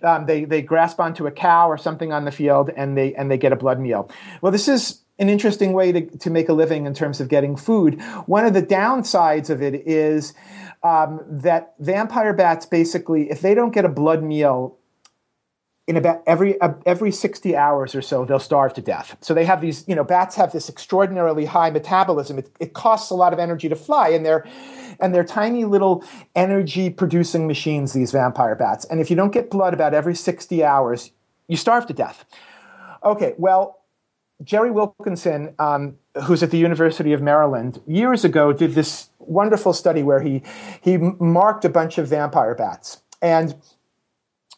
Um, 0.03 0.27
they 0.27 0.44
they 0.44 0.61
grasp 0.61 1.01
onto 1.01 1.27
a 1.27 1.31
cow 1.31 1.66
or 1.66 1.79
something 1.79 2.12
on 2.12 2.27
the 2.27 2.31
field 2.31 2.70
and 2.77 2.94
they 2.94 3.14
and 3.14 3.31
they 3.31 3.38
get 3.38 3.53
a 3.53 3.57
blood 3.57 3.81
meal. 3.81 4.11
Well, 4.42 4.53
this 4.53 4.68
is 4.68 5.01
an 5.18 5.29
interesting 5.29 5.73
way 5.73 5.92
to, 5.92 6.01
to 6.18 6.31
make 6.31 6.49
a 6.49 6.53
living 6.53 6.87
in 6.87 6.94
terms 6.94 7.20
of 7.20 7.29
getting 7.29 7.57
food. 7.57 8.01
One 8.27 8.44
of 8.44 8.53
the 8.53 8.62
downsides 8.62 9.49
of 9.49 9.62
it 9.62 9.87
is 9.87 10.35
um, 10.85 11.20
that 11.27 11.75
vampire 11.81 12.35
bats 12.35 12.66
basically, 12.66 13.31
if 13.31 13.40
they 13.40 13.55
don't 13.55 13.73
get 13.73 13.85
a 13.85 13.88
blood 13.88 14.23
meal 14.23 14.77
in 15.87 15.97
about 15.97 16.23
every 16.27 16.59
uh, 16.61 16.73
every 16.87 17.11
60 17.11 17.57
hours 17.57 17.94
or 17.94 18.01
so 18.01 18.25
they'll 18.25 18.38
starve 18.38 18.73
to 18.75 18.81
death. 18.81 19.16
So 19.20 19.35
they 19.35 19.44
have 19.44 19.61
these 19.61 19.85
you 19.87 19.94
know 19.94 20.05
bats 20.05 20.35
have 20.37 20.53
this 20.53 20.68
extraordinarily 20.68 21.44
high 21.44 21.70
metabolism. 21.70 22.38
It, 22.38 22.51
it 22.61 22.73
costs 22.73 23.11
a 23.11 23.14
lot 23.14 23.33
of 23.33 23.38
energy 23.38 23.68
to 23.68 23.77
fly 23.77 24.09
and 24.09 24.25
they're 24.25 24.47
and 25.01 25.14
they're 25.14 25.25
tiny 25.25 25.64
little 25.64 26.05
energy 26.37 26.88
producing 26.88 27.47
machines 27.47 27.92
these 27.92 28.12
vampire 28.12 28.55
bats. 28.55 28.85
And 28.87 29.01
if 29.01 29.11
you 29.11 29.16
don't 29.16 29.33
get 29.33 29.51
blood 29.51 29.75
about 29.75 29.92
every 29.92 30.14
60 30.14 30.64
hours 30.64 31.11
you 31.49 31.57
starve 31.57 31.87
to 31.87 31.92
death. 31.92 32.25
Okay 33.05 33.35
well 33.37 33.84
jerry 34.44 34.70
wilkinson 34.70 35.54
um, 35.59 35.96
who's 36.24 36.42
at 36.42 36.50
the 36.50 36.59
university 36.59 37.12
of 37.12 37.20
maryland 37.20 37.80
years 37.87 38.24
ago 38.24 38.52
did 38.52 38.74
this 38.74 39.11
wonderful 39.18 39.72
study 39.72 40.02
where 40.02 40.20
he 40.20 40.42
he 40.80 40.96
marked 40.98 41.64
a 41.64 41.68
bunch 41.68 41.98
of 41.98 42.09
vampire 42.09 42.54
bats 42.54 43.02
and 43.22 43.54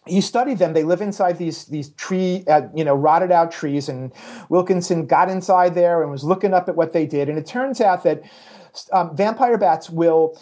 he 0.07 0.21
studied 0.21 0.59
them. 0.59 0.73
They 0.73 0.85
live 0.85 1.01
inside 1.01 1.37
these 1.37 1.67
these 1.67 1.91
tree, 1.91 2.45
uh, 2.49 2.63
you 2.75 2.85
know, 2.85 2.95
rotted 2.95 3.33
out 3.33 3.51
trees. 3.51 3.89
And 3.89 4.13
Wilkinson 4.49 5.07
got 5.07 5.29
inside 5.29 5.75
there 5.75 6.03
and 6.03 6.11
was 6.11 6.25
looking 6.25 6.55
up 6.55 6.69
at 6.69 6.77
what 6.77 6.93
they 6.93 7.07
did. 7.07 7.29
And 7.29 7.39
it 7.39 7.47
turns 7.47 7.81
out 7.81 8.05
that 8.05 8.23
um, 8.93 9.17
vampire 9.17 9.59
bats 9.59 9.91
will 9.91 10.39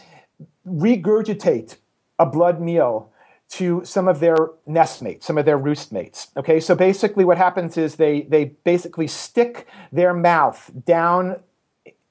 regurgitate 0.67 1.77
a 2.19 2.27
blood 2.27 2.61
meal 2.61 3.11
to 3.55 3.85
some 3.85 4.09
of 4.09 4.19
their 4.21 4.51
nest 4.67 5.01
mates, 5.01 5.27
some 5.27 5.39
of 5.39 5.45
their 5.45 5.59
roost 5.59 5.93
mates. 5.93 6.29
Okay, 6.37 6.59
so 6.59 6.75
basically, 6.75 7.25
what 7.25 7.39
happens 7.39 7.77
is 7.77 7.97
they 7.97 8.23
they 8.23 8.47
basically 8.65 9.07
stick 9.07 9.67
their 9.93 10.13
mouth 10.13 10.71
down 10.85 11.37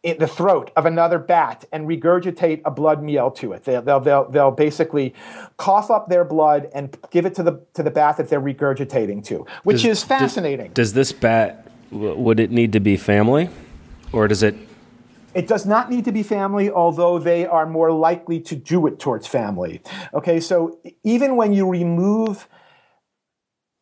in 0.04 0.18
the 0.20 0.28
throat 0.28 0.72
of 0.76 0.86
another 0.86 1.18
bat 1.18 1.66
and 1.72 1.88
regurgitate 1.88 2.62
a 2.66 2.72
blood 2.72 3.02
meal 3.02 3.32
to 3.32 3.54
it. 3.54 3.64
They'll, 3.64 3.82
they'll, 3.82 4.02
they'll, 4.02 4.30
they'll, 4.30 4.52
basically 4.52 5.14
cough 5.56 5.90
up 5.90 6.10
their 6.10 6.26
blood 6.26 6.70
and 6.76 6.96
give 7.10 7.26
it 7.26 7.34
to 7.36 7.44
the, 7.44 7.62
to 7.74 7.84
the 7.84 7.90
bat 7.90 8.18
that 8.18 8.28
they're 8.28 8.42
regurgitating 8.42 9.24
to, 9.28 9.46
which 9.64 9.84
does, 9.84 10.00
is 10.00 10.04
fascinating. 10.04 10.74
Does, 10.74 10.90
does 10.90 10.94
this 10.94 11.12
bat, 11.14 11.72
would 11.90 12.42
it 12.42 12.52
need 12.52 12.74
to 12.74 12.82
be 12.82 12.98
family? 12.98 13.50
Or 14.12 14.28
does 14.28 14.44
it 14.44 14.56
it 15.34 15.48
does 15.48 15.66
not 15.66 15.90
need 15.90 16.06
to 16.06 16.12
be 16.12 16.24
family, 16.24 16.70
although 16.70 17.20
they 17.20 17.46
are 17.46 17.66
more 17.66 17.92
likely 17.92 18.40
to 18.42 18.56
do 18.56 18.88
it 18.88 19.00
towards 19.00 19.28
family. 19.28 19.82
Okay, 20.14 20.40
so 20.40 20.80
even 21.04 21.36
when 21.36 21.54
you 21.54 21.68
remove 21.68 22.48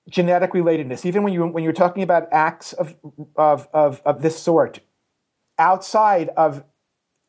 genetic 0.10 0.52
relatedness, 0.52 1.06
even 1.06 1.24
when 1.24 1.34
you 1.34 1.46
when 1.46 1.64
you're 1.64 1.74
talking 1.74 2.04
about 2.04 2.28
acts 2.32 2.74
of 2.74 2.96
of 3.36 3.68
of, 3.74 4.02
of 4.06 4.22
this 4.22 4.38
sort, 4.38 4.80
outside 5.58 6.30
of 6.38 6.64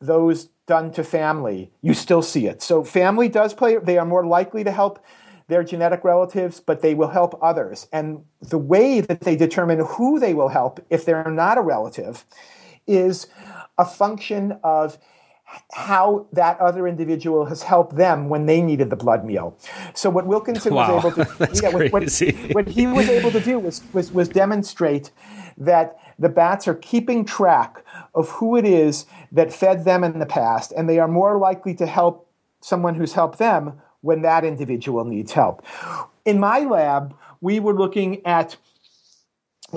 those 0.01 0.49
done 0.65 0.91
to 0.91 1.03
family, 1.03 1.71
you 1.81 1.93
still 1.93 2.21
see 2.21 2.47
it. 2.47 2.61
So 2.61 2.83
family 2.83 3.29
does 3.29 3.53
play, 3.53 3.77
they 3.77 3.97
are 3.97 4.05
more 4.05 4.25
likely 4.25 4.63
to 4.63 4.71
help 4.71 5.03
their 5.47 5.63
genetic 5.63 6.03
relatives, 6.03 6.59
but 6.59 6.81
they 6.81 6.93
will 6.93 7.09
help 7.09 7.37
others. 7.41 7.87
And 7.91 8.23
the 8.41 8.57
way 8.57 9.01
that 9.01 9.21
they 9.21 9.35
determine 9.35 9.79
who 9.79 10.19
they 10.19 10.33
will 10.33 10.47
help 10.47 10.79
if 10.89 11.05
they're 11.05 11.29
not 11.29 11.57
a 11.57 11.61
relative 11.61 12.25
is 12.87 13.27
a 13.77 13.85
function 13.85 14.57
of 14.63 14.97
how 15.73 16.25
that 16.31 16.59
other 16.59 16.87
individual 16.87 17.45
has 17.45 17.63
helped 17.63 17.95
them 17.95 18.29
when 18.29 18.45
they 18.45 18.61
needed 18.61 18.89
the 18.89 18.95
blood 18.95 19.23
meal. 19.25 19.57
So 19.93 20.09
what 20.09 20.25
Wilkinson 20.25 20.73
wow. 20.73 20.95
was 20.95 21.05
able 21.05 21.25
to 21.25 21.49
yeah, 21.61 21.69
what, 21.69 21.91
what, 21.91 22.21
what, 22.53 22.67
he 22.67 22.87
was 22.87 23.09
able 23.09 23.31
to 23.31 23.39
do 23.39 23.59
was, 23.59 23.81
was, 23.93 24.11
was 24.11 24.29
demonstrate 24.29 25.11
that 25.57 25.99
the 26.17 26.29
bats 26.29 26.67
are 26.67 26.75
keeping 26.75 27.25
track 27.25 27.83
of 28.15 28.29
who 28.29 28.55
it 28.55 28.65
is 28.65 29.05
that 29.31 29.53
fed 29.53 29.85
them 29.85 30.03
in 30.03 30.19
the 30.19 30.25
past, 30.25 30.71
and 30.71 30.87
they 30.87 30.99
are 30.99 31.07
more 31.07 31.37
likely 31.37 31.73
to 31.75 31.85
help 31.85 32.29
someone 32.61 32.95
who's 32.95 33.13
helped 33.13 33.39
them 33.39 33.73
when 34.01 34.21
that 34.21 34.45
individual 34.45 35.03
needs 35.05 35.31
help. 35.31 35.65
In 36.25 36.39
my 36.39 36.59
lab, 36.59 37.15
we 37.41 37.59
were 37.59 37.73
looking 37.73 38.25
at 38.25 38.55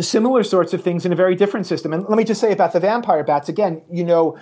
similar 0.03 0.43
sorts 0.43 0.73
of 0.73 0.83
things 0.83 1.07
in 1.07 1.13
a 1.13 1.17
very 1.17 1.35
different 1.35 1.67
system. 1.67 1.93
And 1.93 2.05
let 2.09 2.17
me 2.17 2.25
just 2.25 2.41
say 2.41 2.53
about 2.53 2.73
the 2.73 2.81
vampire 2.81 3.25
bats 3.25 3.49
again, 3.49 3.83
you 3.91 4.05
know, 4.05 4.39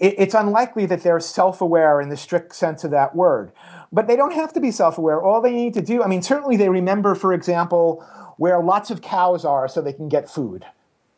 it's 0.00 0.34
unlikely 0.34 0.86
that 0.86 1.02
they're 1.02 1.20
self 1.20 1.60
aware 1.60 2.00
in 2.00 2.08
the 2.08 2.16
strict 2.16 2.54
sense 2.54 2.84
of 2.84 2.90
that 2.90 3.14
word. 3.14 3.52
But 3.92 4.06
they 4.08 4.16
don't 4.16 4.34
have 4.34 4.52
to 4.54 4.60
be 4.60 4.70
self 4.70 4.98
aware. 4.98 5.22
All 5.22 5.40
they 5.40 5.52
need 5.52 5.74
to 5.74 5.82
do, 5.82 6.02
I 6.02 6.08
mean, 6.08 6.22
certainly 6.22 6.56
they 6.56 6.68
remember, 6.68 7.14
for 7.14 7.32
example, 7.32 8.04
where 8.36 8.60
lots 8.60 8.90
of 8.90 9.00
cows 9.00 9.44
are 9.44 9.68
so 9.68 9.80
they 9.80 9.92
can 9.92 10.08
get 10.08 10.28
food. 10.28 10.64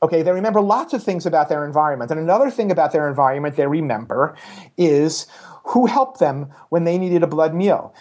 Okay, 0.02 0.22
they 0.22 0.32
remember 0.32 0.60
lots 0.60 0.92
of 0.92 1.02
things 1.02 1.24
about 1.24 1.48
their 1.48 1.64
environment. 1.64 2.10
And 2.10 2.20
another 2.20 2.50
thing 2.50 2.70
about 2.70 2.92
their 2.92 3.08
environment 3.08 3.56
they 3.56 3.66
remember 3.66 4.36
is 4.76 5.26
who 5.64 5.86
helped 5.86 6.20
them 6.20 6.50
when 6.68 6.84
they 6.84 6.98
needed 6.98 7.22
a 7.22 7.26
blood 7.26 7.54
meal. 7.54 7.94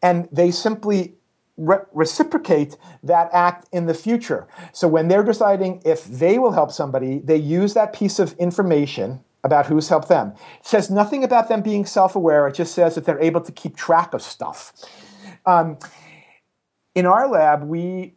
And 0.00 0.28
they 0.30 0.52
simply 0.52 1.14
re- 1.60 1.84
reciprocate 1.92 2.76
that 3.02 3.28
act 3.32 3.68
in 3.72 3.86
the 3.86 3.94
future. 3.94 4.48
So 4.72 4.88
when 4.88 5.08
they're 5.08 5.22
deciding 5.22 5.82
if 5.84 6.04
they 6.04 6.38
will 6.38 6.52
help 6.52 6.72
somebody, 6.72 7.18
they 7.18 7.36
use 7.36 7.74
that 7.74 7.92
piece 7.92 8.18
of 8.18 8.32
information 8.34 9.20
about 9.44 9.66
who's 9.66 9.88
helped 9.88 10.08
them. 10.08 10.32
It 10.60 10.66
says 10.66 10.90
nothing 10.90 11.22
about 11.22 11.48
them 11.48 11.62
being 11.62 11.86
self 11.86 12.16
aware, 12.16 12.46
it 12.48 12.54
just 12.54 12.74
says 12.74 12.94
that 12.94 13.04
they're 13.04 13.20
able 13.20 13.40
to 13.42 13.52
keep 13.52 13.76
track 13.76 14.12
of 14.14 14.22
stuff. 14.22 14.72
Um, 15.46 15.78
in 16.94 17.06
our 17.06 17.28
lab, 17.28 17.64
we 17.64 18.14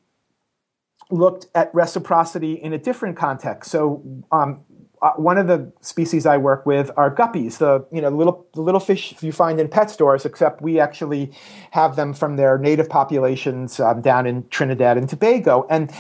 looked 1.11 1.47
at 1.53 1.73
reciprocity 1.73 2.53
in 2.53 2.73
a 2.73 2.77
different 2.77 3.15
context. 3.15 3.71
So, 3.71 4.03
um, 4.31 4.61
uh, 5.04 5.12
one 5.18 5.38
of 5.38 5.47
the 5.47 5.70
species 5.82 6.26
I 6.26 6.38
work 6.38 6.66
with 6.66 6.89
are 6.95 7.14
guppies, 7.14 7.58
the 7.58 7.86
you 7.91 8.01
know 8.01 8.10
little 8.10 8.47
the 8.54 8.62
little 8.62 8.80
fish 8.80 9.14
you 9.22 9.34
find 9.34 9.60
in 9.60 9.68
pet 9.68 9.91
stores. 9.91 10.26
Except 10.26 10.62
we 10.62 10.80
actually 10.80 11.32
have 11.72 11.97
them 11.97 12.14
from 12.14 12.38
their 12.38 12.58
native 12.58 12.89
populations 12.89 13.82
um, 13.82 14.01
down 14.01 14.26
in 14.26 14.47
Trinidad 14.49 14.97
and 14.97 15.10
Tobago. 15.10 15.68
And 15.70 15.91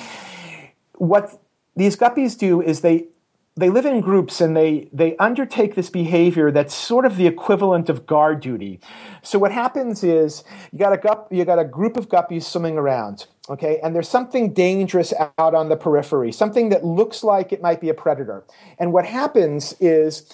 what 0.93 1.37
these 1.75 1.97
guppies 1.97 2.37
do 2.37 2.61
is 2.61 2.79
they 2.79 3.07
they 3.55 3.69
live 3.69 3.85
in 3.85 3.99
groups 3.99 4.39
and 4.39 4.55
they 4.55 4.87
they 4.93 5.17
undertake 5.17 5.75
this 5.75 5.89
behavior 5.89 6.49
that's 6.49 6.73
sort 6.73 7.05
of 7.05 7.17
the 7.17 7.27
equivalent 7.27 7.89
of 7.89 8.07
guard 8.07 8.39
duty. 8.39 8.79
So 9.21 9.37
what 9.37 9.51
happens 9.51 10.03
is 10.03 10.45
you 10.71 10.79
got 10.79 10.93
a 10.93 11.35
you 11.35 11.43
got 11.43 11.59
a 11.59 11.65
group 11.65 11.97
of 11.97 12.07
guppies 12.07 12.43
swimming 12.43 12.77
around, 12.77 13.27
okay, 13.49 13.79
and 13.83 13.95
there's 13.95 14.09
something 14.09 14.53
dangerous 14.53 15.13
out 15.37 15.53
on 15.53 15.69
the 15.69 15.75
periphery, 15.75 16.31
something 16.31 16.69
that 16.69 16.85
looks 16.85 17.23
like 17.23 17.51
it 17.51 17.61
might 17.61 17.81
be 17.81 17.89
a 17.89 17.93
predator. 17.93 18.43
And 18.79 18.93
what 18.93 19.05
happens 19.05 19.75
is 19.79 20.31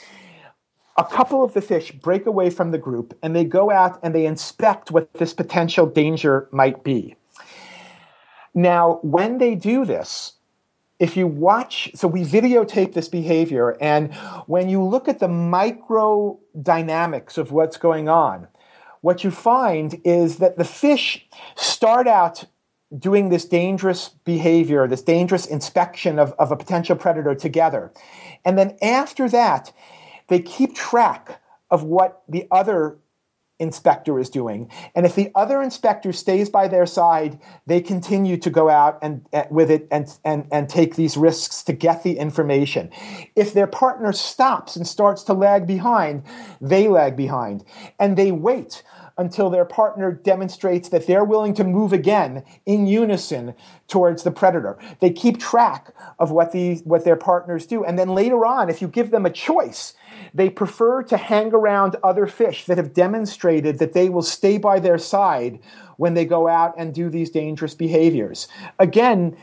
a 0.97 1.03
couple 1.03 1.43
of 1.43 1.53
the 1.53 1.62
fish 1.62 1.91
break 1.91 2.26
away 2.26 2.49
from 2.49 2.72
the 2.72 2.78
group 2.78 3.18
and 3.24 3.36
they 3.36 3.45
go 3.45 3.72
out 3.72 3.99
and 4.03 4.14
they 4.14 4.26
inspect 4.26 4.91
what 4.91 5.14
this 5.14 5.34
potential 5.34 5.86
danger 5.86 6.49
might 6.51 6.84
be. 6.84 7.16
Now, 8.53 8.99
when 9.01 9.38
they 9.38 9.55
do 9.55 9.86
this, 9.86 10.34
if 10.99 11.16
you 11.16 11.26
watch, 11.26 11.89
so 11.95 12.07
we 12.07 12.24
videotape 12.24 12.93
this 12.93 13.07
behavior, 13.07 13.78
and 13.80 14.14
when 14.47 14.68
you 14.68 14.84
look 14.84 15.07
at 15.07 15.20
the 15.20 15.30
micro 15.30 16.38
dynamics 16.62 17.38
of 17.38 17.53
what's 17.53 17.78
going 17.78 18.10
on, 18.10 18.49
what 18.99 19.24
you 19.24 19.32
find 19.32 20.01
is 20.03 20.38
that 20.38 20.57
the 20.57 20.66
fish 20.66 21.26
start 21.55 22.05
out 22.05 22.43
doing 22.98 23.30
this 23.30 23.46
dangerous 23.46 24.10
behavior, 24.10 24.88
this 24.88 25.04
dangerous 25.04 25.46
inspection 25.46 26.18
of, 26.18 26.34
of 26.40 26.52
a 26.52 26.58
potential 26.58 26.96
predator 26.96 27.36
together. 27.36 27.92
And 28.44 28.58
then 28.58 28.78
after 28.82 29.30
that, 29.30 29.72
they 30.28 30.40
keep 30.40 30.76
track 30.76 31.42
of 31.70 31.84
what 31.84 32.24
the 32.28 32.48
other 32.52 32.98
inspector 33.60 34.18
is 34.20 34.30
doing. 34.30 34.72
And 34.96 35.06
if 35.06 35.16
the 35.16 35.32
other 35.36 35.62
inspector 35.62 36.14
stays 36.14 36.50
by 36.50 36.68
their 36.70 36.86
side, 36.86 37.40
they 37.68 37.82
continue 37.82 38.38
to 38.38 38.50
go 38.50 38.70
out 38.70 38.98
and, 39.02 39.28
with 39.52 39.70
it 39.70 39.88
and, 39.92 40.08
and, 40.24 40.48
and 40.52 40.70
take 40.70 40.96
these 40.96 41.18
risks 41.18 41.62
to 41.64 41.74
get 41.74 42.04
the 42.04 42.18
information. 42.18 42.90
If 43.36 43.54
their 43.54 43.68
partner 43.68 44.14
stops 44.14 44.78
and 44.78 44.88
starts 44.88 45.24
to 45.24 45.34
lag 45.34 45.68
behind, 45.68 46.24
they 46.62 46.88
lag 46.88 47.18
behind. 47.18 47.66
And 48.00 48.18
they 48.18 48.32
wait 48.32 48.82
until 49.20 49.50
their 49.50 49.66
partner 49.66 50.12
demonstrates 50.12 50.90
that 50.90 51.06
they're 51.06 51.26
willing 51.26 51.54
to 51.54 51.64
move 51.66 51.92
again 51.92 52.44
in 52.66 52.88
unison 52.88 53.54
towards 53.88 54.24
the 54.24 54.32
predator. 54.32 54.80
They 55.02 55.12
keep 55.12 55.38
track 55.38 55.94
of 56.18 56.32
what 56.32 56.54
the 56.54 56.76
what 56.86 57.04
their 57.04 57.18
partners 57.18 57.68
do. 57.68 57.84
And 57.84 58.00
then 58.00 58.10
later 58.10 58.46
on, 58.46 58.70
if 58.70 58.82
you 58.82 58.88
give 58.88 59.12
them 59.12 59.26
a 59.26 59.30
choice, 59.30 59.94
they 60.34 60.50
prefer 60.50 61.04
to 61.04 61.18
hang 61.18 61.54
around 61.54 61.98
other 62.02 62.26
fish 62.26 62.66
that 62.66 62.78
have 62.78 62.94
demonstrated 62.94 63.78
that 63.80 63.94
they 63.94 64.08
will 64.08 64.24
stay 64.24 64.58
by 64.58 64.80
their 64.80 64.98
side 64.98 65.60
when 65.98 66.14
they 66.14 66.26
go 66.26 66.48
out 66.48 66.74
and 66.78 66.94
do 66.94 67.10
these 67.10 67.30
dangerous 67.30 67.76
behaviors. 67.76 68.48
Again, 68.80 69.36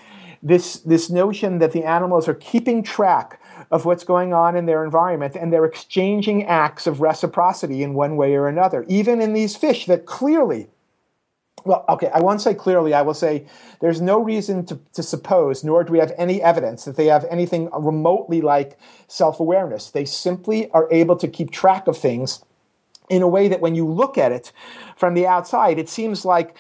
this, 0.43 0.79
this 0.79 1.11
notion 1.11 1.59
that 1.59 1.73
the 1.73 1.85
animals 1.85 2.29
are 2.29 2.35
keeping 2.35 2.83
track 2.83 3.41
of 3.71 3.85
what's 3.85 4.05
going 4.05 4.33
on 4.33 4.57
in 4.57 4.67
their 4.67 4.85
environment 4.85 5.37
and 5.37 5.53
they're 5.53 5.65
exchanging 5.65 6.45
acts 6.45 6.87
of 6.87 7.01
reciprocity 7.01 7.83
in 7.83 7.95
one 7.95 8.17
way 8.17 8.35
or 8.35 8.49
another, 8.49 8.85
even 8.89 9.21
in 9.21 9.33
these 9.33 9.57
fish 9.57 9.87
that 9.87 10.07
clearly 10.07 10.69
well, 11.67 11.85
okay, 11.89 12.09
I 12.15 12.21
won't 12.21 12.41
say 12.41 12.55
clearly. 12.55 12.95
I 12.95 13.03
will 13.03 13.15
say 13.15 13.45
there's 13.81 14.01
no 14.01 14.23
reason 14.23 14.65
to, 14.67 14.79
to 14.93 15.03
suppose, 15.03 15.65
nor 15.65 15.83
do 15.83 15.93
we 15.93 15.99
have 15.99 16.13
any 16.17 16.41
evidence 16.41 16.85
that 16.85 16.97
they 16.97 17.07
have 17.07 17.25
anything 17.29 17.69
remotely 17.73 18.41
like 18.41 18.79
self 19.09 19.41
awareness. 19.41 19.91
They 19.91 20.05
simply 20.05 20.71
are 20.71 20.89
able 20.93 21.17
to 21.17 21.27
keep 21.27 21.51
track 21.51 21.89
of 21.89 21.99
things 21.99 22.45
in 23.11 23.23
a 23.23 23.29
way 23.29 23.49
that 23.49 23.61
when 23.61 23.75
you 23.75 23.87
look 23.87 24.17
at 24.17 24.33
it 24.33 24.53
from 24.97 25.15
the 25.15 25.27
outside, 25.27 25.79
it 25.79 25.89
seems 25.89 26.25
like 26.25 26.57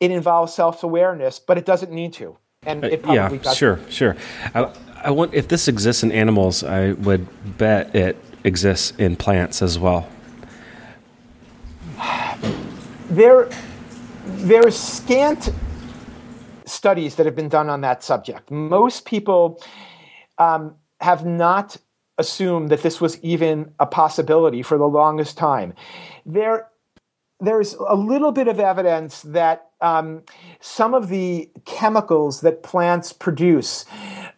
it 0.00 0.10
involves 0.10 0.52
self 0.52 0.82
awareness, 0.82 1.38
but 1.38 1.56
it 1.56 1.64
doesn't 1.64 1.92
need 1.92 2.12
to. 2.14 2.36
And 2.64 2.84
uh, 2.84 2.98
yeah, 3.08 3.52
sure, 3.52 3.78
sure. 3.88 4.16
I, 4.54 4.72
I 5.02 5.10
want 5.10 5.34
if 5.34 5.48
this 5.48 5.68
exists 5.68 6.02
in 6.02 6.12
animals, 6.12 6.62
I 6.62 6.92
would 6.92 7.26
bet 7.58 7.94
it 7.94 8.16
exists 8.44 8.92
in 8.98 9.16
plants 9.16 9.62
as 9.62 9.78
well. 9.78 10.08
There 13.10 13.48
are 14.64 14.70
scant 14.70 15.50
studies 16.66 17.16
that 17.16 17.26
have 17.26 17.34
been 17.34 17.48
done 17.48 17.68
on 17.68 17.80
that 17.80 18.04
subject. 18.04 18.50
Most 18.50 19.04
people 19.04 19.62
um, 20.38 20.76
have 21.00 21.26
not 21.26 21.76
assumed 22.18 22.70
that 22.70 22.82
this 22.82 23.00
was 23.00 23.18
even 23.22 23.72
a 23.80 23.86
possibility 23.86 24.62
for 24.62 24.78
the 24.78 24.86
longest 24.86 25.36
time. 25.36 25.74
There, 26.24 26.68
there's 27.40 27.74
a 27.74 27.96
little 27.96 28.32
bit 28.32 28.46
of 28.46 28.60
evidence 28.60 29.22
that 29.22 29.70
um, 29.80 30.22
some 30.60 30.94
of 30.94 31.08
the 31.08 31.50
chemicals 31.64 32.42
that 32.42 32.62
plants 32.62 33.12
produce 33.12 33.84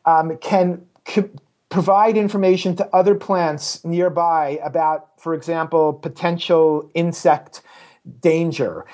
um, 0.05 0.37
can 0.39 0.85
c- 1.07 1.31
provide 1.69 2.17
information 2.17 2.77
to 2.77 2.87
other 2.95 3.15
plants 3.15 3.85
nearby 3.85 4.61
about, 4.63 5.09
for 5.21 5.35
example, 5.35 5.93
potential 5.93 6.91
insect 6.95 7.63
danger 8.21 8.85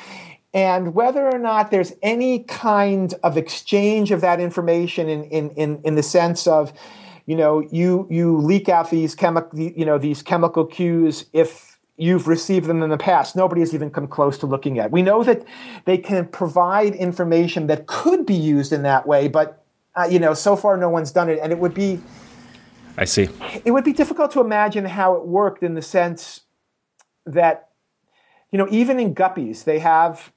and 0.54 0.94
whether 0.94 1.28
or 1.28 1.38
not 1.38 1.70
there's 1.70 1.92
any 2.02 2.40
kind 2.40 3.14
of 3.22 3.36
exchange 3.36 4.10
of 4.10 4.20
that 4.22 4.40
information 4.40 5.08
in, 5.08 5.24
in, 5.24 5.50
in, 5.50 5.80
in 5.84 5.94
the 5.94 6.02
sense 6.02 6.46
of, 6.46 6.72
you 7.26 7.36
know, 7.36 7.60
you, 7.70 8.06
you 8.10 8.38
leak 8.38 8.68
out 8.68 8.90
these 8.90 9.14
chemical, 9.14 9.58
you 9.58 9.84
know, 9.84 9.98
these 9.98 10.22
chemical 10.22 10.64
cues 10.64 11.26
if 11.32 11.78
you've 11.98 12.26
received 12.26 12.66
them 12.66 12.82
in 12.82 12.88
the 12.88 12.96
past. 12.96 13.36
Nobody 13.36 13.60
has 13.60 13.74
even 13.74 13.90
come 13.90 14.06
close 14.06 14.38
to 14.38 14.46
looking 14.46 14.78
at. 14.78 14.90
We 14.90 15.02
know 15.02 15.22
that 15.22 15.44
they 15.84 15.98
can 15.98 16.26
provide 16.26 16.94
information 16.94 17.66
that 17.66 17.86
could 17.86 18.24
be 18.24 18.34
used 18.34 18.72
in 18.72 18.82
that 18.82 19.06
way, 19.06 19.28
but 19.28 19.64
uh, 19.98 20.04
you 20.04 20.18
know, 20.18 20.32
so 20.32 20.54
far 20.54 20.76
no 20.76 20.88
one's 20.88 21.10
done 21.10 21.28
it, 21.28 21.40
and 21.42 21.52
it 21.52 21.58
would 21.58 21.74
be. 21.74 22.00
I 22.96 23.04
see. 23.04 23.28
It 23.64 23.72
would 23.72 23.84
be 23.84 23.92
difficult 23.92 24.30
to 24.32 24.40
imagine 24.40 24.84
how 24.84 25.14
it 25.14 25.26
worked 25.26 25.62
in 25.62 25.74
the 25.74 25.82
sense 25.82 26.42
that, 27.26 27.68
you 28.50 28.58
know, 28.58 28.68
even 28.70 28.98
in 28.98 29.14
guppies, 29.14 29.64
they 29.64 29.78
have 29.78 30.32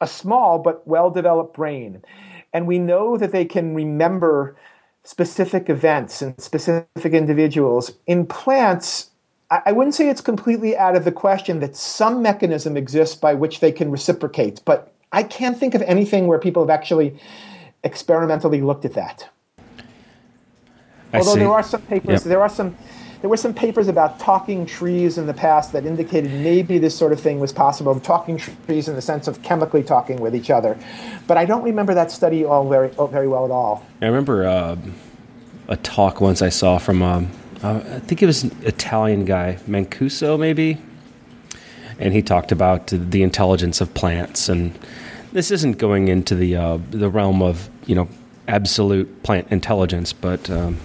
a 0.00 0.06
small 0.06 0.58
but 0.58 0.86
well 0.86 1.10
developed 1.10 1.54
brain. 1.54 2.02
And 2.52 2.66
we 2.66 2.78
know 2.78 3.16
that 3.16 3.32
they 3.32 3.44
can 3.44 3.74
remember 3.74 4.56
specific 5.02 5.68
events 5.68 6.22
and 6.22 6.40
specific 6.40 7.12
individuals. 7.12 7.92
In 8.06 8.26
plants, 8.26 9.10
I 9.50 9.72
wouldn't 9.72 9.94
say 9.94 10.08
it's 10.08 10.22
completely 10.22 10.76
out 10.76 10.96
of 10.96 11.04
the 11.04 11.12
question 11.12 11.60
that 11.60 11.76
some 11.76 12.22
mechanism 12.22 12.76
exists 12.76 13.14
by 13.14 13.34
which 13.34 13.60
they 13.60 13.72
can 13.72 13.90
reciprocate, 13.90 14.62
but 14.64 14.92
I 15.12 15.22
can't 15.22 15.58
think 15.58 15.74
of 15.74 15.82
anything 15.82 16.26
where 16.26 16.38
people 16.38 16.62
have 16.62 16.70
actually 16.70 17.18
experimentally 17.84 18.60
looked 18.60 18.84
at 18.84 18.94
that. 18.94 19.28
I 21.12 21.18
Although 21.18 21.34
see. 21.34 21.38
there 21.40 21.52
are 21.52 21.62
some 21.62 21.82
papers, 21.82 22.22
yep. 22.22 22.22
there 22.22 22.42
are 22.42 22.48
some 22.48 22.76
there 23.24 23.30
were 23.30 23.38
some 23.38 23.54
papers 23.54 23.88
about 23.88 24.20
talking 24.20 24.66
trees 24.66 25.16
in 25.16 25.26
the 25.26 25.32
past 25.32 25.72
that 25.72 25.86
indicated 25.86 26.30
maybe 26.30 26.76
this 26.76 26.94
sort 26.94 27.10
of 27.10 27.18
thing 27.18 27.40
was 27.40 27.54
possible, 27.54 27.98
talking 27.98 28.36
trees 28.36 28.86
in 28.86 28.94
the 28.94 29.00
sense 29.00 29.26
of 29.26 29.40
chemically 29.42 29.82
talking 29.82 30.20
with 30.20 30.34
each 30.36 30.50
other. 30.50 30.78
But 31.26 31.38
I 31.38 31.46
don't 31.46 31.62
remember 31.62 31.94
that 31.94 32.10
study 32.10 32.44
all 32.44 32.68
very, 32.68 32.90
very 33.10 33.26
well 33.26 33.46
at 33.46 33.50
all. 33.50 33.82
I 34.02 34.08
remember 34.08 34.46
uh, 34.46 34.76
a 35.68 35.76
talk 35.78 36.20
once 36.20 36.42
I 36.42 36.50
saw 36.50 36.76
from, 36.76 37.00
um, 37.00 37.30
uh, 37.62 37.80
I 37.82 38.00
think 38.00 38.22
it 38.22 38.26
was 38.26 38.44
an 38.44 38.54
Italian 38.60 39.24
guy, 39.24 39.58
Mancuso 39.66 40.38
maybe, 40.38 40.76
and 41.98 42.12
he 42.12 42.20
talked 42.20 42.52
about 42.52 42.88
the 42.88 43.22
intelligence 43.22 43.80
of 43.80 43.94
plants. 43.94 44.50
And 44.50 44.78
this 45.32 45.50
isn't 45.50 45.78
going 45.78 46.08
into 46.08 46.34
the, 46.34 46.56
uh, 46.56 46.78
the 46.90 47.08
realm 47.08 47.40
of, 47.40 47.70
you 47.86 47.94
know, 47.94 48.08
absolute 48.48 49.22
plant 49.22 49.48
intelligence, 49.50 50.12
but 50.12 50.50
um, 50.50 50.78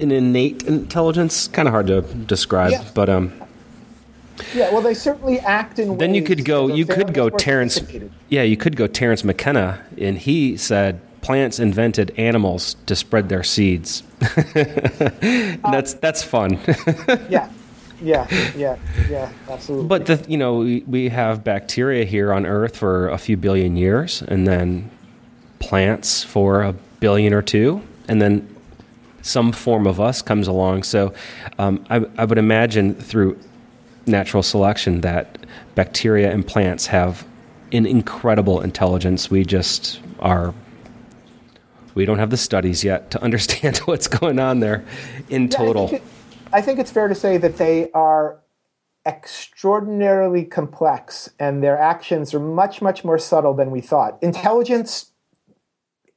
an 0.00 0.10
innate 0.10 0.62
intelligence. 0.64 1.48
Kind 1.48 1.68
of 1.68 1.72
hard 1.72 1.86
to 1.88 2.02
describe, 2.02 2.72
yeah. 2.72 2.84
but 2.94 3.08
um. 3.08 3.32
Yeah, 4.52 4.72
well, 4.72 4.82
they 4.82 4.94
certainly 4.94 5.38
act 5.38 5.78
in. 5.78 5.96
Then 5.96 6.14
you 6.14 6.22
could 6.22 6.44
go. 6.44 6.66
You 6.66 6.86
could 6.86 7.14
go 7.14 7.30
Terence. 7.30 7.80
Yeah, 8.28 8.42
you 8.42 8.56
could 8.56 8.74
go 8.74 8.88
Terence 8.88 9.22
McKenna, 9.22 9.84
and 9.96 10.18
he 10.18 10.56
said 10.56 11.00
plants 11.20 11.58
invented 11.58 12.12
animals 12.18 12.74
to 12.86 12.96
spread 12.96 13.28
their 13.28 13.42
seeds. 13.42 14.02
that's 14.54 15.94
that's 15.94 16.22
fun. 16.22 16.58
yeah, 17.30 17.48
yeah, 18.02 18.26
yeah, 18.56 18.76
yeah, 19.08 19.32
absolutely. 19.48 19.88
But 19.88 20.06
the, 20.06 20.24
you 20.28 20.36
know, 20.36 20.58
we, 20.58 20.84
we 20.86 21.08
have 21.08 21.42
bacteria 21.44 22.04
here 22.04 22.32
on 22.32 22.44
Earth 22.44 22.76
for 22.76 23.08
a 23.08 23.18
few 23.18 23.36
billion 23.36 23.76
years, 23.76 24.22
and 24.22 24.46
then 24.46 24.90
plants 25.64 26.22
for 26.22 26.62
a 26.62 26.72
billion 27.00 27.32
or 27.32 27.42
two, 27.42 27.82
and 28.06 28.20
then 28.20 28.54
some 29.22 29.52
form 29.52 29.86
of 29.86 30.00
us 30.00 30.20
comes 30.20 30.46
along. 30.46 30.82
So 30.82 31.14
um, 31.58 31.84
I, 31.88 32.04
I 32.18 32.26
would 32.26 32.38
imagine 32.38 32.94
through 32.94 33.38
natural 34.06 34.42
selection 34.42 35.00
that 35.00 35.38
bacteria 35.74 36.30
and 36.30 36.46
plants 36.46 36.86
have 36.86 37.26
an 37.72 37.86
incredible 37.86 38.60
intelligence. 38.60 39.30
We 39.30 39.44
just 39.44 40.00
are 40.20 40.54
we 41.94 42.04
don't 42.04 42.18
have 42.18 42.30
the 42.30 42.36
studies 42.36 42.84
yet 42.84 43.10
to 43.12 43.22
understand 43.28 43.78
what's 43.86 44.08
going 44.08 44.38
on 44.38 44.60
there 44.60 44.84
in 45.30 45.42
yeah, 45.42 45.48
total. 45.48 45.86
I 45.86 45.88
think, 45.88 46.02
it, 46.02 46.08
I 46.52 46.60
think, 46.60 46.78
it's 46.78 46.90
fair 46.90 47.08
to 47.08 47.14
say 47.14 47.38
that 47.38 47.56
they 47.56 47.90
are 47.92 48.40
extraordinarily 49.06 50.44
complex 50.44 51.30
and 51.38 51.62
their 51.62 51.78
actions 51.78 52.32
are 52.34 52.40
much, 52.40 52.80
much 52.80 53.04
more 53.04 53.18
subtle 53.18 53.54
than 53.54 53.70
we 53.70 53.80
thought. 53.80 54.18
Intelligence 54.22 55.12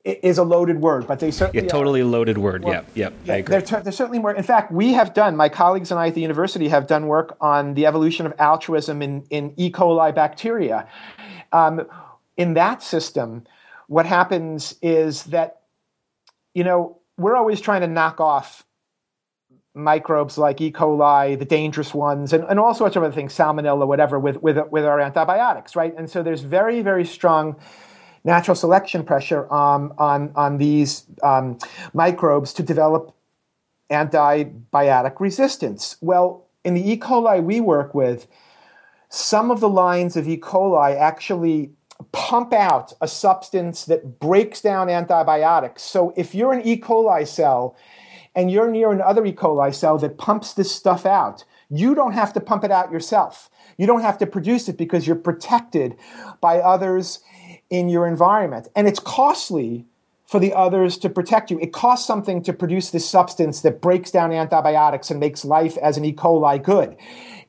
is 0.08 0.38
a 0.38 0.44
loaded 0.44 0.82
word, 0.82 1.08
but 1.08 1.20
they 1.20 1.32
certainly 1.32 1.66
yeah, 1.66 1.70
totally 1.70 2.02
are. 2.02 2.06
loaded 2.06 2.38
word. 2.38 2.64
Well, 2.64 2.74
yep, 2.74 2.90
yep. 2.96 3.14
Yeah, 3.26 3.42
they're, 3.42 3.62
they're, 3.62 3.92
certainly 3.92 4.20
more. 4.20 4.34
In 4.34 4.44
fact, 4.44 4.72
we 4.72 4.94
have 4.94 5.14
done. 5.14 5.36
My 5.36 5.50
colleagues 5.50 5.92
and 5.92 6.00
I 6.00 6.08
at 6.08 6.16
the 6.16 6.22
university 6.22 6.68
have 6.70 6.88
done 6.88 7.08
work 7.08 7.38
on 7.42 7.74
the 7.74 7.86
evolution 7.86 8.26
of 8.26 8.34
altruism 8.40 9.02
in, 9.02 9.24
in 9.30 9.54
E. 9.58 9.72
coli 9.72 10.14
bacteria. 10.14 10.88
Um, 11.52 11.88
in 12.38 12.54
that 12.54 12.82
system, 12.84 13.46
what 13.88 14.06
happens 14.06 14.76
is 14.82 15.24
that 15.26 15.58
you 16.58 16.64
know, 16.64 16.98
we're 17.20 17.36
always 17.36 17.62
trying 17.62 17.82
to 17.82 17.88
knock 17.88 18.20
off 18.20 18.66
microbes 19.76 20.40
like 20.40 20.60
E. 20.60 20.72
coli, 20.72 21.38
the 21.38 21.46
dangerous 21.46 21.94
ones, 21.94 22.34
and, 22.34 22.44
and 22.46 22.60
all 22.60 22.74
sorts 22.74 22.96
of 22.96 23.04
other 23.04 23.14
things, 23.14 23.32
salmonella, 23.32 23.86
whatever, 23.86 24.18
with, 24.18 24.42
with, 24.42 24.58
with 24.72 24.84
our 24.84 25.00
antibiotics, 25.00 25.76
right? 25.76 25.94
And 25.96 26.10
so 26.10 26.24
there's 26.24 26.42
very, 26.42 26.82
very 26.82 27.06
strong 27.06 27.58
natural 28.28 28.56
selection 28.56 29.04
pressure 29.04 29.52
um, 29.52 29.94
on, 29.98 30.32
on 30.36 30.58
these 30.58 31.06
um, 31.24 31.58
microbes 31.94 32.52
to 32.54 32.62
develop 32.62 33.16
antibiotic 33.90 35.20
resistance. 35.20 35.96
Well, 36.02 36.46
in 36.66 36.74
the 36.74 36.92
E. 36.92 36.98
coli 36.98 37.42
we 37.42 37.62
work 37.62 37.96
with, 37.96 38.28
some 39.10 39.50
of 39.50 39.62
the 39.62 39.70
lines 39.70 40.18
of 40.18 40.28
E. 40.28 40.38
coli 40.38 40.94
actually 41.00 41.72
pump 42.12 42.52
out 42.52 42.92
a 43.00 43.08
substance 43.08 43.86
that 43.86 44.20
breaks 44.20 44.60
down 44.62 44.90
antibiotics. 44.90 45.82
So 45.82 46.14
if 46.18 46.36
you're 46.36 46.52
an 46.52 46.62
E. 46.68 46.78
coli 46.78 47.26
cell 47.26 47.78
and 48.36 48.52
you're 48.52 48.70
near 48.70 48.92
another 48.92 49.26
E. 49.26 49.32
coli 49.32 49.74
cell 49.74 49.98
that 50.00 50.18
pumps 50.18 50.54
this 50.54 50.70
stuff 50.70 51.06
out, 51.06 51.46
you 51.70 51.96
don't 51.96 52.12
have 52.12 52.34
to 52.34 52.42
pump 52.42 52.66
it 52.66 52.72
out 52.72 52.92
yourself. 52.92 53.50
You 53.78 53.88
don't 53.88 54.02
have 54.02 54.18
to 54.18 54.28
produce 54.28 54.68
it 54.68 54.78
because 54.78 55.08
you're 55.08 55.16
protected 55.16 55.96
by 56.42 56.60
others 56.60 57.20
in 57.70 57.90
your 57.90 58.08
environment. 58.08 58.68
And 58.76 58.88
it's 58.88 59.00
costly 59.00 59.86
for 60.26 60.40
the 60.40 60.54
others 60.54 60.98
to 60.98 61.10
protect 61.10 61.50
you. 61.50 61.60
It 61.60 61.72
costs 61.72 62.06
something 62.06 62.44
to 62.44 62.54
produce 62.54 62.90
this 62.92 63.10
substance 63.10 63.62
that 63.62 63.82
breaks 63.82 64.12
down 64.12 64.34
antibiotics 64.34 65.10
and 65.10 65.20
makes 65.20 65.46
life 65.46 65.78
as 65.78 65.98
an 65.98 66.06
E. 66.06 66.14
coli 66.14 66.62
good. 66.62 66.98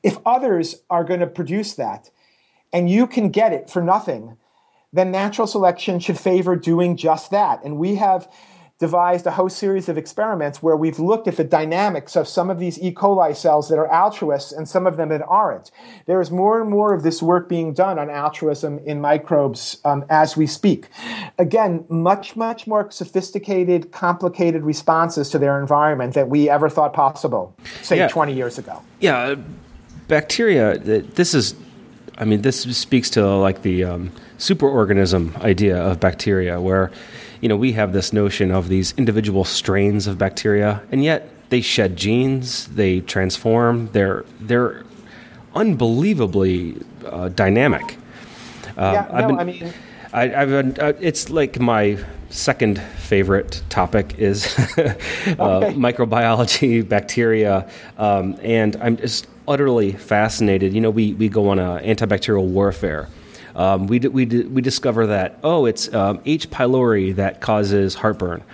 If 0.03 0.19
others 0.25 0.77
are 0.89 1.03
going 1.03 1.21
to 1.21 1.27
produce 1.27 1.75
that, 1.75 2.11
and 2.73 2.89
you 2.89 3.07
can 3.07 3.31
get 3.31 3.53
it 3.53 3.69
for 3.69 3.83
nothing, 3.83 4.37
then 4.93 5.11
natural 5.11 5.47
selection 5.47 5.99
should 5.99 6.19
favor 6.19 6.55
doing 6.55 6.97
just 6.97 7.31
that. 7.31 7.65
And 7.65 7.79
we 7.79 7.97
have 7.97 8.31
devised 8.79 9.27
a 9.27 9.33
whole 9.33 9.49
series 9.49 9.89
of 9.89 9.99
experiments 9.99 10.63
where 10.63 10.77
we've 10.77 11.01
looked 11.01 11.27
at 11.27 11.37
the 11.37 11.43
dynamics 11.43 12.15
of 12.15 12.29
some 12.29 12.49
of 12.49 12.61
these 12.61 12.79
E. 12.79 12.93
coli 12.93 13.35
cells 13.35 13.69
that 13.69 13.77
are 13.77 13.91
altruists 13.91 14.53
and 14.53 14.69
some 14.69 14.87
of 14.87 14.97
them 14.97 15.09
that 15.09 15.23
aren't. 15.27 15.73
There 16.07 16.21
is 16.21 16.31
more 16.31 16.61
and 16.61 16.71
more 16.71 16.95
of 16.95 17.03
this 17.03 17.21
work 17.21 17.49
being 17.49 17.73
done 17.73 17.99
on 17.99 18.09
altruism 18.09 18.79
in 18.81 19.01
microbes 19.01 19.79
um, 19.85 20.05
as 20.09 20.37
we 20.37 20.47
speak. 20.47 20.87
Again, 21.39 21.85
much, 21.89 22.37
much 22.37 22.69
more 22.69 22.89
sophisticated, 22.91 23.91
complicated 23.91 24.63
responses 24.63 25.29
to 25.31 25.39
their 25.39 25.61
environment 25.61 26.15
that 26.15 26.29
we 26.29 26.49
ever 26.49 26.69
thought 26.69 26.93
possible, 26.93 27.57
say, 27.83 27.97
yeah. 27.97 28.09
20 28.09 28.33
years 28.33 28.59
ago. 28.59 28.81
Yeah, 29.01 29.35
bacteria, 30.07 30.79
this 30.79 31.35
is 31.35 31.55
I 32.21 32.25
mean, 32.25 32.43
this 32.43 32.63
speaks 32.77 33.11
to 33.11 33.25
like 33.37 33.63
the 33.63 33.85
um, 33.85 34.11
superorganism 34.39 35.41
idea 35.41 35.81
of 35.81 36.01
bacteria, 36.01 36.61
where 36.61 36.91
you 37.41 37.49
know 37.49 37.57
we 37.57 37.73
have 37.73 37.93
this 37.93 38.13
notion 38.13 38.51
of 38.51 38.69
these 38.69 38.95
individual 38.97 39.45
strains 39.45 40.07
of 40.07 40.19
bacteria, 40.19 40.83
and 40.91 41.05
yet 41.05 41.31
they 41.51 41.61
shed 41.61 41.97
genes, 41.97 42.67
they 42.69 43.01
transform, 43.01 43.91
they're 43.93 44.25
they're 44.41 44.85
unbelievably 45.55 46.77
uh, 47.07 47.29
dynamic. 47.31 47.97
Uh, 48.77 48.93
yeah, 48.95 49.21
no, 49.21 49.27
been, 49.29 49.39
I 49.39 49.45
mean, 49.45 49.75
I, 50.13 50.29
have 50.29 50.49
been, 50.49 50.81
uh, 50.81 50.93
it's 51.01 51.31
like 51.31 51.59
my 51.59 51.99
second 52.31 52.81
favorite 52.81 53.63
topic 53.69 54.15
is 54.19 54.47
uh, 54.57 55.73
microbiology, 55.75 56.87
bacteria, 56.89 57.69
um, 57.97 58.39
and 58.43 58.77
I'm 58.77 58.97
just 58.97 59.27
utterly 59.47 59.93
fascinated. 59.93 60.75
You 60.75 60.81
know, 60.81 60.91
we, 60.91 61.15
we 61.15 61.29
go 61.29 61.49
on 61.49 61.59
a 61.59 61.81
antibacterial 61.83 62.47
warfare. 62.47 63.09
Um, 63.59 63.89
we, 63.89 63.99
we, 63.99 64.25
we 64.25 64.63
discover 64.63 65.09
that, 65.09 65.41
oh, 65.43 65.67
it's 65.67 65.93
um, 65.93 66.21
H. 66.25 66.49
pylori 66.49 67.15
that 67.17 67.41
causes 67.41 67.97
heartburn, 67.97 68.45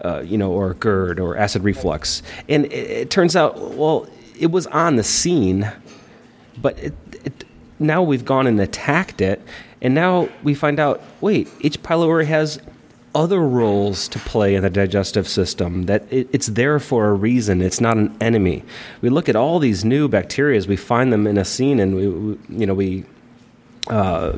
uh, 0.00 0.20
you 0.20 0.38
know, 0.38 0.52
or 0.52 0.74
GERD 0.74 1.18
or 1.18 1.36
acid 1.36 1.64
reflux. 1.64 2.22
And 2.48 2.66
it, 2.66 2.72
it, 2.72 3.10
turns 3.10 3.34
out, 3.34 3.58
well, 3.74 4.06
it 4.38 4.52
was 4.52 4.68
on 4.68 4.94
the 4.94 5.02
scene, 5.02 5.70
but 6.56 6.78
it, 6.78 6.94
it, 7.24 7.44
now 7.80 8.00
we've 8.00 8.24
gone 8.24 8.46
and 8.46 8.60
attacked 8.60 9.20
it. 9.20 9.42
And 9.82 9.92
now 9.92 10.28
we 10.44 10.54
find 10.54 10.78
out, 10.78 11.02
wait, 11.20 11.48
H. 11.64 11.82
pylori 11.82 12.26
has 12.26 12.60
other 13.16 13.40
roles 13.40 14.06
to 14.06 14.20
play 14.20 14.54
in 14.54 14.62
the 14.62 14.70
digestive 14.70 15.26
system 15.26 15.84
that 15.84 16.04
it, 16.12 16.28
it's 16.32 16.46
there 16.48 16.78
for 16.78 17.08
a 17.08 17.14
reason 17.14 17.62
it's 17.62 17.80
not 17.80 17.96
an 17.96 18.14
enemy 18.20 18.62
we 19.00 19.08
look 19.08 19.30
at 19.30 19.34
all 19.34 19.58
these 19.58 19.82
new 19.82 20.06
bacteria 20.06 20.62
we 20.68 20.76
find 20.76 21.10
them 21.10 21.26
in 21.26 21.38
a 21.38 21.44
scene 21.44 21.80
and 21.80 21.96
we, 21.96 22.06
we 22.06 22.38
you 22.50 22.66
know 22.66 22.74
we 22.74 23.02
uh, 23.88 24.36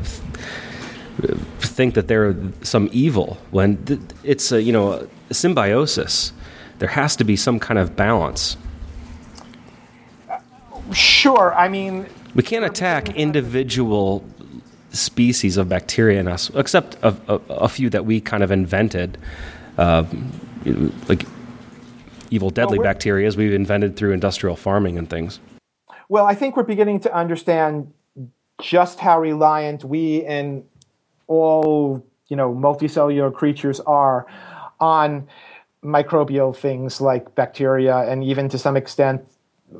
think 1.60 1.94
that 1.94 2.08
they're 2.08 2.34
some 2.62 2.88
evil 2.92 3.38
when 3.50 3.82
th- 3.84 4.00
it's 4.22 4.52
a 4.52 4.62
you 4.62 4.72
know 4.72 5.06
a 5.28 5.34
symbiosis 5.34 6.32
there 6.78 6.88
has 6.88 7.16
to 7.16 7.24
be 7.24 7.36
some 7.36 7.58
kind 7.58 7.78
of 7.78 7.94
balance 7.94 8.56
sure 10.92 11.54
i 11.54 11.68
mean 11.68 12.06
we 12.34 12.42
can't 12.42 12.64
attack 12.64 13.14
individual 13.16 14.24
species 14.92 15.56
of 15.56 15.68
bacteria 15.68 16.20
in 16.20 16.28
us, 16.28 16.50
except 16.54 16.96
a, 17.02 17.16
a, 17.28 17.34
a 17.48 17.68
few 17.68 17.90
that 17.90 18.04
we 18.04 18.20
kind 18.20 18.42
of 18.42 18.50
invented, 18.50 19.18
uh, 19.78 20.04
like 21.08 21.26
evil, 22.30 22.50
deadly 22.50 22.78
well, 22.78 22.84
bacteria 22.84 23.26
as 23.26 23.36
we've 23.36 23.52
invented 23.52 23.96
through 23.96 24.12
industrial 24.12 24.56
farming 24.56 24.98
and 24.98 25.08
things. 25.08 25.40
Well, 26.08 26.26
I 26.26 26.34
think 26.34 26.56
we're 26.56 26.64
beginning 26.64 27.00
to 27.00 27.14
understand 27.14 27.92
just 28.60 29.00
how 29.00 29.20
reliant 29.20 29.84
we 29.84 30.24
and 30.24 30.64
all 31.26 32.04
you 32.28 32.36
know 32.36 32.54
multicellular 32.54 33.32
creatures 33.32 33.80
are 33.80 34.26
on 34.80 35.26
microbial 35.82 36.54
things 36.54 37.00
like 37.00 37.34
bacteria 37.34 37.98
and 38.10 38.22
even 38.22 38.48
to 38.48 38.58
some 38.58 38.76
extent 38.76 39.24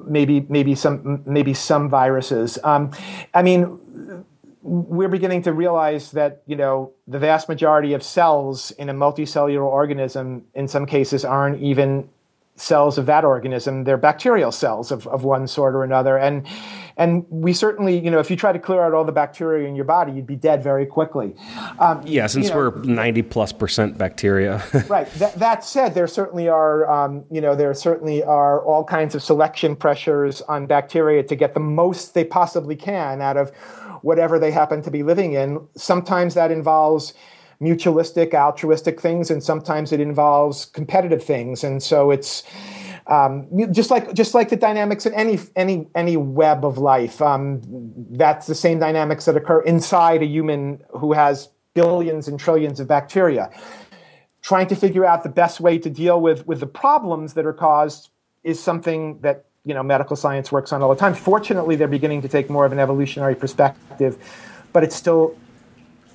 maybe 0.06 0.46
maybe 0.48 0.74
some 0.74 1.22
maybe 1.26 1.54
some 1.54 1.88
viruses. 1.88 2.58
Um, 2.64 2.92
I 3.34 3.42
mean, 3.42 4.24
we're 4.62 5.08
beginning 5.08 5.42
to 5.42 5.52
realize 5.52 6.12
that 6.12 6.42
you 6.46 6.56
know 6.56 6.92
the 7.06 7.18
vast 7.18 7.48
majority 7.48 7.92
of 7.94 8.02
cells 8.02 8.70
in 8.72 8.88
a 8.88 8.94
multicellular 8.94 9.64
organism 9.64 10.44
in 10.54 10.68
some 10.68 10.86
cases 10.86 11.24
aren't 11.24 11.60
even 11.60 12.08
cells 12.56 12.98
of 12.98 13.06
that 13.06 13.24
organism 13.24 13.84
they're 13.84 13.96
bacterial 13.96 14.52
cells 14.52 14.92
of, 14.92 15.06
of 15.06 15.24
one 15.24 15.46
sort 15.46 15.74
or 15.74 15.82
another 15.82 16.18
and 16.18 16.46
and 17.00 17.26
we 17.28 17.52
certainly 17.52 17.98
you 17.98 18.10
know 18.10 18.20
if 18.20 18.30
you 18.30 18.36
try 18.36 18.52
to 18.52 18.58
clear 18.58 18.82
out 18.82 18.94
all 18.94 19.04
the 19.04 19.12
bacteria 19.12 19.68
in 19.68 19.74
your 19.74 19.84
body 19.84 20.12
you'd 20.12 20.26
be 20.26 20.36
dead 20.36 20.62
very 20.62 20.86
quickly 20.86 21.34
um, 21.80 22.00
yeah 22.06 22.26
since 22.28 22.46
you 22.46 22.54
know, 22.54 22.70
we're 22.70 22.82
90 22.82 23.22
plus 23.22 23.52
percent 23.52 23.98
bacteria 23.98 24.62
right 24.88 25.10
that, 25.14 25.34
that 25.34 25.64
said 25.64 25.94
there 25.94 26.06
certainly 26.06 26.48
are 26.48 26.88
um, 26.88 27.24
you 27.30 27.40
know 27.40 27.56
there 27.56 27.74
certainly 27.74 28.22
are 28.22 28.64
all 28.64 28.84
kinds 28.84 29.14
of 29.16 29.22
selection 29.22 29.74
pressures 29.74 30.42
on 30.42 30.66
bacteria 30.66 31.22
to 31.24 31.34
get 31.34 31.54
the 31.54 31.60
most 31.60 32.14
they 32.14 32.24
possibly 32.24 32.76
can 32.76 33.20
out 33.20 33.36
of 33.36 33.50
whatever 34.02 34.38
they 34.38 34.50
happen 34.50 34.82
to 34.82 34.90
be 34.90 35.02
living 35.02 35.32
in. 35.32 35.66
Sometimes 35.76 36.34
that 36.34 36.50
involves 36.50 37.14
mutualistic, 37.60 38.32
altruistic 38.32 39.00
things, 39.00 39.30
and 39.30 39.42
sometimes 39.42 39.92
it 39.92 40.00
involves 40.00 40.64
competitive 40.66 41.22
things. 41.22 41.62
And 41.62 41.82
so 41.82 42.10
it's 42.10 42.42
um, 43.10 43.48
just 43.72 43.90
like 43.90 44.14
just 44.14 44.34
like 44.34 44.50
the 44.50 44.56
dynamics 44.56 45.04
in 45.04 45.12
any 45.14 45.38
any 45.56 45.88
any 45.96 46.16
web 46.16 46.64
of 46.64 46.78
life. 46.78 47.20
Um, 47.20 47.60
that's 48.12 48.46
the 48.46 48.54
same 48.54 48.78
dynamics 48.78 49.24
that 49.24 49.36
occur 49.36 49.60
inside 49.62 50.22
a 50.22 50.26
human 50.26 50.82
who 50.90 51.12
has 51.12 51.48
billions 51.74 52.28
and 52.28 52.38
trillions 52.38 52.78
of 52.78 52.86
bacteria. 52.86 53.50
Trying 54.42 54.68
to 54.68 54.76
figure 54.76 55.04
out 55.04 55.24
the 55.24 55.28
best 55.28 55.60
way 55.60 55.76
to 55.78 55.90
deal 55.90 56.20
with 56.20 56.46
with 56.46 56.60
the 56.60 56.68
problems 56.68 57.34
that 57.34 57.44
are 57.44 57.52
caused 57.52 58.10
is 58.44 58.62
something 58.62 59.18
that 59.20 59.44
you 59.64 59.74
know 59.74 59.82
medical 59.82 60.14
science 60.14 60.52
works 60.52 60.72
on 60.72 60.80
all 60.80 60.88
the 60.88 60.94
time. 60.94 61.12
Fortunately, 61.12 61.74
they're 61.74 61.88
beginning 61.88 62.22
to 62.22 62.28
take 62.28 62.48
more 62.48 62.64
of 62.64 62.70
an 62.70 62.78
evolutionary 62.78 63.34
perspective, 63.34 64.18
but 64.72 64.84
it 64.84 64.92
still 64.92 65.36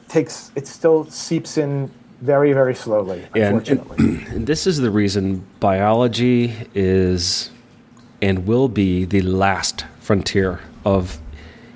takes 0.08 0.50
it 0.56 0.66
still 0.66 1.06
seeps 1.10 1.58
in 1.58 1.92
very, 2.22 2.54
very 2.54 2.76
slowly, 2.76 3.28
unfortunately. 3.34 3.98
And, 3.98 4.28
and 4.28 4.48
this 4.48 4.68
is 4.68 4.78
the 4.78 4.92
reason 4.92 5.46
biology 5.60 6.54
is 6.74 7.52
and 8.22 8.48
will 8.48 8.68
be 8.68 9.06
the 9.06 9.22
last 9.22 9.86
frontier 10.00 10.60
of 10.84 11.20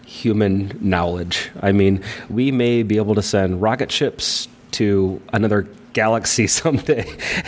human 0.06 0.78
knowledge. 0.82 1.52
I 1.62 1.72
mean, 1.72 2.04
we 2.30 2.52
may 2.52 2.84
be 2.84 2.98
able 2.98 3.16
to 3.16 3.22
send 3.22 3.62
rocket 3.62 3.92
ships 3.92 4.48
to 4.72 5.22
another 5.34 5.68
galaxy 5.94 6.48
someday, 6.62 7.06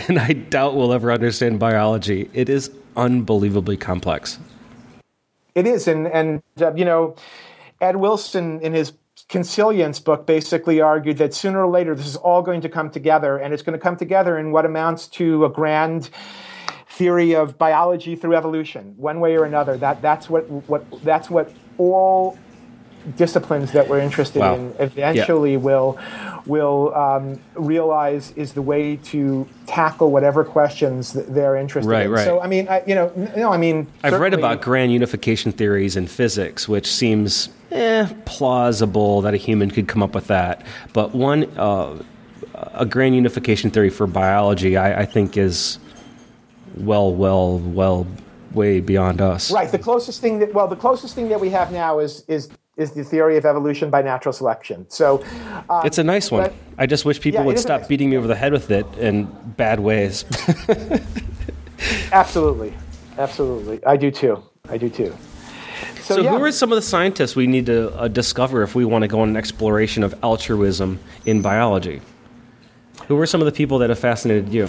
and 0.08 0.18
I 0.18 0.32
doubt 0.32 0.76
we'll 0.76 0.92
ever 0.92 1.10
understand 1.12 1.58
biology. 1.58 2.30
It 2.32 2.48
is 2.48 2.70
unbelievably 2.96 3.78
complex. 3.78 4.38
It 5.54 5.66
is, 5.66 5.88
and 5.88 6.06
and 6.06 6.42
uh, 6.60 6.74
you 6.74 6.84
know, 6.84 7.16
Ed 7.80 7.96
Wilson 7.96 8.60
in 8.60 8.72
his 8.72 8.92
Consilience 9.32 9.98
book 9.98 10.26
basically 10.26 10.82
argued 10.82 11.16
that 11.16 11.32
sooner 11.32 11.64
or 11.64 11.70
later 11.70 11.94
this 11.94 12.06
is 12.06 12.16
all 12.16 12.42
going 12.42 12.60
to 12.60 12.68
come 12.68 12.90
together, 12.90 13.38
and 13.38 13.54
it's 13.54 13.62
going 13.62 13.72
to 13.72 13.82
come 13.82 13.96
together 13.96 14.36
in 14.36 14.52
what 14.52 14.66
amounts 14.66 15.06
to 15.06 15.46
a 15.46 15.48
grand 15.48 16.10
theory 16.90 17.34
of 17.34 17.56
biology 17.56 18.14
through 18.14 18.36
evolution, 18.36 18.92
one 18.98 19.20
way 19.20 19.34
or 19.34 19.46
another. 19.46 19.78
That 19.78 20.02
that's 20.02 20.28
what 20.28 20.42
what 20.68 20.84
that's 21.02 21.30
what 21.30 21.50
all 21.78 22.38
disciplines 23.16 23.72
that 23.72 23.88
we're 23.88 23.98
interested 23.98 24.40
wow. 24.40 24.54
in 24.54 24.74
eventually 24.78 25.52
yeah. 25.52 25.58
will 25.58 25.98
will 26.46 26.94
um, 26.94 27.40
realize 27.54 28.32
is 28.32 28.52
the 28.52 28.62
way 28.62 28.96
to 28.96 29.46
tackle 29.66 30.10
whatever 30.10 30.44
questions 30.44 31.12
they're 31.12 31.56
interested 31.56 31.88
right, 31.88 32.06
in. 32.06 32.12
Right, 32.12 32.24
So 32.24 32.40
I 32.40 32.46
mean, 32.46 32.68
I, 32.68 32.82
you 32.86 32.94
know, 32.94 33.12
no, 33.36 33.52
I 33.52 33.56
mean, 33.56 33.86
I've 34.02 34.18
read 34.18 34.34
about 34.34 34.60
grand 34.60 34.92
unification 34.92 35.52
theories 35.52 35.96
in 35.96 36.06
physics, 36.06 36.68
which 36.68 36.92
seems 36.92 37.48
eh, 37.70 38.08
plausible 38.24 39.20
that 39.22 39.34
a 39.34 39.36
human 39.36 39.70
could 39.70 39.88
come 39.88 40.02
up 40.02 40.14
with 40.14 40.26
that. 40.28 40.64
But 40.92 41.14
one, 41.14 41.44
uh, 41.56 42.02
a 42.74 42.86
grand 42.86 43.14
unification 43.14 43.70
theory 43.70 43.90
for 43.90 44.06
biology, 44.06 44.76
I, 44.76 45.02
I 45.02 45.04
think 45.04 45.36
is 45.36 45.78
well, 46.76 47.12
well, 47.14 47.58
well 47.58 48.06
way 48.52 48.80
beyond 48.80 49.20
us. 49.20 49.50
Right. 49.50 49.70
The 49.70 49.78
closest 49.78 50.20
thing 50.20 50.38
that 50.40 50.52
well, 50.52 50.68
the 50.68 50.76
closest 50.76 51.14
thing 51.14 51.28
that 51.28 51.40
we 51.40 51.50
have 51.50 51.72
now 51.72 51.98
is 51.98 52.24
is 52.28 52.50
is 52.76 52.92
the 52.92 53.04
theory 53.04 53.36
of 53.36 53.44
evolution 53.44 53.90
by 53.90 54.02
natural 54.02 54.32
selection. 54.32 54.88
So 54.88 55.22
um, 55.68 55.86
it's 55.86 55.98
a 55.98 56.04
nice 56.04 56.30
one. 56.30 56.44
But, 56.44 56.54
I 56.78 56.86
just 56.86 57.04
wish 57.04 57.20
people 57.20 57.40
yeah, 57.40 57.46
would 57.46 57.58
stop 57.58 57.82
nice 57.82 57.88
beating 57.88 58.10
me 58.10 58.16
over 58.16 58.26
the 58.26 58.34
head 58.34 58.52
with 58.52 58.70
it 58.70 58.86
in 58.96 59.24
bad 59.56 59.80
ways. 59.80 60.24
absolutely, 62.12 62.72
absolutely. 63.18 63.84
I 63.84 63.96
do 63.96 64.10
too. 64.10 64.42
I 64.68 64.78
do 64.78 64.88
too. 64.88 65.14
So, 66.00 66.16
so 66.16 66.22
yeah. 66.22 66.30
who 66.30 66.42
are 66.42 66.50
some 66.50 66.72
of 66.72 66.76
the 66.76 66.82
scientists 66.82 67.36
we 67.36 67.46
need 67.46 67.66
to 67.66 67.92
uh, 67.94 68.08
discover 68.08 68.62
if 68.62 68.74
we 68.74 68.84
want 68.84 69.02
to 69.02 69.08
go 69.08 69.20
on 69.20 69.28
an 69.28 69.36
exploration 69.36 70.02
of 70.02 70.14
altruism 70.22 70.98
in 71.26 71.42
biology? 71.42 72.00
Who 73.06 73.18
are 73.20 73.26
some 73.26 73.40
of 73.40 73.44
the 73.46 73.52
people 73.52 73.78
that 73.78 73.90
have 73.90 73.98
fascinated 73.98 74.52
you? 74.52 74.68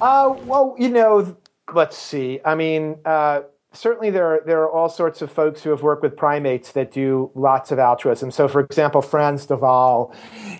Uh, 0.00 0.34
well, 0.44 0.76
you 0.78 0.88
know, 0.88 1.36
let's 1.72 1.96
see. 1.96 2.40
I 2.44 2.54
mean, 2.54 2.98
uh, 3.04 3.42
certainly 3.76 4.10
there 4.10 4.26
are, 4.26 4.42
there 4.44 4.62
are 4.62 4.70
all 4.70 4.88
sorts 4.88 5.22
of 5.22 5.30
folks 5.30 5.62
who 5.62 5.70
have 5.70 5.82
worked 5.82 6.02
with 6.02 6.16
primates 6.16 6.72
that 6.72 6.90
do 6.90 7.30
lots 7.34 7.70
of 7.70 7.78
altruism. 7.78 8.30
So, 8.30 8.48
for 8.48 8.60
example, 8.60 9.02
Frans 9.02 9.46
de 9.46 9.56
Waal 9.56 10.14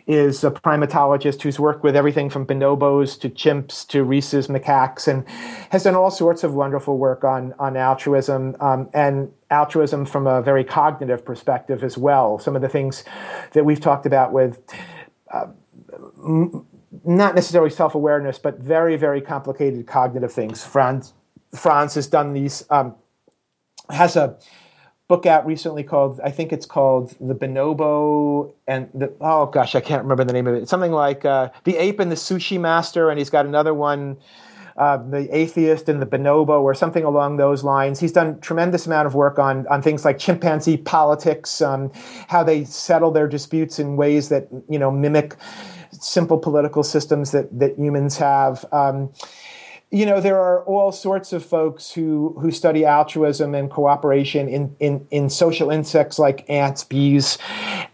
is 0.06 0.44
a 0.44 0.50
primatologist 0.50 1.42
who's 1.42 1.58
worked 1.58 1.82
with 1.82 1.96
everything 1.96 2.30
from 2.30 2.46
bonobos 2.46 3.18
to 3.20 3.28
chimps 3.28 3.86
to 3.88 4.04
rhesus 4.04 4.48
macaques 4.48 5.08
and 5.08 5.28
has 5.70 5.84
done 5.84 5.94
all 5.94 6.10
sorts 6.10 6.44
of 6.44 6.54
wonderful 6.54 6.98
work 6.98 7.24
on, 7.24 7.54
on 7.58 7.76
altruism 7.76 8.54
um, 8.60 8.88
and 8.92 9.32
altruism 9.50 10.04
from 10.04 10.26
a 10.26 10.42
very 10.42 10.64
cognitive 10.64 11.24
perspective 11.24 11.82
as 11.82 11.96
well. 11.96 12.38
Some 12.38 12.54
of 12.54 12.62
the 12.62 12.68
things 12.68 13.04
that 13.52 13.64
we've 13.64 13.80
talked 13.80 14.06
about 14.06 14.32
with 14.32 14.60
uh, 15.32 15.46
m- 16.24 16.66
not 17.04 17.34
necessarily 17.34 17.70
self 17.70 17.94
awareness, 17.94 18.38
but 18.38 18.58
very, 18.58 18.96
very 18.96 19.20
complicated 19.20 19.86
cognitive 19.86 20.32
things. 20.32 20.64
Frans 20.64 21.94
has 21.94 22.06
done 22.06 22.32
these 22.32 22.64
um, 22.70 22.94
has 23.90 24.16
a 24.16 24.36
book 25.08 25.24
out 25.24 25.46
recently 25.46 25.84
called 25.84 26.20
I 26.22 26.30
think 26.30 26.52
it's 26.52 26.66
called 26.66 27.14
The 27.20 27.34
Bonobo 27.34 28.52
and 28.66 28.88
the 28.92 29.12
oh 29.20 29.46
gosh 29.46 29.74
I 29.74 29.80
can't 29.80 30.02
remember 30.02 30.24
the 30.24 30.32
name 30.32 30.46
of 30.46 30.54
it. 30.54 30.62
It's 30.62 30.70
something 30.70 30.92
like 30.92 31.24
uh, 31.24 31.50
The 31.64 31.76
Ape 31.76 32.00
and 32.00 32.10
the 32.10 32.16
Sushi 32.16 32.58
Master, 32.60 33.10
and 33.10 33.18
he's 33.18 33.30
got 33.30 33.46
another 33.46 33.74
one. 33.74 34.18
Uh, 34.76 34.98
the 35.08 35.34
atheist 35.34 35.88
and 35.88 36.02
the 36.02 36.06
bonobo, 36.06 36.60
or 36.60 36.74
something 36.74 37.02
along 37.02 37.38
those 37.38 37.64
lines. 37.64 37.98
He's 37.98 38.12
done 38.12 38.38
tremendous 38.40 38.84
amount 38.84 39.06
of 39.06 39.14
work 39.14 39.38
on 39.38 39.66
on 39.68 39.80
things 39.80 40.04
like 40.04 40.18
chimpanzee 40.18 40.76
politics, 40.76 41.62
um, 41.62 41.90
how 42.28 42.42
they 42.42 42.64
settle 42.64 43.10
their 43.10 43.26
disputes 43.26 43.78
in 43.78 43.96
ways 43.96 44.28
that 44.28 44.48
you 44.68 44.78
know 44.78 44.90
mimic 44.90 45.34
simple 45.92 46.36
political 46.36 46.82
systems 46.82 47.30
that 47.30 47.58
that 47.58 47.78
humans 47.78 48.18
have. 48.18 48.66
Um, 48.70 49.10
you 49.90 50.04
know 50.04 50.20
there 50.20 50.38
are 50.38 50.64
all 50.64 50.90
sorts 50.90 51.32
of 51.32 51.44
folks 51.44 51.92
who 51.92 52.36
who 52.40 52.50
study 52.50 52.84
altruism 52.84 53.54
and 53.54 53.70
cooperation 53.70 54.48
in 54.48 54.74
in, 54.80 55.06
in 55.10 55.30
social 55.30 55.70
insects 55.70 56.18
like 56.18 56.48
ants 56.50 56.84
bees 56.84 57.38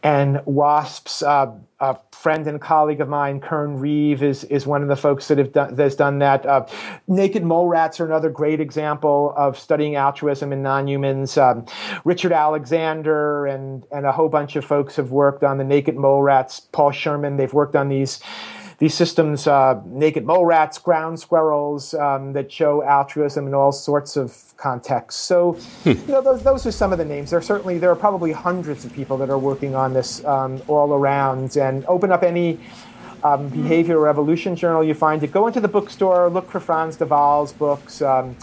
and 0.03 0.41
wasps. 0.47 1.23
Uh, 1.23 1.53
a 1.81 1.99
friend 2.13 2.47
and 2.47 2.61
colleague 2.61 3.01
of 3.01 3.09
mine 3.09 3.41
kern 3.41 3.77
reeve 3.77 4.23
is 4.23 4.45
is 4.45 4.67
one 4.67 4.83
of 4.83 4.89
the 4.89 4.97
folks 4.97 5.27
that 5.29 5.37
have 5.37 5.53
done 5.53 5.75
that's 5.75 5.97
done 5.97 6.19
that. 6.21 6.47
Uh, 6.47 6.65
naked 7.09 7.45
mole 7.45 7.67
rats 7.67 8.01
are 8.01 8.07
another 8.07 8.31
great 8.31 8.61
example 8.61 9.35
of 9.37 9.59
studying 9.59 9.97
altruism 9.97 10.53
in 10.53 10.63
non-humans. 10.63 11.37
Um, 11.37 11.67
richard 12.05 12.33
alexander 12.33 13.47
and 13.47 13.85
and 13.91 14.07
a 14.07 14.13
whole 14.13 14.29
bunch 14.29 14.57
of 14.57 14.65
folks 14.65 14.97
have 14.97 15.11
worked 15.11 15.43
on 15.43 15.59
the 15.59 15.65
naked 15.65 15.97
mole 15.97 16.23
rats. 16.23 16.61
Paul 16.61 16.93
sherman 16.93 17.37
they've 17.37 17.53
worked 17.53 17.77
on 17.77 17.89
these 17.89 18.21
these 18.83 18.95
systems, 18.95 19.47
uh, 19.47 19.81
naked 19.87 20.27
mole 20.27 20.45
rats, 20.45 20.77
ground 20.77 21.21
squirrels, 21.21 21.95
um, 21.95 22.33
that 22.33 22.51
show 22.51 22.83
altruism 22.83 23.47
in 23.47 23.55
all 23.55 23.71
sorts 23.71 24.17
of 24.17 24.57
contexts. 24.57 25.23
So, 25.23 25.53
hmm. 25.85 25.91
you 25.91 26.07
know, 26.09 26.21
those, 26.21 26.43
those 26.43 26.67
are 26.67 26.73
some 26.73 26.91
of 26.91 26.99
the 26.99 27.05
names. 27.05 27.31
There 27.31 27.39
are 27.39 27.43
certainly 27.43 27.79
there 27.79 27.93
are 27.93 27.95
probably 27.95 28.33
hundreds 28.33 28.85
of 28.85 28.93
people 28.93 29.17
that 29.19 29.31
are 29.31 29.39
working 29.39 29.77
on 29.77 29.93
this 29.93 30.25
um, 30.25 30.61
all 30.67 30.95
around. 30.95 31.57
And 31.57 31.87
open 31.87 32.11
up 32.11 32.25
any 32.25 32.59
um, 33.23 33.49
behavioral 33.53 34.11
evolution 34.11 34.57
journal 34.57 34.83
you 34.83 34.95
find 34.95 35.23
it. 35.23 35.31
Go 35.31 35.47
into 35.47 35.61
the 35.61 35.69
bookstore, 35.69 36.29
look 36.29 36.51
for 36.51 36.59
Frans 36.59 36.97
de 36.97 37.07
Waal's 37.07 37.53
books. 37.53 38.03
Um, 38.03 38.35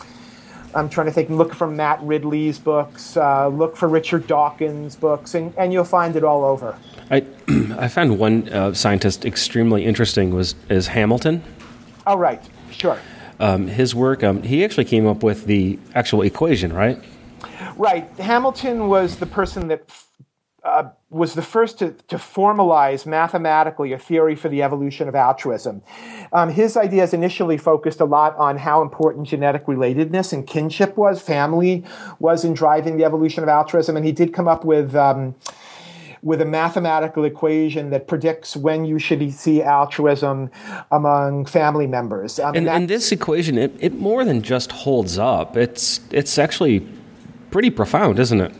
I'm 0.76 0.90
trying 0.90 1.08
to 1.08 1.12
think. 1.12 1.30
Look 1.30 1.54
for 1.54 1.68
Matt 1.68 2.02
Ridley's 2.02 2.60
books. 2.60 3.18
Uh, 3.18 3.48
look 3.48 3.76
for 3.76 3.88
Richard 3.88 4.28
Dawkins' 4.28 4.96
books, 4.96 5.36
and, 5.36 5.54
and 5.58 5.74
you'll 5.74 5.84
find 5.84 6.16
it 6.16 6.24
all 6.24 6.44
over. 6.46 6.78
I 7.10 7.26
I 7.78 7.88
found 7.88 8.20
one 8.20 8.50
uh, 8.50 8.74
scientist 8.74 9.26
extremely 9.26 9.86
interesting 9.86 10.34
was 10.34 10.56
is 10.70 10.88
Hamilton. 10.88 11.44
Oh 12.06 12.18
right, 12.18 12.42
sure. 12.72 13.00
Um, 13.40 13.68
his 13.68 13.96
work. 13.96 14.24
Um, 14.24 14.44
he 14.44 14.64
actually 14.66 14.86
came 14.86 15.08
up 15.08 15.24
with 15.24 15.46
the 15.46 15.80
actual 15.96 16.22
equation, 16.22 16.74
right? 16.74 17.02
Right. 17.78 18.10
Hamilton 18.18 18.90
was 18.90 19.16
the 19.16 19.26
person 19.26 19.70
that 19.70 19.90
uh, 20.64 20.90
was 21.10 21.34
the 21.34 21.42
first 21.42 21.80
to, 21.80 21.92
to 22.08 22.18
formalize 22.18 23.06
mathematically 23.06 23.94
a 23.94 23.98
theory 23.98 24.36
for 24.36 24.50
the 24.50 24.62
evolution 24.62 25.08
of 25.08 25.16
altruism. 25.16 25.82
Um, 26.34 26.50
his 26.50 26.76
ideas 26.78 27.14
initially 27.14 27.58
focused 27.58 28.00
a 28.00 28.06
lot 28.06 28.36
on 28.38 28.58
how 28.58 28.82
important 28.82 29.28
genetic 29.28 29.66
relatedness 29.66 30.34
and 30.34 30.46
kinship 30.46 30.98
was, 30.98 31.22
family 31.22 31.84
was 32.20 32.44
in 32.44 32.54
driving 32.54 32.98
the 32.98 33.06
evolution 33.06 33.44
of 33.44 33.50
altruism, 33.50 33.96
and 33.96 34.06
he 34.06 34.12
did 34.12 34.34
come 34.34 34.48
up 34.48 34.66
with. 34.66 34.96
Um, 34.96 35.36
with 36.22 36.42
a 36.42 36.46
mathematical 36.46 37.24
equation 37.24 37.92
that 37.92 38.06
predicts 38.06 38.58
when 38.58 38.84
you 38.84 39.00
should 39.00 39.34
see 39.34 39.62
altruism 39.62 40.52
among 40.92 41.46
family 41.46 41.88
members. 41.88 42.40
Um, 42.40 42.56
and, 42.56 42.68
and, 42.68 42.90
this 42.90 43.14
equation, 43.14 43.58
it, 43.58 43.74
it 43.80 43.94
more 43.94 44.26
than 44.26 44.42
just 44.42 44.74
holds 44.74 45.18
up. 45.18 45.56
It's 45.56 46.02
it's 46.12 46.38
actually 46.38 46.86
pretty 47.52 47.70
profound, 47.70 48.20
isn't 48.20 48.42
it? 48.42 48.54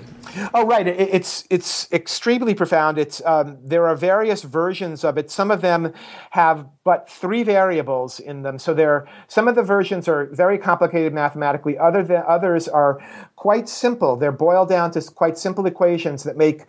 Oh, 0.54 0.66
right. 0.66 0.88
It, 0.88 1.00
it's 1.00 1.46
it's 1.50 1.92
extremely 1.92 2.54
profound. 2.54 2.98
It's 2.98 3.22
um, 3.26 3.58
there 3.64 3.88
are 3.88 3.96
various 3.96 4.44
versions 4.44 5.04
of 5.04 5.18
it. 5.18 5.32
Some 5.32 5.52
of 5.52 5.62
them 5.62 5.94
have 6.32 6.68
but 6.90 7.08
three 7.08 7.44
variables 7.44 8.20
in 8.20 8.42
them. 8.42 8.58
So 8.58 8.74
there, 8.74 9.08
some 9.28 9.48
of 9.48 9.54
the 9.54 9.62
versions 9.62 10.08
are 10.08 10.26
very 10.32 10.58
complicated 10.58 11.14
mathematically. 11.14 11.78
Other 11.78 12.02
than 12.02 12.24
others 12.28 12.68
are 12.68 12.98
quite 13.36 13.70
simple. 13.70 14.16
They're 14.16 14.32
boiled 14.32 14.70
down 14.70 14.90
to 14.94 15.02
quite 15.04 15.38
simple 15.38 15.68
equations 15.68 16.24
that 16.24 16.36
make 16.36 16.66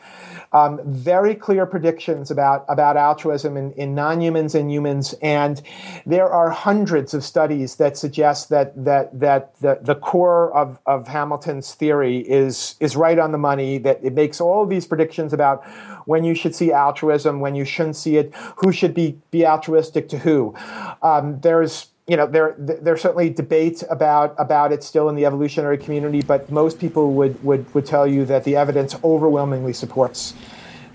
um, 0.52 0.78
very 0.84 1.34
clear 1.34 1.64
predictions 1.64 2.30
about, 2.30 2.66
about 2.68 2.98
altruism 2.98 3.56
in, 3.56 3.72
in 3.72 3.94
non-humans 3.94 4.54
and 4.54 4.70
humans. 4.70 5.14
And 5.22 5.62
there 6.04 6.28
are 6.28 6.50
hundreds 6.50 7.14
of 7.14 7.24
studies 7.24 7.76
that 7.76 7.96
suggest 7.96 8.50
that, 8.50 8.84
that, 8.84 9.18
that 9.18 9.58
the, 9.60 9.78
the 9.80 9.94
core 9.94 10.54
of, 10.54 10.78
of 10.84 11.08
Hamilton's 11.08 11.72
theory 11.72 12.18
is, 12.18 12.74
is 12.78 12.94
right 12.94 13.18
on 13.18 13.32
the 13.32 13.38
money, 13.38 13.49
that 13.58 14.00
it 14.02 14.14
makes 14.14 14.40
all 14.40 14.66
these 14.66 14.86
predictions 14.86 15.32
about 15.32 15.64
when 16.06 16.24
you 16.24 16.34
should 16.34 16.54
see 16.54 16.72
altruism, 16.72 17.40
when 17.40 17.54
you 17.54 17.64
shouldn't 17.64 17.96
see 17.96 18.16
it, 18.16 18.34
who 18.56 18.72
should 18.72 18.94
be, 18.94 19.18
be 19.30 19.46
altruistic 19.46 20.08
to 20.08 20.18
who. 20.18 20.54
Um, 21.02 21.40
there's 21.40 21.88
you 22.06 22.16
know 22.16 22.26
there 22.26 22.56
there's 22.58 23.02
certainly 23.02 23.30
debate 23.30 23.84
about 23.88 24.34
about 24.38 24.72
it 24.72 24.82
still 24.82 25.08
in 25.08 25.14
the 25.14 25.24
evolutionary 25.26 25.78
community, 25.78 26.22
but 26.22 26.50
most 26.50 26.80
people 26.80 27.12
would 27.12 27.42
would 27.44 27.72
would 27.74 27.86
tell 27.86 28.06
you 28.06 28.24
that 28.24 28.42
the 28.44 28.56
evidence 28.56 28.96
overwhelmingly 29.04 29.72
supports 29.72 30.34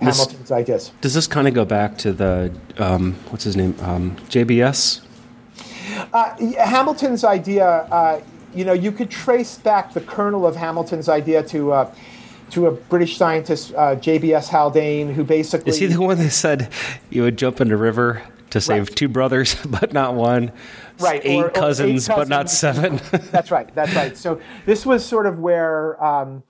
Hamilton's 0.02 0.52
ideas. 0.52 0.92
Does 1.02 1.14
this 1.14 1.28
kind 1.28 1.48
of 1.48 1.54
go 1.54 1.64
back 1.64 1.98
to 2.00 2.12
the 2.12 2.54
um, 2.78 3.14
what's 3.30 3.46
his 3.46 3.56
name 3.56 3.76
um, 3.82 4.16
JBS? 4.30 5.02
Uh, 6.12 6.36
Hamilton's 6.58 7.24
idea, 7.24 7.66
uh, 7.66 8.22
you 8.54 8.66
know, 8.66 8.74
you 8.74 8.92
could 8.92 9.10
trace 9.10 9.58
back 9.58 9.94
the 9.94 10.02
kernel 10.02 10.46
of 10.46 10.56
Hamilton's 10.56 11.10
idea 11.10 11.44
to 11.44 11.72
uh, 11.72 11.96
to 12.52 12.68
a 12.68 12.72
British 12.72 13.18
scientist, 13.18 13.74
uh, 13.74 13.96
JBS 13.96 14.48
Haldane, 14.50 15.14
who 15.14 15.24
basically 15.24 15.70
is 15.70 15.78
he 15.78 15.88
the 15.88 16.02
one 16.02 16.18
that 16.18 16.30
said 16.32 16.70
you 17.10 17.24
would 17.24 17.38
jump 17.38 17.60
in 17.62 17.68
the 17.70 17.78
river 17.78 18.22
to 18.52 18.62
save 18.62 18.88
Right. 18.88 18.96
two 18.98 19.08
brothers 19.10 19.56
but 19.66 19.92
not 19.94 20.16
one? 20.16 20.52
right 21.00 21.22
eight, 21.26 21.38
or- 21.38 21.48
or 21.48 21.50
cousins, 21.50 22.08
but 22.08 22.30
not 22.30 22.50
seven. 22.50 23.02
that's 23.32 23.52
right 23.52 23.74
that's 23.76 23.94
right 23.96 24.16
so 24.18 24.40
this 24.66 24.86
was 24.86 25.06
sort 25.06 25.26
of 25.26 25.40
where 25.40 26.02
um, 26.04 26.42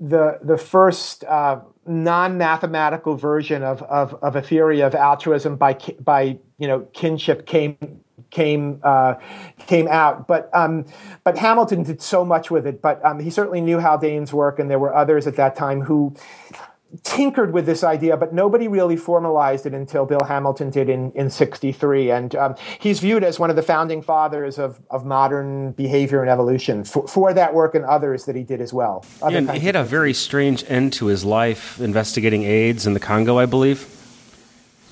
the 0.00 0.38
the 0.42 0.58
first 0.58 1.24
uh, 1.24 1.60
non-mathematical 1.86 3.16
version 3.16 3.62
of, 3.62 3.82
of, 3.84 4.14
of 4.22 4.36
a 4.36 4.42
theory 4.42 4.80
of 4.80 4.94
altruism 4.94 5.56
by 5.56 5.72
by 6.00 6.38
you 6.58 6.68
know 6.68 6.80
kinship 6.92 7.46
came 7.46 7.76
came 8.30 8.80
uh, 8.82 9.14
came 9.66 9.88
out 9.88 10.26
but 10.26 10.50
um, 10.54 10.84
but 11.24 11.36
Hamilton 11.38 11.82
did 11.82 12.00
so 12.02 12.24
much 12.24 12.50
with 12.50 12.66
it 12.66 12.82
but 12.82 13.04
um, 13.04 13.20
he 13.20 13.30
certainly 13.30 13.60
knew 13.60 13.78
Haldane's 13.78 14.32
work 14.32 14.58
and 14.58 14.70
there 14.70 14.78
were 14.78 14.94
others 14.94 15.26
at 15.26 15.36
that 15.36 15.56
time 15.56 15.80
who 15.80 16.14
tinkered 17.02 17.52
with 17.52 17.66
this 17.66 17.84
idea, 17.84 18.16
but 18.16 18.32
nobody 18.32 18.66
really 18.66 18.96
formalized 18.96 19.66
it 19.66 19.74
until 19.74 20.06
Bill 20.06 20.24
Hamilton 20.26 20.70
did 20.70 20.88
in, 20.88 21.12
in 21.12 21.28
63. 21.28 22.10
And 22.10 22.34
um, 22.34 22.54
he's 22.78 23.00
viewed 23.00 23.22
as 23.22 23.38
one 23.38 23.50
of 23.50 23.56
the 23.56 23.62
founding 23.62 24.00
fathers 24.00 24.58
of, 24.58 24.80
of 24.90 25.04
modern 25.04 25.72
behavior 25.72 26.22
and 26.22 26.30
evolution 26.30 26.84
for, 26.84 27.06
for 27.06 27.34
that 27.34 27.52
work 27.52 27.74
and 27.74 27.84
others 27.84 28.24
that 28.24 28.36
he 28.36 28.42
did 28.42 28.60
as 28.60 28.72
well. 28.72 29.04
And 29.22 29.50
he 29.50 29.60
had 29.60 29.76
a 29.76 29.84
very 29.84 30.14
strange 30.14 30.64
end 30.68 30.94
to 30.94 31.06
his 31.06 31.24
life 31.24 31.78
investigating 31.80 32.44
AIDS 32.44 32.86
in 32.86 32.94
the 32.94 33.00
Congo, 33.00 33.38
I 33.38 33.46
believe. 33.46 33.94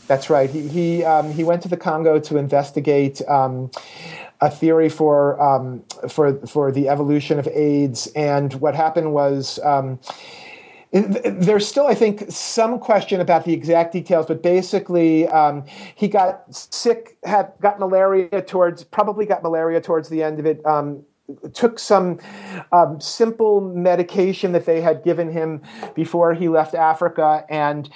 That's 0.07 0.31
right. 0.31 0.49
He, 0.49 0.69
he, 0.69 1.05
um, 1.05 1.33
he 1.33 1.45
went 1.45 1.63
to 1.63 1.69
the 1.69 1.77
Congo 1.77 2.19
to 2.21 2.37
investigate 2.37 3.21
um, 3.29 3.71
a 4.41 4.51
theory 4.51 4.89
for, 4.89 5.41
um, 5.43 5.83
for, 6.09 6.35
for 6.47 6.71
the 6.71 6.89
evolution 6.89 7.39
of 7.39 7.49
AIDS. 7.49 8.07
And 8.15 8.55
what 8.55 8.75
happened 8.75 9.13
was. 9.13 9.59
Um, 9.65 9.99
there's 10.93 11.67
still, 11.67 11.87
I 11.87 11.95
think, 11.95 12.31
some 12.31 12.79
question 12.79 13.21
about 13.21 13.45
the 13.45 13.53
exact 13.53 13.93
details, 13.93 14.27
but 14.27 14.43
basically, 14.43 15.27
um, 15.29 15.65
he 15.95 16.09
got 16.09 16.55
sick, 16.55 17.19
had 17.25 17.53
got 17.61 17.79
malaria 17.79 18.41
towards, 18.41 18.85
probably 18.85 19.27
got 19.27 19.43
malaria 19.43 19.81
towards 19.81 20.09
the 20.09 20.23
end 20.23 20.39
of 20.39 20.47
it. 20.47 20.65
Um, 20.65 21.05
took 21.53 21.79
some 21.79 22.19
um, 22.73 23.01
simple 23.01 23.61
medication 23.61 24.53
that 24.53 24.65
they 24.65 24.81
had 24.81 25.03
given 25.03 25.31
him 25.31 25.61
before 25.95 26.35
he 26.35 26.49
left 26.49 26.75
Africa, 26.75 27.45
and 27.51 27.91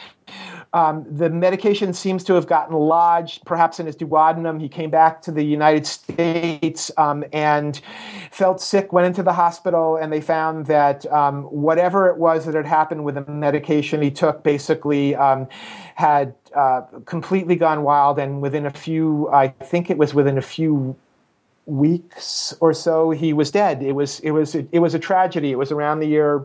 um, 0.72 1.04
the 1.10 1.28
medication 1.30 1.92
seems 1.92 2.22
to 2.24 2.34
have 2.34 2.46
gotten 2.46 2.76
lodged, 2.76 3.44
perhaps 3.44 3.80
in 3.80 3.86
his 3.86 3.96
duodenum. 3.96 4.60
He 4.60 4.68
came 4.68 4.90
back 4.90 5.20
to 5.22 5.32
the 5.32 5.42
United 5.42 5.84
States 5.86 6.92
um, 6.96 7.24
and 7.32 7.80
felt 8.30 8.60
sick, 8.60 8.92
went 8.92 9.06
into 9.06 9.24
the 9.24 9.32
hospital, 9.32 9.96
and 9.96 10.12
they 10.12 10.20
found 10.20 10.66
that 10.66 11.10
um, 11.12 11.42
whatever 11.44 12.08
it 12.08 12.18
was 12.18 12.44
that 12.46 12.54
had 12.54 12.66
happened 12.66 13.04
with 13.04 13.16
the 13.16 13.24
medication 13.26 14.00
he 14.00 14.12
took 14.12 14.44
basically 14.44 15.16
um, 15.16 15.48
had 15.96 16.34
uh, 16.54 16.82
completely 17.04 17.56
gone 17.56 17.82
wild. 17.82 18.20
And 18.20 18.40
within 18.40 18.64
a 18.64 18.70
few, 18.70 19.28
I 19.30 19.48
think 19.48 19.90
it 19.90 19.98
was 19.98 20.14
within 20.14 20.38
a 20.38 20.42
few 20.42 20.96
weeks 21.66 22.54
or 22.60 22.72
so, 22.74 23.10
he 23.10 23.32
was 23.32 23.50
dead. 23.50 23.82
It 23.82 23.92
was 23.92 24.20
it 24.20 24.30
was 24.32 24.54
it 24.54 24.78
was 24.78 24.94
a 24.94 24.98
tragedy. 24.98 25.50
It 25.50 25.58
was 25.58 25.72
around 25.72 26.00
the 26.00 26.06
year 26.06 26.44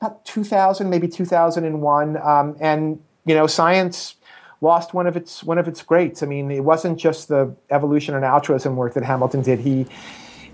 about 0.00 0.24
2000, 0.24 0.88
maybe 0.88 1.08
2001, 1.08 2.16
um, 2.16 2.56
and 2.58 2.98
you 3.30 3.36
know, 3.36 3.46
science 3.46 4.16
lost 4.60 4.92
one 4.92 5.06
of 5.06 5.16
its 5.16 5.44
one 5.44 5.56
of 5.56 5.68
its 5.68 5.82
greats. 5.82 6.20
I 6.20 6.26
mean, 6.26 6.50
it 6.50 6.64
wasn't 6.64 6.98
just 6.98 7.28
the 7.28 7.54
evolution 7.70 8.16
and 8.16 8.24
altruism 8.24 8.74
work 8.74 8.94
that 8.94 9.04
Hamilton 9.04 9.42
did. 9.42 9.60
He 9.60 9.86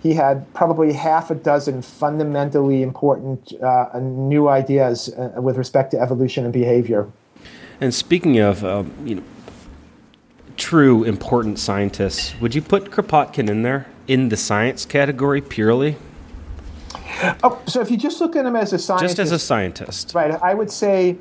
he 0.03 0.12
had 0.12 0.53
probably 0.53 0.93
half 0.93 1.31
a 1.31 1.35
dozen 1.35 1.81
fundamentally 1.81 2.83
important 2.83 3.55
uh, 3.62 3.99
new 3.99 4.49
ideas 4.49 5.09
uh, 5.09 5.41
with 5.41 5.57
respect 5.57 5.91
to 5.93 5.99
evolution 5.99 6.45
and 6.45 6.53
behavior. 6.53 7.11
And 7.81 7.95
speaking 7.95 8.39
of, 8.41 8.62
um, 8.62 8.93
you 9.07 9.14
know, 9.14 9.22
true 10.59 11.03
important 11.03 11.59
scientists, 11.59 12.39
would 12.43 12.55
you 12.55 12.61
put 12.61 12.91
Kropotkin 12.91 13.49
in 13.49 13.62
there 13.62 13.87
in 14.07 14.29
the 14.29 14.37
science 14.37 14.85
category 14.85 15.41
purely, 15.41 15.97
Oh, 17.43 17.61
so 17.66 17.81
if 17.81 17.91
you 17.91 17.97
just 17.97 18.20
look 18.20 18.37
at 18.37 18.45
him 18.45 18.57
as 18.57 18.72
a 18.72 18.79
scientist, 18.79 19.16
just 19.16 19.18
as 19.18 19.33
a 19.33 19.39
scientist? 19.39 20.14
Right. 20.14 20.33
I 20.43 20.55
would 20.55 20.70
say 20.70 21.16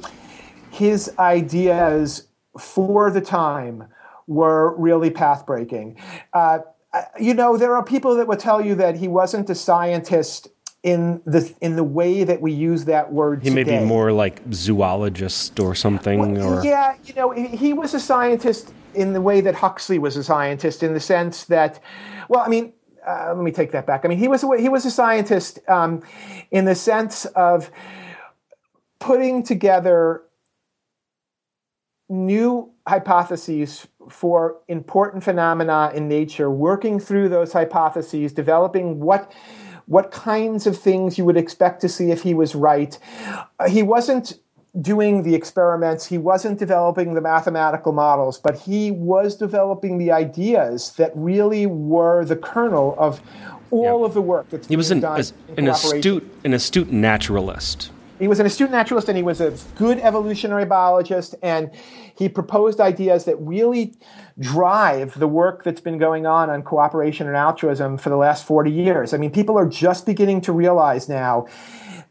his 0.75 1.11
ideas 1.17 2.27
for 2.59 3.09
the 3.09 3.21
time 3.21 3.87
were 4.27 4.75
really 4.77 5.09
path 5.09 5.45
breaking. 5.45 5.97
Uh, 6.33 6.59
you 7.19 7.33
know, 7.33 7.57
there 7.57 7.75
are 7.75 7.83
people 7.83 8.15
that 8.15 8.27
will 8.27 8.37
tell 8.37 8.61
you 8.63 8.75
that 8.75 8.97
he 8.97 9.07
wasn't 9.07 9.49
a 9.49 9.55
scientist 9.55 10.49
in 10.83 11.21
the 11.25 11.53
in 11.61 11.75
the 11.75 11.83
way 11.83 12.23
that 12.23 12.41
we 12.41 12.51
use 12.51 12.85
that 12.85 13.11
word. 13.11 13.41
He 13.41 13.49
may 13.49 13.63
be 13.63 13.79
more 13.79 14.11
like 14.11 14.41
zoologist 14.51 15.59
or 15.59 15.73
something, 15.75 16.37
or 16.37 16.63
Yeah, 16.63 16.95
you 17.05 17.13
know, 17.13 17.31
he 17.31 17.47
he 17.47 17.73
was 17.73 17.93
a 17.93 17.99
scientist 17.99 18.73
in 18.93 19.13
the 19.13 19.21
way 19.21 19.41
that 19.41 19.55
Huxley 19.55 19.99
was 19.99 20.15
a 20.17 20.23
scientist, 20.23 20.83
in 20.83 20.93
the 20.93 20.99
sense 20.99 21.45
that, 21.45 21.81
well, 22.29 22.41
I 22.41 22.47
mean, 22.47 22.73
uh, 23.05 23.33
let 23.35 23.43
me 23.43 23.51
take 23.51 23.71
that 23.71 23.85
back. 23.85 24.05
I 24.05 24.07
mean, 24.07 24.19
he 24.19 24.27
was 24.27 24.43
a, 24.43 24.57
he 24.57 24.69
was 24.69 24.85
a 24.85 24.91
scientist 24.91 25.59
um, 25.67 26.01
in 26.51 26.65
the 26.65 26.75
sense 26.75 27.25
of 27.25 27.71
putting 28.99 29.43
together 29.43 30.24
new 32.09 32.69
hypotheses 32.87 33.87
for 34.09 34.57
important 34.67 35.23
phenomena 35.23 35.91
in 35.95 36.07
nature, 36.07 36.49
working 36.51 36.99
through 36.99 37.29
those 37.29 37.51
hypotheses, 37.53 38.33
developing 38.33 38.99
what 38.99 39.31
what 39.87 40.09
kinds 40.11 40.65
of 40.65 40.75
things 40.75 41.15
you 41.17 41.23
would 41.25 41.37
expect 41.37 41.79
to 41.79 41.87
see 41.87 42.09
if 42.09 42.23
he 42.23 42.33
was 42.33 42.55
right. 42.55 42.97
Uh, 43.59 43.69
he 43.69 43.83
wasn't 43.83 44.33
doing 44.81 45.21
the 45.21 45.35
experiments, 45.35 46.07
he 46.07 46.17
wasn't 46.17 46.57
developing 46.57 47.13
the 47.13 47.21
mathematical 47.21 47.91
models, 47.93 48.39
but 48.39 48.57
he 48.57 48.89
was 48.91 49.35
developing 49.35 49.99
the 49.99 50.11
ideas 50.11 50.93
that 50.97 51.11
really 51.13 51.67
were 51.67 52.25
the 52.25 52.35
kernel 52.35 52.95
of 52.97 53.21
all 53.69 53.99
Yep. 54.01 54.07
of 54.07 54.13
the 54.15 54.21
work 54.21 54.49
that's 54.49 54.67
he 54.67 54.75
was 54.75 54.89
an, 54.89 55.01
done 55.01 55.19
as- 55.19 55.33
an 55.55 55.67
astute, 55.67 56.27
an 56.43 56.53
astute 56.53 56.91
naturalist. 56.91 57.91
He 58.17 58.29
was 58.29 58.39
an 58.39 58.45
astute 58.45 58.71
naturalist 58.71 59.09
and 59.09 59.17
he 59.17 59.23
was 59.23 59.41
a 59.41 59.53
good 59.75 59.99
evolutionary 59.99 60.65
biologist, 60.65 61.35
and 61.41 61.69
he 62.15 62.29
proposed 62.29 62.79
ideas 62.79 63.25
that 63.25 63.35
really 63.37 63.95
drive 64.39 65.19
the 65.19 65.27
work 65.27 65.63
that's 65.63 65.81
been 65.81 65.97
going 65.97 66.25
on 66.25 66.49
on 66.49 66.63
cooperation 66.63 67.27
and 67.27 67.35
altruism 67.35 67.97
for 67.97 68.09
the 68.09 68.15
last 68.15 68.45
40 68.45 68.71
years. 68.71 69.13
I 69.13 69.17
mean, 69.17 69.31
people 69.31 69.57
are 69.57 69.67
just 69.67 70.05
beginning 70.05 70.41
to 70.41 70.53
realize 70.53 71.09
now 71.09 71.47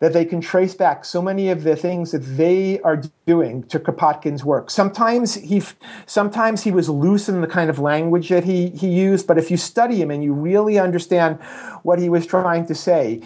that 0.01 0.13
they 0.13 0.25
can 0.25 0.41
trace 0.41 0.75
back 0.75 1.05
so 1.05 1.23
many 1.23 1.49
of 1.49 1.63
the 1.63 1.77
things 1.77 2.13
that 2.13 2.19
they 2.19 2.81
are 2.81 3.01
doing 3.27 3.63
to 3.69 3.79
Kropotkin's 3.79 4.45
work. 4.45 4.69
Sometimes 4.69 5.35
he, 5.35 5.63
sometimes 6.05 6.63
he 6.63 6.71
was 6.71 6.91
loose 6.91 7.29
in 7.29 7.41
the 7.41 7.47
kind 7.47 7.71
of 7.71 7.79
language 7.79 8.29
that 8.29 8.45
he, 8.45 8.69
he 8.71 8.89
used, 8.89 9.27
but 9.27 9.39
if 9.39 9.51
you 9.51 9.57
study 9.57 10.03
him 10.03 10.11
and 10.11 10.23
you 10.23 10.35
really 10.35 10.79
understand 10.79 11.41
what 11.83 11.99
he 11.99 12.11
was 12.11 12.27
trying 12.27 12.67
to 12.67 12.75
say, 12.75 13.23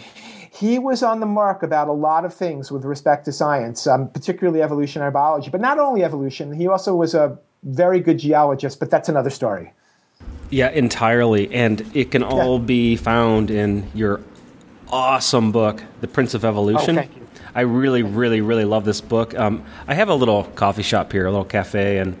he 0.59 0.77
was 0.77 1.03
on 1.03 1.21
the 1.21 1.25
mark 1.25 1.63
about 1.63 1.87
a 1.87 1.93
lot 1.93 2.25
of 2.25 2.33
things 2.33 2.69
with 2.69 2.83
respect 2.83 3.23
to 3.25 3.31
science, 3.31 3.87
um, 3.87 4.09
particularly 4.09 4.61
evolutionary 4.61 5.11
biology, 5.11 5.49
but 5.49 5.61
not 5.61 5.79
only 5.79 6.03
evolution. 6.03 6.51
He 6.51 6.67
also 6.67 6.95
was 6.95 7.13
a 7.13 7.37
very 7.63 8.01
good 8.01 8.19
geologist, 8.19 8.77
but 8.77 8.91
that's 8.91 9.07
another 9.07 9.29
story. 9.29 9.71
Yeah, 10.49 10.69
entirely. 10.69 11.53
And 11.53 11.89
it 11.95 12.11
can 12.11 12.23
all 12.23 12.59
be 12.59 12.97
found 12.97 13.51
in 13.51 13.89
your 13.93 14.19
awesome 14.89 15.53
book, 15.53 15.81
The 16.01 16.09
Prince 16.09 16.33
of 16.33 16.43
Evolution. 16.43 16.97
Oh, 16.97 17.01
thank 17.01 17.15
you. 17.15 17.27
I 17.55 17.61
really, 17.61 18.03
really, 18.03 18.41
really 18.41 18.65
love 18.65 18.83
this 18.83 18.99
book. 18.99 19.37
Um, 19.39 19.63
I 19.87 19.93
have 19.93 20.09
a 20.09 20.15
little 20.15 20.43
coffee 20.55 20.83
shop 20.83 21.13
here, 21.13 21.25
a 21.25 21.31
little 21.31 21.45
cafe, 21.45 21.99
and 21.99 22.17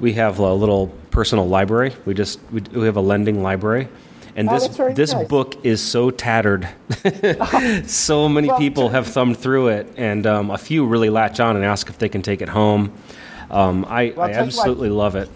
we 0.00 0.14
have 0.14 0.38
a 0.38 0.54
little 0.54 0.88
personal 1.10 1.46
library. 1.46 1.94
We 2.06 2.14
just 2.14 2.40
we, 2.50 2.60
we 2.60 2.86
have 2.86 2.96
a 2.96 3.02
lending 3.02 3.42
library, 3.42 3.88
and 4.36 4.48
Oh, 4.48 4.54
this 4.58 4.96
this 4.96 5.12
nice. 5.12 5.28
book 5.28 5.64
is 5.64 5.80
so 5.82 6.10
tattered. 6.10 6.68
so 7.86 8.28
many 8.28 8.48
Well, 8.48 8.58
people 8.58 8.88
have 8.90 9.06
thumbed 9.06 9.36
through 9.38 9.68
it, 9.68 9.92
and 9.96 10.26
um, 10.26 10.50
a 10.50 10.58
few 10.58 10.86
really 10.86 11.10
latch 11.10 11.40
on 11.40 11.56
and 11.56 11.64
ask 11.64 11.88
if 11.88 11.98
they 11.98 12.08
can 12.08 12.22
take 12.22 12.42
it 12.42 12.48
home. 12.48 12.92
Um, 13.50 13.84
I, 13.88 14.12
Well, 14.16 14.26
I 14.26 14.28
I'll 14.28 14.28
tell 14.28 14.28
you 14.28 14.34
what. 14.34 14.38
absolutely 14.38 14.88
love 14.90 15.16
it. 15.16 15.28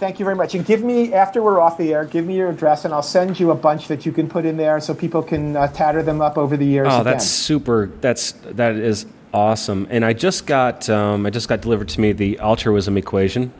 Thank 0.00 0.18
you 0.18 0.24
very 0.24 0.34
much. 0.36 0.54
And 0.54 0.66
give 0.66 0.82
me, 0.82 1.14
after 1.14 1.40
we're 1.42 1.60
off 1.60 1.78
the 1.78 1.94
air, 1.94 2.04
give 2.04 2.26
me 2.26 2.36
your 2.36 2.50
address 2.50 2.84
and 2.84 2.92
I'll 2.92 3.00
send 3.02 3.38
you 3.38 3.52
a 3.52 3.54
bunch 3.54 3.86
that 3.88 4.04
you 4.04 4.10
can 4.12 4.28
put 4.28 4.44
in 4.44 4.56
there 4.56 4.80
so 4.80 4.92
people 4.92 5.22
can 5.22 5.56
uh, 5.56 5.68
tatter 5.68 6.02
them 6.02 6.20
up 6.20 6.36
over 6.36 6.56
the 6.56 6.64
years. 6.66 6.88
Oh, 6.90 7.00
again. 7.00 7.04
that's 7.04 7.26
super. 7.26 7.90
That's 8.00 8.32
that 8.32 8.74
is 8.74 9.06
awesome. 9.32 9.86
And 9.90 10.04
I 10.04 10.12
just 10.12 10.46
got 10.46 10.90
um, 10.90 11.24
I 11.24 11.30
just 11.30 11.48
got 11.48 11.60
delivered 11.60 11.88
to 11.90 12.00
me 12.00 12.12
the 12.12 12.38
altruism 12.40 12.98
equation. 12.98 13.52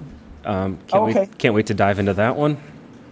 Um, 0.45 0.78
can't 0.89 1.05
okay. 1.05 1.20
wait 1.20 1.39
can't 1.39 1.55
wait 1.55 1.66
to 1.66 1.74
dive 1.74 1.99
into 2.01 2.14
that 2.14 2.37
one. 2.37 2.59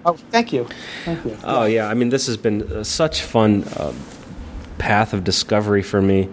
Oh, 0.05 0.15
thank 0.31 0.53
you. 0.53 0.67
Thank 1.05 1.25
you. 1.25 1.37
Oh 1.45 1.65
yeah, 1.65 1.89
I 1.89 1.95
mean 1.95 2.09
this 2.09 2.27
has 2.27 2.37
been 2.37 2.63
uh, 2.73 2.85
such 2.85 3.23
fun 3.23 3.65
uh, 3.77 3.93
path 4.79 5.13
of 5.13 5.23
discovery 5.23 5.83
for 5.83 6.03
me, 6.03 6.29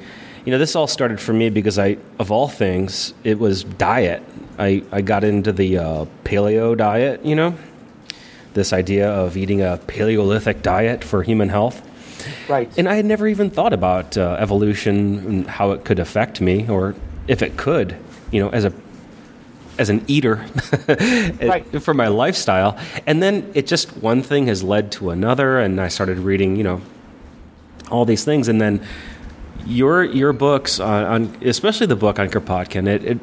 you 0.45 0.51
know, 0.51 0.57
this 0.57 0.75
all 0.75 0.87
started 0.87 1.19
for 1.19 1.33
me 1.33 1.51
because 1.51 1.77
I, 1.77 1.97
of 2.17 2.31
all 2.31 2.47
things, 2.47 3.13
it 3.23 3.37
was 3.37 3.63
diet. 3.63 4.23
I, 4.57 4.83
I 4.91 5.01
got 5.01 5.23
into 5.23 5.51
the 5.51 5.77
uh, 5.77 6.05
paleo 6.23 6.75
diet, 6.75 7.23
you 7.23 7.35
know, 7.35 7.55
this 8.55 8.73
idea 8.73 9.09
of 9.09 9.37
eating 9.37 9.61
a 9.61 9.77
Paleolithic 9.85 10.63
diet 10.63 11.03
for 11.03 11.21
human 11.21 11.49
health. 11.49 11.85
Right. 12.49 12.75
And 12.77 12.89
I 12.89 12.95
had 12.95 13.05
never 13.05 13.27
even 13.27 13.51
thought 13.51 13.73
about 13.73 14.17
uh, 14.17 14.37
evolution 14.39 15.19
and 15.19 15.47
how 15.47 15.71
it 15.71 15.85
could 15.85 15.99
affect 15.99 16.41
me, 16.41 16.67
or 16.67 16.95
if 17.27 17.43
it 17.43 17.55
could, 17.55 17.95
you 18.31 18.41
know, 18.41 18.49
as 18.49 18.65
a 18.65 18.73
as 19.79 19.89
an 19.89 20.03
eater 20.07 20.45
right. 20.87 21.65
for 21.81 21.93
my 21.93 22.07
lifestyle. 22.07 22.77
And 23.07 23.23
then 23.23 23.49
it 23.55 23.65
just 23.65 23.97
one 23.97 24.21
thing 24.21 24.47
has 24.47 24.61
led 24.61 24.91
to 24.93 25.09
another, 25.09 25.57
and 25.57 25.81
I 25.81 25.87
started 25.87 26.19
reading, 26.19 26.55
you 26.55 26.63
know, 26.63 26.81
all 27.89 28.05
these 28.05 28.23
things, 28.23 28.47
and 28.47 28.61
then 28.61 28.85
your 29.65 30.03
your 30.03 30.33
books 30.33 30.79
on, 30.79 31.03
on 31.05 31.37
especially 31.41 31.87
the 31.87 31.95
book 31.95 32.19
on 32.19 32.29
Kropotkin, 32.29 32.87
it, 32.87 33.03
it 33.03 33.19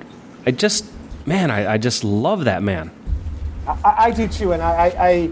I 0.46 0.50
just 0.50 0.86
man, 1.26 1.50
I, 1.50 1.74
I 1.74 1.78
just 1.78 2.04
love 2.04 2.44
that 2.44 2.62
man. 2.62 2.90
I, 3.66 3.94
I 3.98 4.10
do 4.10 4.28
too, 4.28 4.52
and 4.52 4.62
I, 4.62 5.30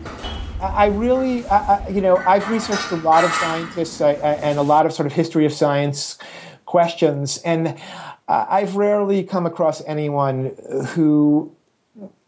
I, 0.60 0.66
I 0.66 0.86
really, 0.86 1.46
I, 1.46 1.88
you 1.88 2.00
know, 2.00 2.16
I've 2.16 2.48
researched 2.50 2.90
a 2.90 2.96
lot 2.96 3.24
of 3.24 3.30
scientists 3.32 4.00
and 4.00 4.58
a 4.58 4.62
lot 4.62 4.86
of 4.86 4.92
sort 4.92 5.06
of 5.06 5.12
history 5.12 5.46
of 5.46 5.52
science 5.52 6.18
questions, 6.66 7.38
and 7.38 7.78
I've 8.26 8.76
rarely 8.76 9.22
come 9.22 9.46
across 9.46 9.84
anyone 9.84 10.56
who 10.88 11.54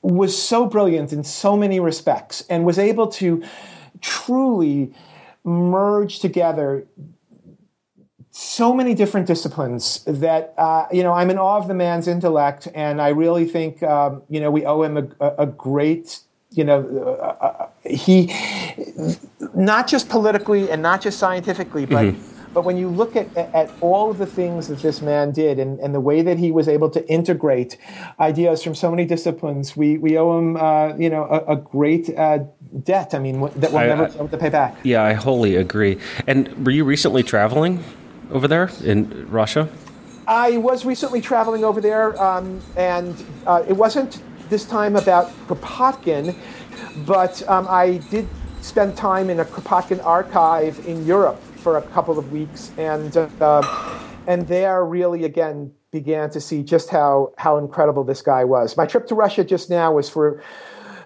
was 0.03 0.41
so 0.41 0.67
brilliant 0.67 1.13
in 1.13 1.25
so 1.25 1.57
many 1.57 1.81
respects 1.81 2.45
and 2.49 2.65
was 2.65 2.79
able 2.79 3.09
to 3.09 3.43
truly 4.01 4.93
merge 5.45 6.19
together 6.19 6.87
so 8.31 8.75
many 8.75 8.95
different 8.95 9.27
disciplines 9.27 10.05
that 10.05 10.53
uh, 10.59 10.87
you 10.93 11.03
know 11.03 11.15
I'm 11.15 11.31
in 11.31 11.39
awe 11.39 11.57
of 11.57 11.69
the 11.69 11.75
man's 11.75 12.07
intellect, 12.07 12.69
and 12.75 13.01
I 13.01 13.09
really 13.09 13.47
think 13.47 13.83
um, 13.83 14.23
you 14.29 14.41
know 14.41 14.51
we 14.51 14.67
owe 14.67 14.83
him 14.83 14.99
a, 15.21 15.35
a 15.39 15.47
great 15.47 16.21
you 16.51 16.63
know 16.63 17.19
uh, 17.19 17.45
uh, 17.47 17.69
he 17.89 18.35
not 19.55 19.87
just 19.87 20.11
politically 20.11 20.71
and 20.71 20.83
not 20.83 21.01
just 21.01 21.19
scientifically, 21.19 21.87
but. 21.87 22.05
Mm-hmm. 22.05 22.36
But 22.57 22.65
when 22.65 22.79
you 22.79 22.89
look 22.89 23.17
at, 23.17 23.37
at 23.37 23.71
all 23.83 24.11
of 24.11 24.17
the 24.17 24.25
things 24.25 24.69
that 24.69 24.81
this 24.81 25.03
man 25.03 25.31
did 25.31 25.59
and, 25.59 25.79
and 25.79 25.95
the 25.95 26.01
way 26.01 26.23
that 26.23 26.39
he 26.39 26.51
was 26.51 26.69
able 26.69 26.89
to 26.89 27.07
integrate 27.07 27.77
ideas 28.19 28.63
from 28.63 28.75
so 28.75 28.91
many 28.91 29.05
disciplines, 29.05 29.77
we, 29.77 29.99
we 29.99 30.17
owe 30.17 30.39
him, 30.39 30.57
uh, 30.57 30.97
you 30.97 31.11
know, 31.11 31.25
a, 31.25 31.53
a 31.53 31.57
great 31.57 32.09
uh, 32.17 32.39
debt. 32.83 33.13
I 33.13 33.19
mean, 33.19 33.41
that 33.41 33.73
we'll 33.73 33.77
I, 33.77 33.87
never 33.89 34.09
be 34.09 34.15
able 34.15 34.29
to 34.29 34.39
pay 34.39 34.49
back. 34.49 34.75
Yeah, 34.85 35.03
I 35.03 35.13
wholly 35.13 35.55
agree. 35.57 35.99
And 36.27 36.65
were 36.65 36.73
you 36.73 36.85
recently 36.85 37.23
traveling? 37.23 37.85
over 38.31 38.49
there 38.49 38.71
in 38.83 39.29
Russia? 39.31 39.69
I 40.27 40.57
was 40.57 40.85
recently 40.85 41.21
traveling 41.21 41.65
over 41.65 41.81
there, 41.81 42.21
um, 42.21 42.61
and 42.77 43.15
uh, 43.47 43.65
it 43.69 43.75
wasn't 43.75 44.23
this 44.49 44.65
time 44.65 44.97
about 44.97 45.31
Kropotkin, 45.47 46.37
but 47.07 47.49
um, 47.49 47.67
I 47.69 47.99
did 48.11 48.29
spend 48.61 48.97
time 48.97 49.31
in 49.31 49.41
a 49.41 49.45
Kropotkin 49.45 50.05
archive 50.05 50.85
in 50.87 51.07
Europe 51.07 51.41
for 51.67 51.79
a 51.79 51.83
couple 51.83 52.17
of 52.17 52.31
weeks, 52.31 52.71
and 52.79 53.17
uh, 53.17 53.61
and 54.29 54.47
there 54.47 54.85
really 54.85 55.25
again 55.25 55.73
began 55.91 56.31
to 56.31 56.41
see 56.41 56.63
just 56.63 56.91
how 56.91 57.33
how 57.39 57.59
incredible 57.59 58.05
this 58.05 58.23
guy 58.23 58.45
was. 58.45 58.77
My 58.77 58.87
trip 58.87 59.09
to 59.09 59.17
Russia 59.17 59.43
just 59.43 59.69
now 59.69 59.91
was 59.91 60.09
for 60.09 60.41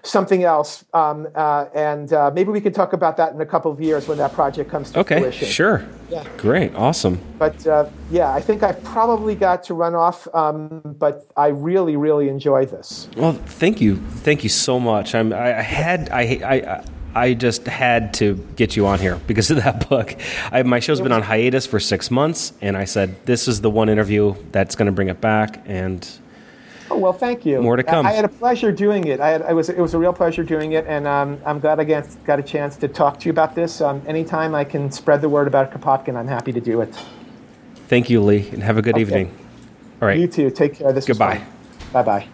something 0.03 0.43
else. 0.43 0.85
Um, 0.93 1.27
uh, 1.33 1.65
and 1.73 2.13
uh, 2.13 2.29
maybe 2.35 2.51
we 2.51 2.61
can 2.61 2.73
talk 2.73 2.93
about 2.93 3.17
that 3.17 3.33
in 3.33 3.41
a 3.41 3.45
couple 3.45 3.71
of 3.71 3.81
years 3.81 4.07
when 4.07 4.19
that 4.19 4.33
project 4.33 4.69
comes 4.69 4.91
to 4.91 4.99
okay, 4.99 5.19
fruition. 5.19 5.45
Okay, 5.45 5.51
sure. 5.51 5.87
Yeah. 6.11 6.27
Great, 6.37 6.75
awesome. 6.75 7.19
But 7.39 7.65
uh, 7.65 7.89
yeah, 8.11 8.31
I 8.31 8.39
think 8.39 8.61
I've 8.61 8.83
probably 8.83 9.33
got 9.33 9.63
to 9.63 9.73
run 9.73 9.95
off, 9.95 10.27
um, 10.35 10.81
but 10.99 11.25
I 11.35 11.47
really, 11.47 11.95
really 11.95 12.29
enjoy 12.29 12.67
this. 12.67 13.09
Well, 13.17 13.33
thank 13.33 13.81
you. 13.81 13.95
Thank 13.95 14.43
you 14.43 14.49
so 14.49 14.79
much. 14.79 15.15
I'm, 15.15 15.33
I, 15.33 15.57
I 15.57 15.61
had, 15.63 16.09
I, 16.11 16.21
I, 16.21 16.83
I 17.15 17.33
just 17.33 17.65
had 17.65 18.13
to 18.15 18.35
get 18.55 18.75
you 18.75 18.87
on 18.87 18.99
here 18.99 19.19
because 19.27 19.51
of 19.51 19.57
that 19.57 19.89
book. 19.89 20.15
I, 20.51 20.63
my 20.63 20.79
show's 20.79 21.01
been 21.01 21.11
on 21.11 21.21
hiatus 21.21 21.65
for 21.65 21.79
six 21.79 22.09
months, 22.11 22.53
and 22.61 22.77
I 22.77 22.85
said 22.85 23.25
this 23.25 23.47
is 23.47 23.61
the 23.61 23.69
one 23.69 23.89
interview 23.89 24.35
that's 24.51 24.75
going 24.75 24.87
to 24.87 24.91
bring 24.91 25.09
it 25.09 25.21
back, 25.21 25.61
and 25.65 26.07
Oh, 26.91 26.97
well, 26.97 27.13
thank 27.13 27.45
you. 27.45 27.61
More 27.61 27.77
to 27.77 27.83
come. 27.83 28.05
I, 28.05 28.09
I 28.09 28.13
had 28.13 28.25
a 28.25 28.29
pleasure 28.29 28.69
doing 28.69 29.07
it. 29.07 29.21
I, 29.21 29.29
had, 29.29 29.41
I 29.43 29.53
was, 29.53 29.69
it 29.69 29.77
was 29.77 29.93
a 29.93 29.97
real 29.97 30.11
pleasure 30.11 30.43
doing 30.43 30.73
it, 30.73 30.85
and 30.87 31.07
um, 31.07 31.39
I'm 31.45 31.59
glad 31.59 31.79
I 31.79 31.85
get, 31.85 32.05
got 32.25 32.37
a 32.37 32.43
chance 32.43 32.75
to 32.77 32.89
talk 32.89 33.17
to 33.21 33.25
you 33.27 33.31
about 33.31 33.55
this. 33.55 33.79
Um, 33.79 34.01
anytime 34.05 34.53
I 34.53 34.65
can 34.65 34.91
spread 34.91 35.21
the 35.21 35.29
word 35.29 35.47
about 35.47 35.71
Kropotkin, 35.71 36.17
I'm 36.17 36.27
happy 36.27 36.51
to 36.51 36.59
do 36.59 36.81
it. 36.81 36.93
Thank 37.87 38.09
you, 38.09 38.21
Lee, 38.21 38.49
and 38.49 38.61
have 38.61 38.77
a 38.77 38.81
good 38.81 38.95
okay. 38.95 39.01
evening. 39.01 39.37
All 40.01 40.07
right. 40.07 40.19
You 40.19 40.27
too. 40.27 40.51
Take 40.51 40.75
care. 40.75 40.91
This 40.91 41.05
Goodbye. 41.05 41.41
Bye 41.93 42.03
bye. 42.03 42.27